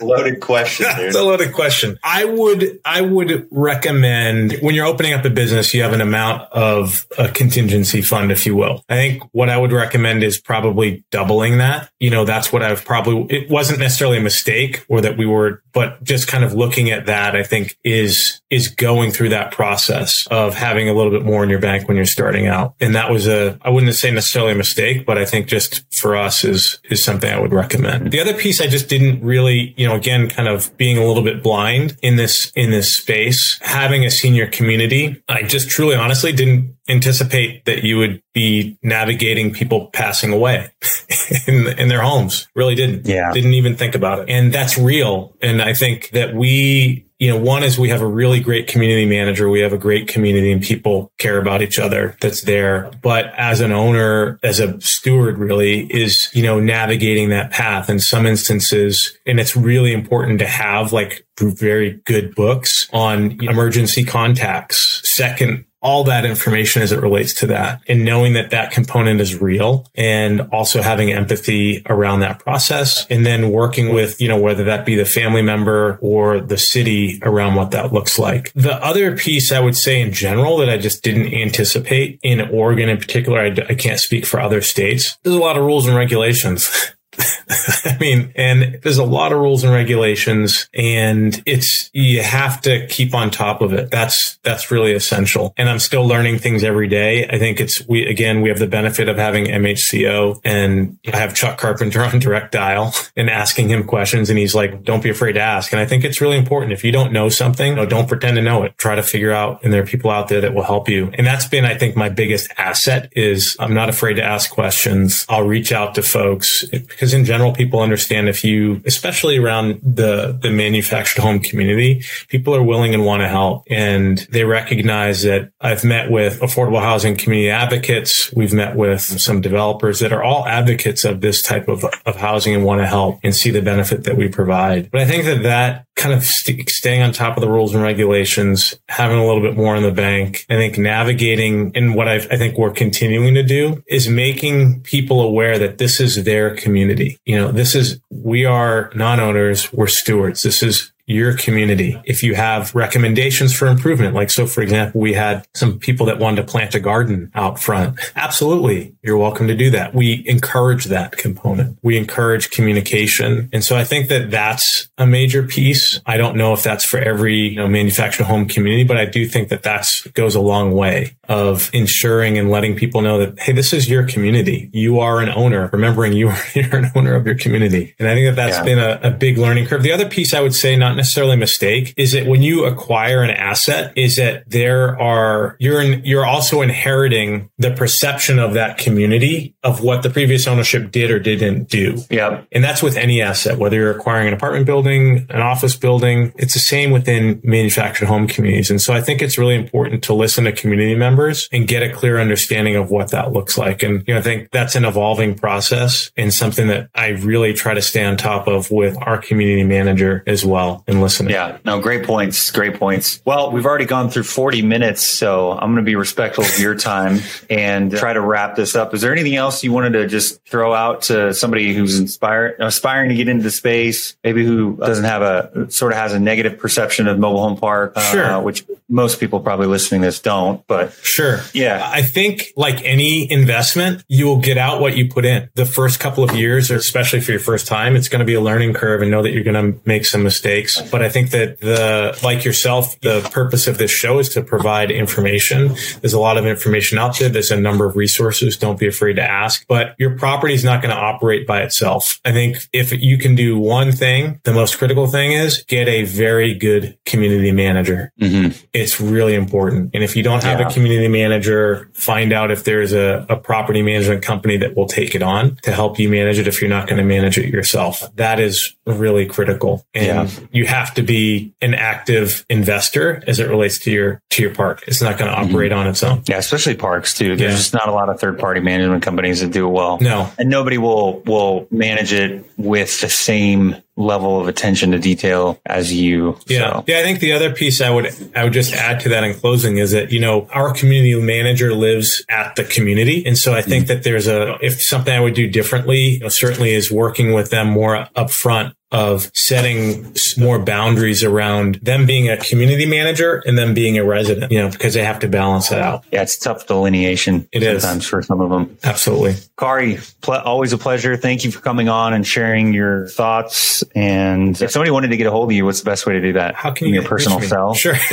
loaded 0.00 0.40
question. 0.40 0.86
Dude. 0.96 1.06
It's 1.06 1.16
a 1.16 1.22
loaded 1.22 1.52
question. 1.52 1.98
I 2.02 2.24
would 2.24 2.80
I 2.84 3.00
would 3.00 3.48
recommend 3.50 4.58
when 4.60 4.74
you're 4.74 4.86
opening 4.86 5.14
up 5.14 5.24
a 5.24 5.30
business, 5.30 5.74
you 5.74 5.82
have 5.82 5.92
an 5.92 6.00
amount 6.00 6.50
of 6.52 7.06
a 7.18 7.28
contingency 7.28 8.02
fund, 8.02 8.30
if 8.30 8.46
you 8.46 8.54
will. 8.56 8.84
I 8.88 8.94
think 8.94 9.22
what 9.32 9.48
I 9.48 9.56
would 9.56 9.72
recommend 9.72 10.22
is 10.22 10.40
probably 10.40 11.04
doubling 11.10 11.58
that. 11.58 11.90
You 11.98 12.10
know, 12.10 12.24
that's 12.24 12.52
what 12.52 12.62
I've 12.62 12.84
probably. 12.84 13.34
It 13.34 13.50
wasn't 13.50 13.78
necessarily 13.80 14.18
a 14.18 14.22
mistake 14.22 14.84
or 14.88 15.00
that 15.00 15.16
we 15.16 15.26
were, 15.26 15.62
but 15.72 16.02
just 16.04 16.28
kind 16.28 16.44
of 16.44 16.52
looking 16.52 16.90
at 16.90 17.06
that, 17.06 17.34
I 17.34 17.42
think 17.42 17.76
is 17.84 18.40
is 18.50 18.68
going 18.68 19.10
through 19.10 19.30
that 19.30 19.50
process 19.50 20.26
of 20.28 20.54
having 20.54 20.88
a 20.88 20.94
little 20.94 21.10
bit 21.10 21.24
more 21.24 21.42
in 21.42 21.50
your 21.50 21.58
bank 21.58 21.88
when 21.88 21.96
you're 21.96 22.06
starting 22.06 22.46
out. 22.46 22.74
And 22.80 22.94
that 22.94 23.10
was 23.10 23.26
a 23.26 23.58
I 23.62 23.70
wouldn't 23.70 23.94
say 23.94 24.10
necessarily 24.10 24.52
a 24.52 24.56
mistake, 24.56 25.06
but 25.06 25.18
I 25.18 25.24
think 25.24 25.46
just 25.46 25.82
for 25.94 26.16
us 26.16 26.44
is 26.44 26.78
is 26.90 27.02
something 27.02 27.32
I 27.32 27.40
would 27.40 27.52
recommend. 27.52 27.93
100%. 28.00 28.10
The 28.10 28.20
other 28.20 28.34
piece 28.34 28.60
I 28.60 28.66
just 28.66 28.88
didn't 28.88 29.22
really, 29.22 29.74
you 29.76 29.86
know, 29.86 29.94
again, 29.94 30.28
kind 30.28 30.48
of 30.48 30.76
being 30.76 30.98
a 30.98 31.04
little 31.04 31.22
bit 31.22 31.42
blind 31.42 31.96
in 32.02 32.16
this, 32.16 32.52
in 32.54 32.70
this 32.70 32.94
space, 32.94 33.58
having 33.62 34.04
a 34.04 34.10
senior 34.10 34.46
community, 34.46 35.22
I 35.28 35.42
just 35.42 35.68
truly 35.68 35.94
honestly 35.94 36.32
didn't 36.32 36.76
anticipate 36.88 37.64
that 37.64 37.82
you 37.82 37.98
would 37.98 38.22
be 38.32 38.78
navigating 38.82 39.52
people 39.52 39.86
passing 39.92 40.32
away 40.32 40.68
in, 41.46 41.66
in 41.78 41.88
their 41.88 42.02
homes. 42.02 42.48
Really 42.54 42.74
didn't. 42.74 43.06
Yeah. 43.06 43.32
Didn't 43.32 43.54
even 43.54 43.76
think 43.76 43.94
about 43.94 44.20
it. 44.20 44.30
And 44.30 44.52
that's 44.52 44.76
real. 44.76 45.34
And 45.40 45.62
I 45.62 45.72
think 45.72 46.10
that 46.10 46.34
we, 46.34 47.06
you 47.24 47.30
know, 47.30 47.38
one 47.38 47.62
is 47.62 47.78
we 47.78 47.88
have 47.88 48.02
a 48.02 48.06
really 48.06 48.38
great 48.38 48.66
community 48.66 49.06
manager. 49.06 49.48
We 49.48 49.60
have 49.60 49.72
a 49.72 49.78
great 49.78 50.08
community 50.08 50.52
and 50.52 50.62
people 50.62 51.10
care 51.18 51.38
about 51.38 51.62
each 51.62 51.78
other 51.78 52.18
that's 52.20 52.42
there. 52.42 52.90
But 53.00 53.32
as 53.38 53.62
an 53.62 53.72
owner, 53.72 54.38
as 54.42 54.60
a 54.60 54.78
steward 54.82 55.38
really 55.38 55.86
is, 55.86 56.28
you 56.34 56.42
know, 56.42 56.60
navigating 56.60 57.30
that 57.30 57.50
path 57.50 57.88
in 57.88 57.98
some 57.98 58.26
instances. 58.26 59.16
And 59.24 59.40
it's 59.40 59.56
really 59.56 59.94
important 59.94 60.38
to 60.40 60.46
have 60.46 60.92
like 60.92 61.26
very 61.40 62.02
good 62.04 62.34
books 62.34 62.90
on 62.92 63.42
emergency 63.42 64.04
contacts. 64.04 65.00
Second, 65.16 65.64
all 65.84 66.02
that 66.02 66.24
information 66.24 66.80
as 66.80 66.92
it 66.92 67.00
relates 67.00 67.34
to 67.34 67.46
that 67.46 67.82
and 67.86 68.06
knowing 68.06 68.32
that 68.32 68.50
that 68.50 68.72
component 68.72 69.20
is 69.20 69.38
real 69.38 69.86
and 69.94 70.40
also 70.50 70.80
having 70.80 71.12
empathy 71.12 71.82
around 71.86 72.20
that 72.20 72.38
process 72.38 73.06
and 73.10 73.26
then 73.26 73.50
working 73.50 73.92
with, 73.92 74.18
you 74.18 74.26
know, 74.26 74.38
whether 74.38 74.64
that 74.64 74.86
be 74.86 74.96
the 74.96 75.04
family 75.04 75.42
member 75.42 75.98
or 76.00 76.40
the 76.40 76.56
city 76.56 77.20
around 77.22 77.54
what 77.54 77.70
that 77.72 77.92
looks 77.92 78.18
like. 78.18 78.50
The 78.54 78.82
other 78.82 79.14
piece 79.14 79.52
I 79.52 79.60
would 79.60 79.76
say 79.76 80.00
in 80.00 80.10
general 80.10 80.56
that 80.56 80.70
I 80.70 80.78
just 80.78 81.02
didn't 81.02 81.34
anticipate 81.34 82.18
in 82.22 82.40
Oregon 82.40 82.88
in 82.88 82.96
particular, 82.96 83.40
I, 83.40 83.74
can't 83.74 84.00
speak 84.00 84.24
for 84.24 84.40
other 84.40 84.62
states. 84.62 85.18
There's 85.22 85.36
a 85.36 85.38
lot 85.38 85.58
of 85.58 85.64
rules 85.64 85.86
and 85.86 85.94
regulations. 85.94 86.94
I 87.84 87.96
mean, 88.00 88.32
and 88.36 88.80
there's 88.82 88.98
a 88.98 89.04
lot 89.04 89.32
of 89.32 89.38
rules 89.38 89.64
and 89.64 89.72
regulations 89.72 90.68
and 90.74 91.42
it's, 91.46 91.90
you 91.92 92.22
have 92.22 92.60
to 92.62 92.86
keep 92.86 93.14
on 93.14 93.30
top 93.30 93.60
of 93.60 93.72
it. 93.72 93.90
That's, 93.90 94.36
that's 94.38 94.70
really 94.70 94.92
essential. 94.92 95.52
And 95.56 95.68
I'm 95.68 95.78
still 95.78 96.06
learning 96.06 96.38
things 96.38 96.64
every 96.64 96.88
day. 96.88 97.26
I 97.28 97.38
think 97.38 97.60
it's, 97.60 97.86
we, 97.86 98.06
again, 98.06 98.40
we 98.40 98.48
have 98.48 98.58
the 98.58 98.66
benefit 98.66 99.08
of 99.08 99.16
having 99.16 99.46
MHCO 99.46 100.40
and 100.44 100.98
I 101.12 101.16
have 101.16 101.34
Chuck 101.34 101.58
Carpenter 101.58 102.02
on 102.04 102.18
direct 102.18 102.52
dial 102.52 102.94
and 103.16 103.28
asking 103.28 103.68
him 103.68 103.84
questions. 103.84 104.30
And 104.30 104.38
he's 104.38 104.54
like, 104.54 104.82
don't 104.82 105.02
be 105.02 105.10
afraid 105.10 105.32
to 105.34 105.40
ask. 105.40 105.72
And 105.72 105.80
I 105.80 105.86
think 105.86 106.04
it's 106.04 106.20
really 106.20 106.38
important. 106.38 106.72
If 106.72 106.84
you 106.84 106.92
don't 106.92 107.12
know 107.12 107.28
something, 107.28 107.76
don't 107.88 108.08
pretend 108.08 108.36
to 108.36 108.42
know 108.42 108.62
it. 108.62 108.76
Try 108.78 108.94
to 108.94 109.02
figure 109.02 109.32
out. 109.32 109.62
And 109.64 109.72
there 109.72 109.82
are 109.82 109.86
people 109.86 110.10
out 110.10 110.28
there 110.28 110.40
that 110.40 110.54
will 110.54 110.62
help 110.62 110.88
you. 110.88 111.10
And 111.14 111.26
that's 111.26 111.46
been, 111.46 111.64
I 111.64 111.76
think, 111.76 111.96
my 111.96 112.08
biggest 112.08 112.52
asset 112.56 113.12
is 113.12 113.56
I'm 113.58 113.74
not 113.74 113.88
afraid 113.88 114.14
to 114.14 114.22
ask 114.22 114.50
questions. 114.50 115.26
I'll 115.28 115.46
reach 115.46 115.72
out 115.72 115.94
to 115.96 116.02
folks 116.02 116.64
because 116.64 117.03
because 117.04 117.12
in 117.12 117.26
general, 117.26 117.52
people 117.52 117.80
understand 117.80 118.30
if 118.30 118.44
you, 118.44 118.80
especially 118.86 119.36
around 119.36 119.78
the, 119.82 120.38
the 120.40 120.50
manufactured 120.50 121.20
home 121.20 121.38
community, 121.38 122.02
people 122.28 122.56
are 122.56 122.62
willing 122.62 122.94
and 122.94 123.04
want 123.04 123.20
to 123.20 123.28
help. 123.28 123.64
And 123.68 124.26
they 124.30 124.44
recognize 124.44 125.22
that 125.24 125.52
I've 125.60 125.84
met 125.84 126.10
with 126.10 126.40
affordable 126.40 126.80
housing 126.80 127.14
community 127.14 127.50
advocates. 127.50 128.32
We've 128.32 128.54
met 128.54 128.74
with 128.74 129.02
some 129.02 129.42
developers 129.42 130.00
that 130.00 130.14
are 130.14 130.22
all 130.22 130.46
advocates 130.46 131.04
of 131.04 131.20
this 131.20 131.42
type 131.42 131.68
of, 131.68 131.84
of 132.06 132.16
housing 132.16 132.54
and 132.54 132.64
want 132.64 132.80
to 132.80 132.86
help 132.86 133.20
and 133.22 133.36
see 133.36 133.50
the 133.50 133.60
benefit 133.60 134.04
that 134.04 134.16
we 134.16 134.28
provide. 134.28 134.90
But 134.90 135.02
I 135.02 135.04
think 135.04 135.26
that 135.26 135.42
that 135.42 135.84
kind 135.96 136.14
of 136.14 136.24
st- 136.24 136.68
staying 136.68 137.02
on 137.02 137.12
top 137.12 137.36
of 137.36 137.40
the 137.40 137.48
rules 137.48 137.74
and 137.74 137.82
regulations, 137.82 138.74
having 138.88 139.18
a 139.18 139.24
little 139.24 139.40
bit 139.40 139.56
more 139.56 139.76
in 139.76 139.82
the 139.82 139.92
bank. 139.92 140.44
I 140.50 140.54
think 140.54 140.76
navigating 140.78 141.72
and 141.74 141.94
what 141.94 142.08
I've, 142.08 142.26
I 142.30 142.36
think 142.36 142.58
we're 142.58 142.72
continuing 142.72 143.34
to 143.34 143.42
do 143.42 143.82
is 143.86 144.08
making 144.08 144.80
people 144.82 145.20
aware 145.20 145.58
that 145.58 145.78
this 145.78 146.00
is 146.00 146.24
their 146.24 146.54
community. 146.56 147.18
You 147.24 147.36
know, 147.36 147.52
this 147.52 147.74
is, 147.74 148.00
we 148.10 148.44
are 148.44 148.90
non-owners, 148.94 149.72
we're 149.72 149.86
stewards. 149.86 150.42
This 150.42 150.62
is 150.62 150.92
your 151.06 151.36
community. 151.36 152.00
If 152.04 152.22
you 152.22 152.34
have 152.34 152.74
recommendations 152.74 153.54
for 153.54 153.66
improvement, 153.66 154.14
like 154.14 154.30
so, 154.30 154.46
for 154.46 154.62
example, 154.62 155.00
we 155.00 155.12
had 155.12 155.46
some 155.54 155.78
people 155.78 156.06
that 156.06 156.18
wanted 156.18 156.42
to 156.42 156.50
plant 156.50 156.74
a 156.74 156.80
garden 156.80 157.30
out 157.34 157.58
front. 157.58 157.98
Absolutely. 158.16 158.94
You're 159.02 159.18
welcome 159.18 159.46
to 159.48 159.54
do 159.54 159.70
that. 159.70 159.94
We 159.94 160.24
encourage 160.26 160.86
that 160.86 161.16
component. 161.16 161.78
We 161.82 161.98
encourage 161.98 162.50
communication. 162.50 163.50
And 163.52 163.62
so 163.62 163.76
I 163.76 163.84
think 163.84 164.08
that 164.08 164.30
that's 164.30 164.88
a 164.96 165.06
major 165.06 165.42
piece. 165.42 166.00
I 166.06 166.16
don't 166.16 166.36
know 166.36 166.54
if 166.54 166.62
that's 166.62 166.84
for 166.84 166.98
every 166.98 167.48
you 167.48 167.56
know, 167.56 167.68
manufactured 167.68 168.24
home 168.24 168.48
community, 168.48 168.84
but 168.84 168.96
I 168.96 169.04
do 169.04 169.26
think 169.26 169.50
that 169.50 169.62
that's 169.62 170.06
goes 170.08 170.34
a 170.34 170.40
long 170.40 170.72
way 170.72 171.16
of 171.28 171.70
ensuring 171.74 172.38
and 172.38 172.50
letting 172.50 172.76
people 172.76 173.02
know 173.02 173.18
that, 173.18 173.38
Hey, 173.38 173.52
this 173.52 173.72
is 173.74 173.90
your 173.90 174.06
community. 174.06 174.70
You 174.72 175.00
are 175.00 175.20
an 175.20 175.28
owner, 175.28 175.68
remembering 175.70 176.14
you 176.14 176.28
are, 176.30 176.38
you're 176.54 176.76
an 176.76 176.90
owner 176.94 177.14
of 177.14 177.26
your 177.26 177.36
community. 177.36 177.94
And 177.98 178.08
I 178.08 178.14
think 178.14 178.34
that 178.34 178.36
that's 178.36 178.58
yeah. 178.58 178.64
been 178.64 178.78
a, 178.78 179.00
a 179.08 179.10
big 179.10 179.36
learning 179.36 179.66
curve. 179.66 179.82
The 179.82 179.92
other 179.92 180.08
piece 180.08 180.32
I 180.32 180.40
would 180.40 180.54
say, 180.54 180.76
not 180.76 180.93
not 180.94 180.98
necessarily 180.98 181.34
a 181.34 181.38
mistake 181.38 181.92
is 181.96 182.12
that 182.12 182.26
when 182.26 182.42
you 182.42 182.64
acquire 182.64 183.22
an 183.22 183.30
asset 183.30 183.92
is 183.96 184.16
that 184.16 184.48
there 184.48 185.00
are 185.00 185.56
you're 185.58 185.80
in, 185.80 186.04
you're 186.04 186.26
also 186.26 186.62
inheriting 186.62 187.50
the 187.58 187.72
perception 187.72 188.38
of 188.38 188.54
that 188.54 188.78
community 188.78 189.56
of 189.62 189.82
what 189.82 190.02
the 190.02 190.10
previous 190.10 190.46
ownership 190.46 190.90
did 190.90 191.10
or 191.10 191.18
didn't 191.18 191.68
do. 191.68 192.00
Yeah. 192.10 192.42
And 192.52 192.62
that's 192.62 192.82
with 192.82 192.96
any 192.96 193.20
asset, 193.20 193.58
whether 193.58 193.76
you're 193.76 193.90
acquiring 193.90 194.28
an 194.28 194.34
apartment 194.34 194.66
building, 194.66 195.26
an 195.30 195.40
office 195.40 195.76
building, 195.76 196.32
it's 196.36 196.54
the 196.54 196.60
same 196.60 196.90
within 196.90 197.40
manufactured 197.42 198.06
home 198.06 198.28
communities. 198.28 198.70
And 198.70 198.80
so 198.80 198.94
I 198.94 199.00
think 199.00 199.22
it's 199.22 199.36
really 199.36 199.56
important 199.56 200.04
to 200.04 200.14
listen 200.14 200.44
to 200.44 200.52
community 200.52 200.94
members 200.94 201.48
and 201.52 201.66
get 201.66 201.82
a 201.82 201.92
clear 201.92 202.18
understanding 202.18 202.76
of 202.76 202.90
what 202.90 203.10
that 203.10 203.32
looks 203.32 203.58
like. 203.58 203.82
And 203.82 204.06
you 204.06 204.14
know, 204.14 204.20
I 204.20 204.22
think 204.22 204.50
that's 204.50 204.74
an 204.74 204.84
evolving 204.84 205.34
process 205.34 206.12
and 206.16 206.32
something 206.32 206.68
that 206.68 206.88
I 206.94 207.08
really 207.08 207.52
try 207.52 207.74
to 207.74 207.82
stay 207.82 208.04
on 208.04 208.16
top 208.16 208.46
of 208.46 208.70
with 208.70 208.96
our 209.00 209.18
community 209.18 209.64
manager 209.64 210.22
as 210.26 210.44
well 210.44 210.83
and 210.86 211.00
listening. 211.00 211.32
Yeah, 211.32 211.58
no, 211.64 211.80
great 211.80 212.04
points. 212.04 212.50
Great 212.50 212.78
points. 212.78 213.22
Well, 213.24 213.50
we've 213.50 213.66
already 213.66 213.86
gone 213.86 214.10
through 214.10 214.24
40 214.24 214.62
minutes, 214.62 215.02
so 215.02 215.52
I'm 215.52 215.72
going 215.72 215.76
to 215.76 215.82
be 215.82 215.96
respectful 215.96 216.44
of 216.44 216.58
your 216.58 216.74
time 216.74 217.20
and 217.48 217.90
try 217.90 218.12
to 218.12 218.20
wrap 218.20 218.56
this 218.56 218.74
up. 218.74 218.94
Is 218.94 219.00
there 219.00 219.12
anything 219.12 219.36
else 219.36 219.64
you 219.64 219.72
wanted 219.72 219.92
to 219.94 220.06
just 220.06 220.44
throw 220.46 220.74
out 220.74 221.02
to 221.02 221.32
somebody 221.32 221.74
who's 221.74 221.98
inspired, 221.98 222.56
aspiring 222.60 223.08
to 223.08 223.14
get 223.14 223.28
into 223.28 223.42
the 223.42 223.50
space, 223.50 224.16
maybe 224.22 224.44
who 224.44 224.76
doesn't 224.76 225.04
have 225.04 225.22
a 225.22 225.70
sort 225.70 225.92
of 225.92 225.98
has 225.98 226.12
a 226.12 226.20
negative 226.20 226.58
perception 226.58 227.06
of 227.06 227.18
mobile 227.18 227.40
home 227.40 227.56
park, 227.56 227.92
uh, 227.96 228.12
sure. 228.12 228.40
which 228.42 228.64
most 228.88 229.18
people 229.20 229.40
probably 229.40 229.66
listening 229.66 230.02
to 230.02 230.08
this 230.08 230.20
don't, 230.20 230.66
but 230.66 230.92
sure. 231.02 231.40
Yeah. 231.52 231.82
I 231.84 232.02
think 232.02 232.52
like 232.56 232.82
any 232.84 233.30
investment, 233.30 234.04
you 234.08 234.26
will 234.26 234.40
get 234.40 234.58
out 234.58 234.80
what 234.80 234.96
you 234.96 235.08
put 235.08 235.24
in 235.24 235.48
the 235.54 235.66
first 235.66 236.00
couple 236.00 236.24
of 236.24 236.36
years, 236.36 236.70
or 236.70 236.76
especially 236.76 237.20
for 237.20 237.30
your 237.30 237.40
first 237.40 237.66
time, 237.66 237.96
it's 237.96 238.08
going 238.08 238.20
to 238.20 238.24
be 238.24 238.34
a 238.34 238.40
learning 238.40 238.74
curve 238.74 239.02
and 239.02 239.10
know 239.10 239.22
that 239.22 239.32
you're 239.32 239.44
going 239.44 239.72
to 239.72 239.80
make 239.88 240.04
some 240.04 240.22
mistakes. 240.22 240.73
But 240.90 241.02
I 241.02 241.08
think 241.08 241.30
that 241.30 241.60
the, 241.60 242.18
like 242.22 242.44
yourself, 242.44 242.98
the 243.00 243.28
purpose 243.32 243.66
of 243.66 243.78
this 243.78 243.90
show 243.90 244.18
is 244.18 244.28
to 244.30 244.42
provide 244.42 244.90
information. 244.90 245.74
There's 246.00 246.14
a 246.14 246.20
lot 246.20 246.36
of 246.36 246.46
information 246.46 246.98
out 246.98 247.18
there. 247.18 247.28
There's 247.28 247.50
a 247.50 247.60
number 247.60 247.86
of 247.86 247.96
resources. 247.96 248.56
Don't 248.56 248.78
be 248.78 248.86
afraid 248.86 249.14
to 249.14 249.22
ask, 249.22 249.66
but 249.68 249.94
your 249.98 250.16
property 250.16 250.54
is 250.54 250.64
not 250.64 250.82
going 250.82 250.94
to 250.94 251.00
operate 251.00 251.46
by 251.46 251.62
itself. 251.62 252.20
I 252.24 252.32
think 252.32 252.58
if 252.72 252.92
you 252.92 253.18
can 253.18 253.34
do 253.34 253.58
one 253.58 253.92
thing, 253.92 254.40
the 254.44 254.52
most 254.52 254.78
critical 254.78 255.06
thing 255.06 255.32
is 255.32 255.64
get 255.64 255.88
a 255.88 256.04
very 256.04 256.54
good 256.54 256.98
community 257.04 257.52
manager. 257.52 258.12
Mm-hmm. 258.20 258.58
It's 258.72 259.00
really 259.00 259.34
important. 259.34 259.90
And 259.94 260.02
if 260.02 260.16
you 260.16 260.22
don't 260.22 260.42
have 260.42 260.60
yeah. 260.60 260.68
a 260.68 260.72
community 260.72 261.08
manager, 261.08 261.90
find 261.94 262.32
out 262.32 262.50
if 262.50 262.64
there's 262.64 262.92
a, 262.92 263.26
a 263.28 263.36
property 263.36 263.82
management 263.82 264.22
company 264.22 264.56
that 264.58 264.76
will 264.76 264.86
take 264.86 265.14
it 265.14 265.22
on 265.22 265.56
to 265.62 265.72
help 265.72 265.98
you 265.98 266.08
manage 266.08 266.38
it 266.38 266.46
if 266.46 266.60
you're 266.60 266.70
not 266.70 266.86
going 266.86 266.98
to 266.98 267.04
manage 267.04 267.38
it 267.38 267.48
yourself. 267.48 268.02
That 268.16 268.40
is 268.40 268.74
really 268.86 269.26
critical. 269.26 269.86
And 269.94 270.30
yeah. 270.30 270.46
you 270.52 270.63
have 270.64 270.94
to 270.94 271.02
be 271.02 271.54
an 271.60 271.74
active 271.74 272.44
investor 272.48 273.22
as 273.26 273.38
it 273.38 273.48
relates 273.48 273.78
to 273.80 273.90
your 273.90 274.20
to 274.30 274.42
your 274.42 274.54
park. 274.54 274.84
It's 274.86 275.02
not 275.02 275.18
going 275.18 275.30
to 275.30 275.36
mm-hmm. 275.36 275.50
operate 275.50 275.72
mm-hmm. 275.72 275.80
on 275.80 275.86
its 275.86 276.02
own. 276.02 276.22
Yeah, 276.26 276.38
especially 276.38 276.74
parks 276.74 277.14
too. 277.14 277.36
There's 277.36 277.52
yeah. 277.52 277.56
just 277.56 277.74
not 277.74 277.88
a 277.88 277.92
lot 277.92 278.08
of 278.08 278.20
third 278.20 278.38
party 278.38 278.60
management 278.60 279.02
companies 279.02 279.40
that 279.40 279.52
do 279.52 279.66
it 279.66 279.70
well. 279.70 279.98
No, 280.00 280.30
and 280.38 280.48
nobody 280.48 280.78
will 280.78 281.20
will 281.20 281.66
manage 281.70 282.12
it 282.12 282.44
with 282.56 283.00
the 283.00 283.08
same 283.08 283.76
level 283.96 284.40
of 284.40 284.48
attention 284.48 284.90
to 284.90 284.98
detail 284.98 285.60
as 285.66 285.92
you. 285.92 286.36
Yeah. 286.46 286.72
So. 286.72 286.84
Yeah. 286.86 286.98
I 286.98 287.02
think 287.02 287.20
the 287.20 287.32
other 287.32 287.52
piece 287.52 287.80
I 287.80 287.90
would, 287.90 288.12
I 288.34 288.44
would 288.44 288.52
just 288.52 288.74
add 288.74 289.00
to 289.00 289.10
that 289.10 289.22
in 289.22 289.34
closing 289.34 289.78
is 289.78 289.92
that, 289.92 290.10
you 290.10 290.20
know, 290.20 290.48
our 290.52 290.72
community 290.72 291.14
manager 291.20 291.72
lives 291.72 292.24
at 292.28 292.56
the 292.56 292.64
community. 292.64 293.24
And 293.24 293.38
so 293.38 293.54
I 293.54 293.62
think 293.62 293.84
mm-hmm. 293.84 293.94
that 293.94 294.02
there's 294.02 294.26
a, 294.26 294.56
if 294.60 294.82
something 294.82 295.14
I 295.14 295.20
would 295.20 295.34
do 295.34 295.48
differently, 295.48 296.14
you 296.14 296.20
know, 296.20 296.28
certainly 296.28 296.74
is 296.74 296.90
working 296.90 297.32
with 297.32 297.50
them 297.50 297.68
more 297.68 298.08
upfront 298.16 298.74
of 298.94 299.28
setting 299.34 300.14
more 300.38 300.60
boundaries 300.60 301.24
around 301.24 301.80
them 301.82 302.06
being 302.06 302.30
a 302.30 302.36
community 302.36 302.86
manager 302.86 303.42
and 303.44 303.58
them 303.58 303.74
being 303.74 303.98
a 303.98 304.04
resident, 304.04 304.52
you 304.52 304.62
know, 304.62 304.70
because 304.70 304.94
they 304.94 305.02
have 305.02 305.18
to 305.18 305.28
balance 305.28 305.72
it 305.72 305.80
out. 305.80 306.04
Yeah, 306.12 306.22
it's 306.22 306.38
tough 306.38 306.68
delineation 306.68 307.48
it 307.50 307.80
sometimes 307.80 308.04
is. 308.04 308.08
for 308.08 308.22
some 308.22 308.40
of 308.40 308.50
them. 308.50 308.78
Absolutely. 308.84 309.34
Kari, 309.58 309.98
pl- 310.20 310.34
always 310.34 310.72
a 310.72 310.78
pleasure. 310.78 311.16
Thank 311.16 311.44
you 311.44 311.50
for 311.50 311.60
coming 311.60 311.88
on 311.88 312.14
and 312.14 312.24
sharing 312.24 312.72
your 312.72 313.08
thoughts. 313.08 313.82
And 313.96 314.62
if 314.62 314.70
somebody 314.70 314.92
wanted 314.92 315.08
to 315.08 315.16
get 315.16 315.26
a 315.26 315.32
hold 315.32 315.50
of 315.50 315.56
you, 315.56 315.64
what's 315.64 315.80
the 315.80 315.90
best 315.90 316.06
way 316.06 316.12
to 316.12 316.20
do 316.20 316.34
that? 316.34 316.54
How 316.54 316.70
can 316.70 316.86
you 316.86 316.94
your 316.94 317.02
personal 317.02 317.40
cell? 317.40 317.74
Sure. 317.74 317.96